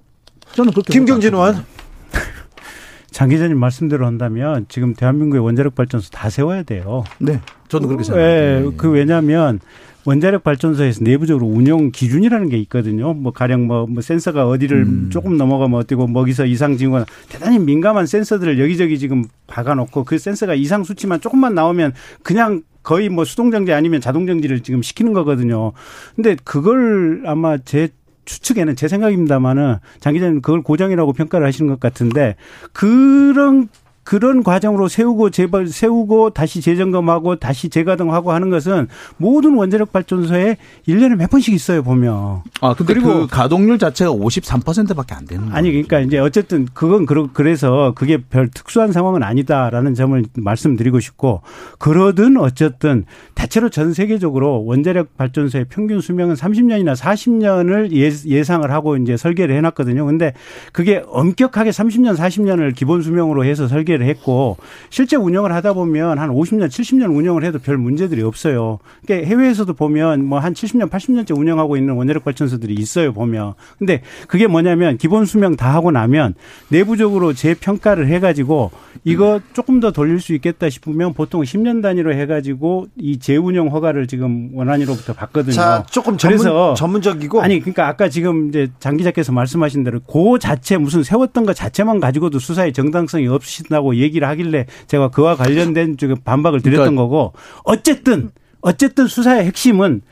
저는 0.52 0.72
그렇게. 0.72 0.92
김경진 0.92 1.34
의원. 1.34 1.64
장 3.10 3.28
기자님 3.28 3.58
말씀대로 3.58 4.06
한다면 4.06 4.66
지금 4.68 4.94
대한민국의 4.94 5.42
원자력 5.42 5.74
발전소 5.74 6.10
다 6.10 6.28
세워야 6.28 6.62
돼요. 6.62 7.04
네. 7.18 7.40
저도 7.68 7.88
그렇게 7.88 8.04
생각합니다. 8.04 8.36
예, 8.36 8.60
네. 8.60 8.76
그 8.76 8.90
왜냐하면 8.90 9.60
원자력 10.06 10.44
발전소에서 10.44 11.02
내부적으로 11.02 11.46
운영 11.46 11.90
기준이라는 11.90 12.48
게 12.48 12.58
있거든요. 12.58 13.12
뭐 13.12 13.32
가령 13.32 13.66
뭐, 13.66 13.86
뭐 13.86 14.00
센서가 14.00 14.46
어디를 14.48 14.82
음. 14.82 15.10
조금 15.10 15.36
넘어가면 15.36 15.80
어디고 15.80 16.06
먹이서 16.06 16.46
이상 16.46 16.76
징후가 16.76 17.06
대단히 17.28 17.58
민감한 17.58 18.06
센서들을 18.06 18.60
여기저기 18.60 18.98
지금 19.00 19.24
박아놓고 19.48 20.04
그 20.04 20.16
센서가 20.16 20.54
이상 20.54 20.84
수치만 20.84 21.20
조금만 21.20 21.54
나오면 21.54 21.92
그냥 22.22 22.62
거의 22.84 23.08
뭐 23.08 23.24
수동 23.24 23.50
정지 23.50 23.72
아니면 23.72 24.00
자동 24.00 24.28
정지를 24.28 24.60
지금 24.60 24.80
시키는 24.80 25.12
거거든요. 25.12 25.72
근데 26.14 26.36
그걸 26.44 27.24
아마 27.26 27.58
제 27.58 27.88
추측에는 28.26 28.76
제 28.76 28.88
생각입니다만은 28.88 29.76
장 30.00 30.12
기자님 30.12 30.42
그걸 30.42 30.62
고정이라고 30.62 31.14
평가를 31.14 31.46
하시는 31.46 31.70
것 31.70 31.80
같은데 31.80 32.36
그런 32.72 33.68
그런 34.06 34.44
과정으로 34.44 34.86
세우고 34.86 35.30
재발 35.30 35.66
세우고 35.66 36.30
다시 36.30 36.60
재점검하고 36.60 37.36
다시 37.36 37.68
재가동하고 37.68 38.30
하는 38.30 38.50
것은 38.50 38.86
모든 39.16 39.56
원자력 39.56 39.92
발전소에 39.92 40.58
1년에 40.86 41.16
몇 41.16 41.28
번씩 41.28 41.52
있어요, 41.52 41.82
보면. 41.82 42.42
아, 42.60 42.74
근데 42.74 42.94
그리고 42.94 43.22
그 43.22 43.26
가동률 43.26 43.80
자체가 43.80 44.12
53%밖에 44.12 45.12
안 45.16 45.24
되는. 45.24 45.48
아니, 45.50 45.72
그러니까 45.72 45.98
이제 45.98 46.18
어쨌든 46.18 46.68
그건 46.72 47.04
그래서 47.32 47.94
그게 47.96 48.18
별 48.18 48.48
특수한 48.48 48.92
상황은 48.92 49.24
아니다라는 49.24 49.94
점을 49.94 50.22
말씀드리고 50.36 51.00
싶고 51.00 51.42
그러든 51.80 52.36
어쨌든 52.36 53.04
대체로 53.34 53.70
전 53.70 53.92
세계적으로 53.92 54.64
원자력 54.64 55.16
발전소의 55.16 55.66
평균 55.68 56.00
수명은 56.00 56.36
30년이나 56.36 56.94
40년을 56.94 57.90
예상을 58.24 58.70
하고 58.70 58.96
이제 58.96 59.16
설계를 59.16 59.56
해 59.56 59.60
놨거든요. 59.62 60.06
근데 60.06 60.32
그게 60.72 61.02
엄격하게 61.08 61.70
30년, 61.70 62.16
40년을 62.16 62.72
기본 62.76 63.02
수명으로 63.02 63.44
해서 63.44 63.66
설계 63.66 63.95
설계를 63.96 64.06
했고 64.06 64.56
실제 64.90 65.16
운영을 65.16 65.52
하다 65.52 65.72
보면 65.72 66.18
한 66.18 66.30
50년, 66.30 66.68
70년 66.68 67.14
운영을 67.16 67.44
해도 67.44 67.58
별 67.58 67.76
문제들이 67.76 68.22
없어요. 68.22 68.78
그러니까 69.04 69.28
해외에서도 69.28 69.72
보면 69.74 70.24
뭐 70.24 70.36
한 70.38 70.54
70년, 70.54 70.90
80년째 70.90 71.36
운영하고 71.36 71.76
있는 71.76 71.94
원자력 71.94 72.24
발전소들이 72.24 72.74
있어요, 72.74 73.12
보면. 73.12 73.54
근데 73.78 74.02
그게 74.28 74.46
뭐냐면 74.46 74.98
기본 74.98 75.24
수명 75.24 75.56
다 75.56 75.74
하고 75.74 75.90
나면 75.90 76.34
내부적으로 76.68 77.32
재평가를 77.32 78.06
해 78.08 78.20
가지고 78.20 78.70
이거 79.02 79.40
조금 79.54 79.80
더 79.80 79.90
돌릴 79.92 80.20
수 80.20 80.34
있겠다 80.34 80.68
싶으면 80.68 81.14
보통 81.14 81.42
10년 81.42 81.82
단위로 81.82 82.12
해 82.12 82.26
가지고 82.26 82.86
이 82.96 83.18
재운영 83.18 83.68
허가를 83.68 84.06
지금 84.06 84.50
원안위로부터 84.52 85.14
받거든요. 85.14 85.54
자, 85.54 85.84
조금 85.90 86.16
전문, 86.16 86.38
그래서 86.38 86.74
전문적이고 86.74 87.40
아니 87.40 87.60
그러니까 87.60 87.88
아까 87.88 88.08
지금 88.08 88.48
이제 88.48 88.68
장 88.78 88.96
기자께서 88.96 89.32
말씀하신 89.32 89.82
대로 89.84 90.00
그 90.00 90.38
자체 90.38 90.76
무슨 90.76 91.02
세웠던 91.02 91.46
것 91.46 91.54
자체만 91.54 91.98
가지고도 91.98 92.38
수사의 92.38 92.72
정당성이 92.72 93.26
없으신다고 93.28 93.85
있다고 93.86 93.96
얘기를 93.96 94.26
하길래 94.28 94.66
제가 94.88 95.08
그와 95.08 95.36
관련된 95.36 95.96
반박을 96.24 96.60
드렸던 96.60 96.94
그러니까. 96.94 97.02
거고 97.02 97.32
어쨌든 97.62 98.30
어쨌든 98.60 99.06
수사의 99.06 99.44
핵심은 99.46 100.02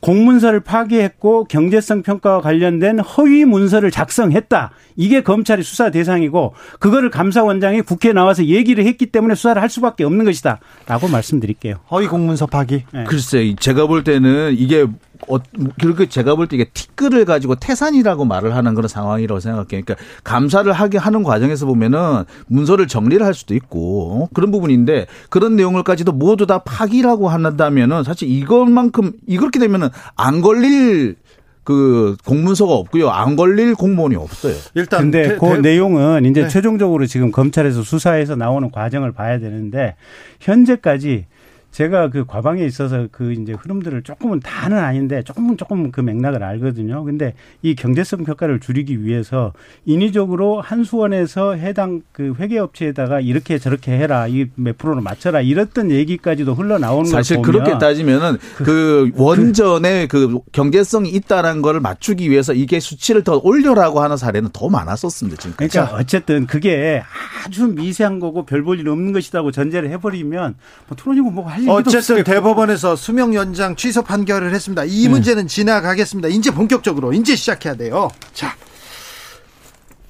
공문서를 0.00 0.60
파기했고 0.60 1.44
경제성 1.44 2.02
평가와 2.02 2.40
관련된 2.40 3.00
허위 3.00 3.44
문서를 3.44 3.90
작성했다. 3.90 4.70
이게 4.96 5.22
검찰의 5.22 5.62
수사 5.62 5.90
대상이고 5.90 6.54
그거를 6.78 7.10
감사원장이 7.10 7.82
국회에 7.82 8.14
나와서 8.14 8.46
얘기를 8.46 8.84
했기 8.86 9.06
때문에 9.06 9.34
수사를 9.34 9.60
할 9.60 9.68
수밖에 9.68 10.04
없는 10.04 10.24
것이다 10.24 10.58
라고 10.86 11.06
말씀드릴게요. 11.06 11.76
허위 11.90 12.06
공문서 12.06 12.46
파기. 12.46 12.84
네. 12.94 13.04
글쎄, 13.04 13.54
제가 13.60 13.86
볼 13.86 14.02
때는 14.02 14.54
이게 14.56 14.86
어, 15.28 15.38
그렇게 15.80 16.08
제가 16.08 16.34
볼 16.34 16.46
때 16.48 16.56
이게 16.56 16.64
티끌을 16.72 17.24
가지고 17.24 17.54
태산이라고 17.54 18.24
말을 18.24 18.54
하는 18.54 18.74
그런 18.74 18.88
상황이라고 18.88 19.40
생각해요. 19.40 19.66
그러니까 19.68 19.96
감사를 20.24 20.70
하게 20.72 20.98
하는 20.98 21.22
과정에서 21.22 21.66
보면은 21.66 22.24
문서를 22.46 22.88
정리를 22.88 23.24
할 23.24 23.34
수도 23.34 23.54
있고 23.54 24.24
어? 24.24 24.28
그런 24.34 24.50
부분인데 24.50 25.06
그런 25.28 25.56
내용을까지도 25.56 26.12
모두 26.12 26.46
다 26.46 26.58
파기라고 26.58 27.28
한다면은 27.28 28.04
사실 28.04 28.28
이것만큼 28.28 29.12
이렇게 29.26 29.58
되면은 29.58 29.88
안 30.16 30.40
걸릴 30.40 31.16
그 31.62 32.16
공문서가 32.24 32.72
없고요. 32.74 33.10
안 33.10 33.36
걸릴 33.36 33.74
공무원이 33.74 34.16
없어요. 34.16 34.54
일단 34.74 35.02
근데 35.02 35.28
대, 35.28 35.36
그 35.36 35.46
대, 35.54 35.58
내용은 35.60 36.24
이제 36.24 36.42
네. 36.42 36.48
최종적으로 36.48 37.06
지금 37.06 37.30
검찰에서 37.30 37.82
수사해서 37.82 38.34
나오는 38.34 38.70
과정을 38.70 39.12
봐야 39.12 39.38
되는데 39.38 39.94
현재까지 40.40 41.26
제가 41.70 42.10
그 42.10 42.24
과방에 42.26 42.64
있어서 42.64 43.06
그 43.12 43.32
이제 43.32 43.52
흐름들을 43.52 44.02
조금은 44.02 44.40
다는 44.40 44.78
아닌데 44.78 45.22
조금은 45.22 45.56
조금 45.56 45.90
그 45.92 46.00
맥락을 46.00 46.42
알거든요. 46.42 47.04
근데 47.04 47.34
이 47.62 47.74
경제성 47.74 48.24
평가를 48.24 48.58
줄이기 48.60 49.04
위해서 49.04 49.52
인위적으로 49.86 50.60
한수원에서 50.60 51.54
해당 51.54 52.02
그 52.12 52.34
회계업체에다가 52.38 53.20
이렇게 53.20 53.58
저렇게 53.58 53.92
해라 53.92 54.26
이 54.26 54.46
몇 54.56 54.76
프로로 54.78 55.00
맞춰라 55.00 55.40
이랬던 55.42 55.90
얘기까지도 55.90 56.54
흘러나오는 56.54 57.04
사실 57.10 57.40
그렇게 57.42 57.78
따지면은 57.78 58.36
그, 58.56 58.64
그 58.64 59.10
원전에 59.22 60.06
그 60.06 60.40
경제성이 60.52 61.10
있다라는 61.10 61.62
걸 61.62 61.80
맞추기 61.80 62.30
위해서 62.30 62.52
이게 62.52 62.80
수치를 62.80 63.22
더 63.24 63.38
올려라고 63.42 64.00
하는 64.00 64.16
사례는 64.16 64.50
더 64.52 64.68
많았었습니다. 64.68 65.40
지금 65.40 65.54
그러니까 65.56 65.94
어쨌든 65.96 66.46
그게 66.46 67.02
아주 67.46 67.68
미세한 67.68 68.18
거고 68.20 68.44
별 68.44 68.60
볼 68.64 68.80
일 68.80 68.88
없는 68.88 69.12
것이라고 69.12 69.50
전제를 69.50 69.90
해버리면 69.90 70.54
뭐 70.88 70.96
토론이고 70.96 71.30
뭐가 71.30 71.50
할 71.52 71.59
어쨌든 71.68 72.24
대법원에서 72.24 72.96
수명 72.96 73.34
연장 73.34 73.76
취소 73.76 74.02
판결을 74.02 74.54
했습니다. 74.54 74.84
이 74.84 75.02
네. 75.02 75.08
문제는 75.08 75.46
지나가겠습니다. 75.46 76.28
이제 76.28 76.50
본격적으로 76.50 77.12
이제 77.12 77.36
시작해야 77.36 77.74
돼요. 77.74 78.10
자. 78.32 78.54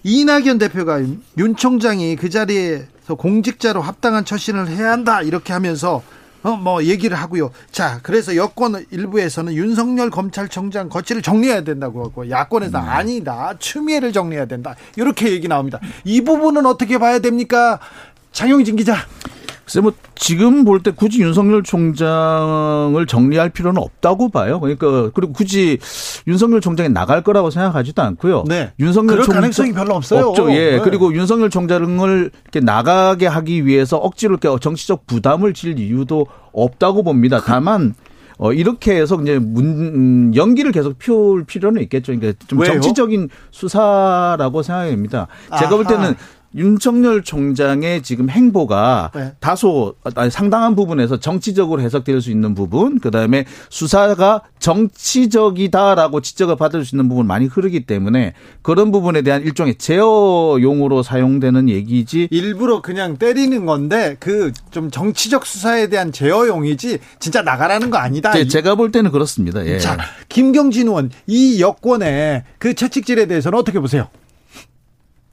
이낙연 0.02 0.58
대표가 0.58 1.00
윤 1.38 1.56
총장이 1.56 2.16
그 2.16 2.30
자리에서 2.30 3.14
공직자로 3.18 3.82
합당한 3.82 4.24
처신을 4.24 4.68
해야 4.68 4.92
한다 4.92 5.20
이렇게 5.20 5.52
하면서 5.52 6.02
어 6.42 6.56
뭐 6.56 6.82
얘기를 6.84 7.18
하고요. 7.18 7.50
자, 7.70 8.00
그래서 8.02 8.34
여권 8.34 8.84
일부에서는 8.90 9.52
윤석열 9.52 10.08
검찰총장 10.08 10.88
거취를 10.88 11.20
정리해야 11.20 11.64
된다고 11.64 12.02
하고 12.02 12.30
야권에서 12.30 12.78
음. 12.78 12.88
아니다. 12.88 13.52
추미애를 13.58 14.12
정리해야 14.14 14.46
된다. 14.46 14.74
이렇게 14.96 15.32
얘기 15.32 15.48
나옵니다. 15.48 15.80
이 16.04 16.22
부분은 16.22 16.64
어떻게 16.64 16.96
봐야 16.96 17.18
됩니까? 17.18 17.78
장영진 18.32 18.76
기자. 18.76 18.96
글쎄 19.70 19.80
뭐 19.80 19.92
지금 20.16 20.64
볼 20.64 20.80
때 20.80 20.90
굳이 20.90 21.20
윤석열 21.20 21.62
총장을 21.62 23.06
정리할 23.06 23.50
필요는 23.50 23.80
없다고 23.80 24.30
봐요. 24.30 24.58
그러니까 24.58 25.10
그리고 25.14 25.32
굳이 25.32 25.78
윤석열 26.26 26.60
총장이 26.60 26.88
나갈 26.88 27.22
거라고 27.22 27.50
생각하지도 27.50 28.02
않고요. 28.02 28.44
네. 28.48 28.72
윤석열 28.80 29.18
총장 29.18 29.34
가능성이 29.36 29.72
별로 29.72 29.94
없어요. 29.94 30.28
없죠. 30.28 30.50
예. 30.52 30.72
네. 30.72 30.80
그리고 30.80 31.14
윤석열 31.14 31.50
총장을 31.50 32.30
이렇게 32.44 32.60
나가게 32.60 33.26
하기 33.26 33.64
위해서 33.66 33.96
억지로 33.98 34.38
이렇게 34.40 34.58
정치적 34.60 35.06
부담을 35.06 35.54
질 35.54 35.78
이유도 35.78 36.26
없다고 36.52 37.02
봅니다. 37.04 37.40
다만 37.44 37.94
어, 38.38 38.54
이렇게 38.54 38.96
해서 38.96 39.20
이제 39.20 39.38
문, 39.38 39.64
음, 39.66 40.32
연기를 40.34 40.72
계속 40.72 40.98
피울 40.98 41.44
필요는 41.44 41.82
있겠죠. 41.82 42.12
그러니까 42.14 42.42
좀 42.48 42.58
왜요? 42.60 42.72
정치적인 42.72 43.28
수사라고 43.50 44.62
생각합니다. 44.62 45.26
제가 45.58 45.76
볼 45.76 45.84
때는 45.84 46.14
윤석열 46.54 47.22
총장의 47.22 48.02
지금 48.02 48.28
행보가 48.30 49.10
네. 49.14 49.32
다소 49.40 49.94
아니, 50.14 50.30
상당한 50.30 50.74
부분에서 50.74 51.20
정치적으로 51.20 51.80
해석될 51.82 52.20
수 52.20 52.30
있는 52.30 52.54
부분, 52.54 52.98
그 52.98 53.10
다음에 53.10 53.44
수사가 53.68 54.42
정치적이다라고 54.58 56.20
지적을 56.20 56.56
받을 56.56 56.84
수 56.84 56.94
있는 56.94 57.08
부분 57.08 57.26
많이 57.26 57.46
흐르기 57.46 57.86
때문에 57.86 58.34
그런 58.62 58.90
부분에 58.90 59.22
대한 59.22 59.42
일종의 59.42 59.76
제어용으로 59.78 61.02
사용되는 61.02 61.68
얘기지. 61.68 62.28
일부러 62.30 62.82
그냥 62.82 63.16
때리는 63.16 63.66
건데 63.66 64.16
그 64.18 64.52
좀 64.70 64.90
정치적 64.90 65.46
수사에 65.46 65.88
대한 65.88 66.12
제어용이지 66.12 66.98
진짜 67.18 67.42
나가라는 67.42 67.90
거 67.90 67.98
아니다. 67.98 68.32
제, 68.32 68.46
제가 68.46 68.74
볼 68.74 68.92
때는 68.92 69.10
그렇습니다. 69.10 69.64
예. 69.66 69.78
자, 69.78 69.98
김경진 70.28 70.88
의원 70.88 71.10
이 71.26 71.60
여권의 71.60 72.44
그 72.58 72.74
채찍질에 72.74 73.26
대해서는 73.26 73.58
어떻게 73.58 73.80
보세요? 73.80 74.08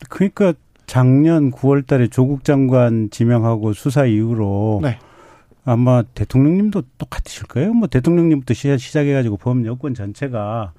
그러니까 0.10 0.54
작년 0.88 1.52
9월 1.52 1.86
달에 1.86 2.08
조국 2.08 2.44
장관 2.44 3.10
지명하고 3.12 3.74
수사 3.74 4.06
이후로 4.06 4.80
네. 4.82 4.98
아마 5.66 6.02
대통령님도 6.02 6.84
똑같으실 6.98 7.48
거예요. 7.48 7.74
뭐 7.74 7.90
대통령님부터 7.90 8.54
시작해가지고 8.54 9.36
범 9.38 9.66
여권 9.66 9.94
전체가 9.94 10.72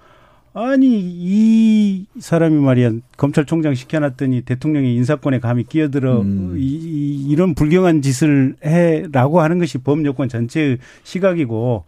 아니 0.54 0.98
이 0.98 2.06
사람이 2.18 2.56
말이야 2.56 2.92
검찰총장 3.18 3.74
시켜놨더니 3.74 4.42
대통령이 4.42 4.96
인사권에 4.96 5.40
감히 5.40 5.62
끼어들어 5.64 6.22
음. 6.22 6.54
이, 6.58 7.26
이런 7.28 7.54
불경한 7.54 8.00
짓을 8.00 8.56
해라고 8.64 9.42
하는 9.42 9.58
것이 9.58 9.76
범 9.76 10.06
여권 10.06 10.30
전체의 10.30 10.78
시각이고 11.04 11.84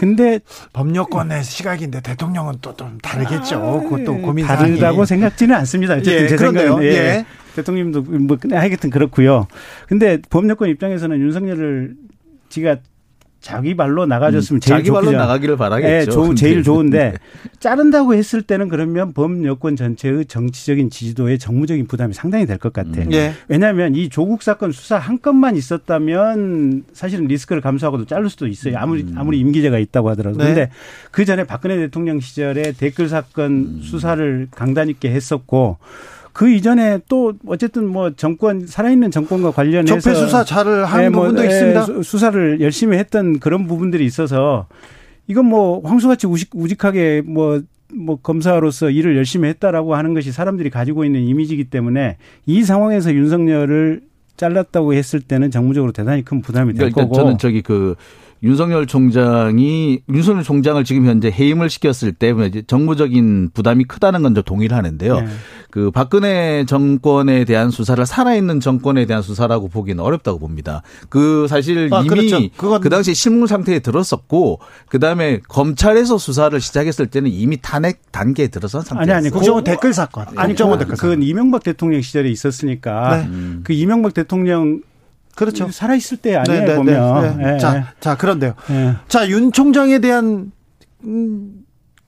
근데 0.00 0.40
법률권의 0.72 1.44
시각인데 1.44 2.00
대통령은 2.00 2.54
또 2.62 2.74
좀 2.74 2.96
다르겠죠. 3.02 3.56
아, 3.56 3.80
그것도 3.82 4.22
고민 4.22 4.46
다르다고 4.46 5.04
생각지는 5.04 5.54
않습니다. 5.56 5.94
어쨌든 5.94 6.12
예, 6.14 6.28
제 6.28 6.38
생각은 6.38 6.82
예. 6.82 6.86
예. 6.86 7.26
대통령님도 7.56 8.02
뭐 8.02 8.38
하여튼 8.52 8.88
그렇고요. 8.88 9.46
근데 9.86 10.18
법률권 10.30 10.70
입장에서는 10.70 11.20
윤석열을 11.20 11.94
지가 12.48 12.76
자기 13.40 13.74
발로 13.74 14.04
나가줬으면 14.06 14.58
음, 14.58 14.60
제일 14.60 14.78
자기 14.78 14.90
발로 14.90 15.12
나가기를 15.12 15.56
바라겠죠. 15.56 15.88
네, 15.88 16.04
조, 16.04 16.34
제일 16.34 16.62
좋은데 16.62 17.14
자른다고 17.58 18.14
했을 18.14 18.42
때는 18.42 18.68
그러면 18.68 19.12
범 19.14 19.44
여권 19.46 19.76
전체의 19.76 20.26
정치적인 20.26 20.90
지지도에 20.90 21.38
정무적인 21.38 21.86
부담이 21.86 22.12
상당히 22.14 22.46
될 22.46 22.58
것 22.58 22.72
같아요. 22.74 23.06
음. 23.06 23.12
예. 23.12 23.32
왜냐하면 23.48 23.94
이 23.94 24.10
조국 24.10 24.42
사건 24.42 24.72
수사 24.72 24.98
한 24.98 25.20
건만 25.22 25.56
있었다면 25.56 26.84
사실은 26.92 27.26
리스크를 27.26 27.62
감수하고도 27.62 28.04
자를 28.04 28.28
수도 28.28 28.46
있어요. 28.46 28.76
아무리 28.76 29.02
음. 29.02 29.14
아무리 29.16 29.38
임기제가 29.40 29.78
있다고 29.78 30.10
하더라도. 30.10 30.36
네. 30.38 30.44
그런데 30.44 30.70
그 31.10 31.24
전에 31.24 31.44
박근혜 31.44 31.76
대통령 31.76 32.20
시절에 32.20 32.72
댓글 32.72 33.08
사건 33.08 33.52
음. 33.52 33.80
수사를 33.82 34.48
강단 34.50 34.90
있게 34.90 35.10
했었고 35.10 35.78
그 36.32 36.50
이전에 36.50 37.00
또 37.08 37.34
어쨌든 37.46 37.88
뭐 37.88 38.10
정권 38.14 38.66
살아있는 38.66 39.10
정권과 39.10 39.50
관련해서 39.52 39.98
적폐 40.00 40.14
수사 40.14 40.44
잘을 40.44 40.84
하는 40.84 41.04
네, 41.04 41.10
뭐, 41.10 41.22
부분도 41.22 41.42
네, 41.42 41.48
있습니다. 41.48 42.02
수사를 42.02 42.60
열심히 42.60 42.96
했던 42.98 43.38
그런 43.40 43.66
부분들이 43.66 44.04
있어서 44.04 44.66
이건 45.26 45.46
뭐 45.46 45.80
황수같이 45.84 46.26
우직, 46.26 46.50
우직하게 46.54 47.22
뭐뭐 47.26 47.62
뭐 47.94 48.16
검사로서 48.16 48.90
일을 48.90 49.16
열심히 49.16 49.48
했다라고 49.48 49.94
하는 49.94 50.14
것이 50.14 50.32
사람들이 50.32 50.70
가지고 50.70 51.04
있는 51.04 51.22
이미지이기 51.22 51.64
때문에 51.64 52.16
이 52.46 52.62
상황에서 52.62 53.12
윤석열을 53.12 54.02
잘랐다고 54.36 54.94
했을 54.94 55.20
때는 55.20 55.50
정무적으로 55.50 55.92
대단히 55.92 56.24
큰 56.24 56.40
부담이 56.40 56.72
될 56.72 56.90
그러니까 56.90 57.02
거고. 57.02 57.14
저는 57.14 57.38
저기 57.38 57.60
그 57.60 57.94
윤석열 58.42 58.86
총장이 58.86 60.00
윤석열 60.08 60.42
총장을 60.42 60.82
지금 60.84 61.04
현재 61.06 61.30
해임을 61.30 61.68
시켰을 61.68 62.12
때 62.14 62.32
정무적인 62.66 63.50
부담이 63.52 63.84
크다는 63.84 64.22
건 64.22 64.34
좀 64.34 64.42
동의를 64.44 64.76
하는데요. 64.76 65.20
네. 65.20 65.26
그 65.70 65.90
박근혜 65.90 66.64
정권에 66.66 67.44
대한 67.44 67.70
수사를 67.70 68.04
살아있는 68.04 68.60
정권에 68.60 69.06
대한 69.06 69.22
수사라고 69.22 69.68
보기는 69.68 70.02
어렵다고 70.02 70.38
봅니다. 70.38 70.82
그 71.08 71.46
사실 71.48 71.88
아, 71.92 72.00
이미 72.00 72.08
그렇죠. 72.08 72.38
그 72.80 72.88
당시 72.88 73.14
실무 73.14 73.46
상태에 73.46 73.78
들었었고 73.78 74.60
그 74.88 74.98
다음에 74.98 75.40
검찰에서 75.48 76.18
수사를 76.18 76.58
시작했을 76.60 77.06
때는 77.06 77.30
이미 77.30 77.58
탄핵 77.60 78.10
단계에 78.12 78.48
들어선 78.48 78.82
상태였어요. 78.82 79.16
아니 79.16 79.26
아니 79.26 79.30
국정원 79.30 79.64
댓글 79.64 79.92
사건. 79.92 80.26
아니 80.36 80.48
국정원 80.48 80.78
댓글 80.78 80.96
사건. 80.96 81.10
그건 81.10 81.26
이명박 81.26 81.62
대통령 81.62 82.02
시절에 82.02 82.28
있었으니까 82.30 83.16
네. 83.16 83.28
그 83.62 83.72
이명박 83.72 84.14
대통령 84.14 84.82
그렇죠. 85.36 85.70
살아 85.70 85.94
있을 85.94 86.18
때 86.18 86.36
아니에요 86.36 86.60
네, 86.60 86.66
네, 86.66 86.76
보면. 86.76 87.38
네, 87.38 87.52
네. 87.52 87.58
자, 87.58 87.94
자 88.00 88.16
그런데요. 88.16 88.54
자, 89.08 89.28
윤 89.28 89.52
총장에 89.52 90.00
대한 90.00 90.52
음, 91.04 91.59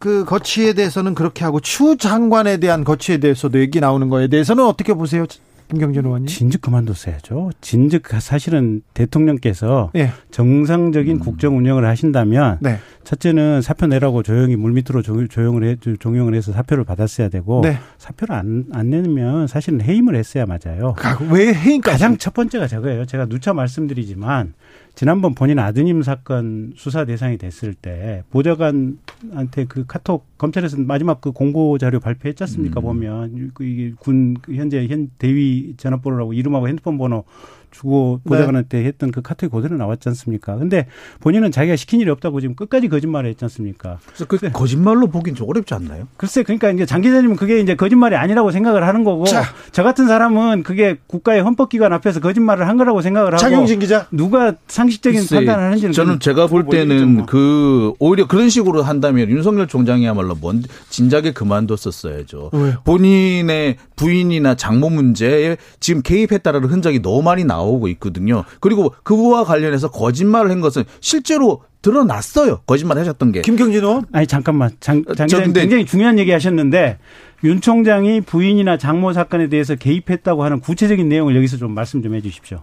그 0.03 0.25
거취에 0.25 0.73
대해서는 0.73 1.15
그렇게 1.15 1.45
하고 1.45 1.61
추 1.61 1.97
장관에 1.97 2.57
대한 2.57 2.83
거취에 2.83 3.19
대해서도 3.19 3.61
얘기 3.61 3.79
나오는 3.79 4.09
거에 4.09 4.27
대해서는 4.27 4.67
어떻게 4.67 4.95
보세요? 4.95 5.27
김경준 5.71 6.05
의원님. 6.05 6.27
진즉 6.27 6.61
그만뒀어야죠. 6.61 7.53
진즉 7.61 8.09
사실은 8.19 8.83
대통령께서 8.95 9.93
네. 9.95 10.11
정상적인 10.33 11.19
음. 11.19 11.21
국정 11.21 11.57
운영을 11.57 11.87
하신다면 11.87 12.59
네. 12.61 12.81
첫째는 13.05 13.63
사표 13.63 13.87
내라고 13.87 14.25
조용히 14.25 14.57
물밑으로 14.57 15.03
조용을 15.29 15.63
해 15.63 15.77
종용을 16.01 16.35
해서 16.35 16.51
사표를 16.51 16.83
받았어야 16.83 17.29
되고 17.29 17.61
네. 17.63 17.79
사표를 17.99 18.35
안, 18.35 18.65
안 18.73 18.91
내면 18.91 19.47
사실은 19.47 19.81
해임을 19.81 20.17
했어야 20.17 20.47
맞아요. 20.47 20.97
아, 20.99 21.17
왜 21.31 21.55
해임 21.55 21.81
가장 21.81 22.19
첫 22.19 22.35
번째가 22.35 22.67
저거예요. 22.67 23.07
제가 23.07 23.27
누차 23.27 23.53
말씀드리지만 23.53 24.55
지난번 24.95 25.35
본인 25.35 25.59
아드님 25.59 26.03
사건 26.03 26.73
수사 26.77 27.05
대상이 27.05 27.39
됐을 27.39 27.73
때 27.75 28.23
보좌관한테 28.31 29.65
그 29.69 29.87
카톡 29.87 30.27
검찰에서 30.37 30.77
마지막 30.79 31.21
그 31.21 31.33
공고 31.33 31.79
자료 31.79 31.99
발표했지 31.99 32.43
않습니까 32.45 32.81
음. 32.81 32.83
보면 32.83 33.51
그 33.55 33.65
이게 33.65 33.95
군 33.99 34.37
현재 34.47 34.87
현 34.87 35.11
대위 35.19 35.75
전화번호라고 35.79 36.35
이름하고 36.35 36.69
핸드폰 36.69 36.99
번호 36.99 37.25
주고 37.73 38.21
네. 38.25 38.29
보좌관한테 38.29 38.83
네. 38.83 38.85
했던 38.85 39.11
그 39.11 39.23
카톡이 39.23 39.51
그대로 39.51 39.77
나왔지 39.77 40.09
않습니까? 40.11 40.57
근데 40.57 40.87
본인은 41.21 41.51
자기가 41.51 41.75
시킨 41.75 42.01
일이 42.01 42.11
없다고 42.11 42.41
지금 42.41 42.55
끝까지 42.55 42.89
거짓말을 42.89 43.31
했지 43.31 43.45
않습니까? 43.45 43.99
그래서 44.07 44.27
그 44.27 44.39
거짓말로 44.53 45.09
보긴 45.09 45.35
좀 45.35 45.49
어렵지 45.49 45.75
않나요? 45.75 46.07
글쎄, 46.17 46.43
그러니까 46.43 46.71
이제 46.71 46.87
장 46.87 47.01
기자님은 47.01 47.37
그게 47.37 47.61
이제 47.61 47.75
거짓말이 47.75 48.15
아니라고 48.15 48.51
생각을 48.51 48.87
하는 48.87 49.03
거고 49.05 49.25
자. 49.25 49.43
저 49.73 49.83
같은 49.83 50.07
사람은 50.07 50.63
그게 50.63 50.99
국가의 51.07 51.43
헌법기관 51.43 51.93
앞에서 51.95 52.21
거짓말을 52.21 52.69
한 52.69 52.77
거라고 52.77 53.01
생각을 53.01 53.33
하고 53.33 53.39
장용진 53.39 53.79
기자 53.79 54.07
누가 54.11 54.55
상식적인 54.69 55.21
글쎄, 55.21 55.37
판단을 55.37 55.65
하는지는 55.65 55.93
저는 55.93 56.21
제가 56.21 56.47
볼 56.47 56.67
때는 56.67 57.15
뭐. 57.15 57.27
그 57.27 57.95
오히려 57.99 58.27
그런 58.27 58.51
식으로 58.51 58.83
한다면 58.83 59.31
윤석열 59.31 59.67
총장이야말로 59.67 60.35
뭔 60.35 60.63
진작에 60.91 61.33
그만뒀었어야죠. 61.33 62.51
왜요? 62.53 62.75
본인의 62.85 63.77
부인이나 63.97 64.57
장모 64.57 64.91
문제에 64.91 65.57
지금 65.81 66.03
개입했다라는 66.03 66.69
흔적이 66.69 67.01
너무 67.01 67.23
많이 67.23 67.45
나와. 67.45 67.62
나오고 67.63 67.89
있거든요. 67.89 68.45
그리고 68.61 68.95
그와 69.03 69.45
관련해서 69.45 69.91
거짓말을 69.91 70.51
한 70.51 70.61
것은 70.61 70.85
실제로 71.01 71.63
드러났어요. 71.81 72.61
거짓말 72.67 72.99
하셨던 72.99 73.33
게. 73.33 73.43
김경진 73.43 73.83
의원? 73.83 74.05
아니 74.13 74.27
잠깐만. 74.27 74.71
장, 74.81 75.05
장 75.17 75.27
기자님 75.27 75.53
굉장히 75.53 75.85
중요한 75.87 76.19
얘기 76.19 76.31
하셨는데 76.31 76.99
윤 77.45 77.61
총장이 77.61 78.21
부인이나 78.21 78.77
장모 78.79 79.13
사건에 79.13 79.49
대해서 79.49 79.75
개입했다고 79.75 80.45
하는 80.45 80.61
구체적인 80.61 81.09
내용을 81.09 81.35
여기서 81.37 81.57
좀 81.57 81.73
말씀 81.75 82.03
좀 82.03 82.15
해 82.15 82.21
주십시오. 82.21 82.63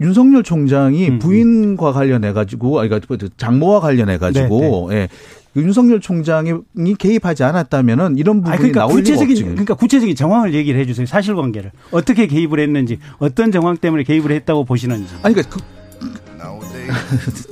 윤석열 0.00 0.42
총장이 0.42 1.08
음, 1.08 1.12
음. 1.14 1.18
부인과 1.18 1.92
관련해 1.92 2.32
가지고 2.32 2.80
아니 2.80 2.88
그러니까 2.88 3.28
장모와 3.36 3.80
관련해 3.80 4.16
가지고 4.18 4.88
네, 4.90 4.94
네. 4.96 5.02
예. 5.02 5.08
윤석열 5.56 6.00
총장이 6.00 6.52
개입하지 6.98 7.44
않았다면은 7.44 8.18
이런 8.18 8.36
부분이 8.38 8.52
아니, 8.52 8.58
그러니까 8.58 8.80
나올 8.80 8.94
구체적인, 8.94 9.28
리가 9.28 9.40
없지. 9.40 9.44
그러니까 9.50 9.74
구체적인 9.74 10.16
정황을 10.16 10.54
얘기를 10.54 10.80
해 10.80 10.86
주세요. 10.86 11.06
사실관계를. 11.06 11.72
어떻게 11.90 12.26
개입을 12.26 12.60
했는지, 12.60 12.98
어떤 13.18 13.50
정황 13.50 13.76
때문에 13.76 14.04
개입을 14.04 14.30
했다고 14.30 14.64
보시는지. 14.64 15.12
아니 15.22 15.34
그러니까 15.34 15.56
그 15.56 15.80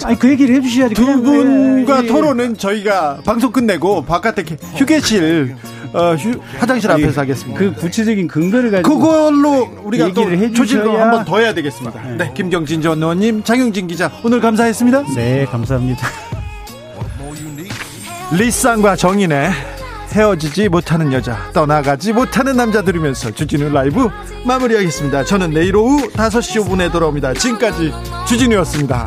아니 0.04 0.18
그 0.18 0.28
얘기를 0.30 0.54
해주셔야지. 0.56 0.94
두 0.94 1.04
분과 1.22 2.00
예, 2.00 2.04
예. 2.04 2.08
토론은 2.08 2.56
저희가 2.56 3.20
방송 3.24 3.52
끝내고 3.52 4.04
바깥에 4.04 4.44
휴게실 4.76 5.56
어, 5.92 6.14
휴, 6.14 6.38
화장실 6.58 6.90
아니, 6.90 7.02
앞에서 7.02 7.22
하겠습니다. 7.22 7.58
그 7.58 7.72
구체적인 7.74 8.28
근거를 8.28 8.70
가지고 8.70 8.98
그걸로 8.98 9.68
우리가 9.84 10.12
또 10.12 10.24
조직을 10.52 11.00
한번 11.00 11.24
더 11.24 11.38
해야 11.38 11.54
되겠습니다. 11.54 12.02
네, 12.02 12.16
네 12.16 12.32
김경진 12.34 12.82
전 12.82 13.02
의원님, 13.02 13.42
장영진 13.42 13.86
기자 13.86 14.10
오늘 14.22 14.40
감사했습니다. 14.40 15.14
네, 15.14 15.46
감사합니다. 15.46 16.37
리쌍과 18.30 18.96
정인의 18.96 19.50
헤어지지 20.12 20.68
못하는 20.68 21.12
여자 21.14 21.50
떠나가지 21.52 22.12
못하는 22.12 22.56
남자 22.56 22.82
들으면서 22.82 23.30
주진우 23.30 23.70
라이브 23.70 24.08
마무리하겠습니다. 24.44 25.24
저는 25.24 25.50
내일 25.50 25.76
오후 25.76 26.08
5시 26.10 26.62
5분에 26.62 26.92
돌아옵니다. 26.92 27.32
지금까지 27.34 27.92
주진우였습니다. 28.26 29.06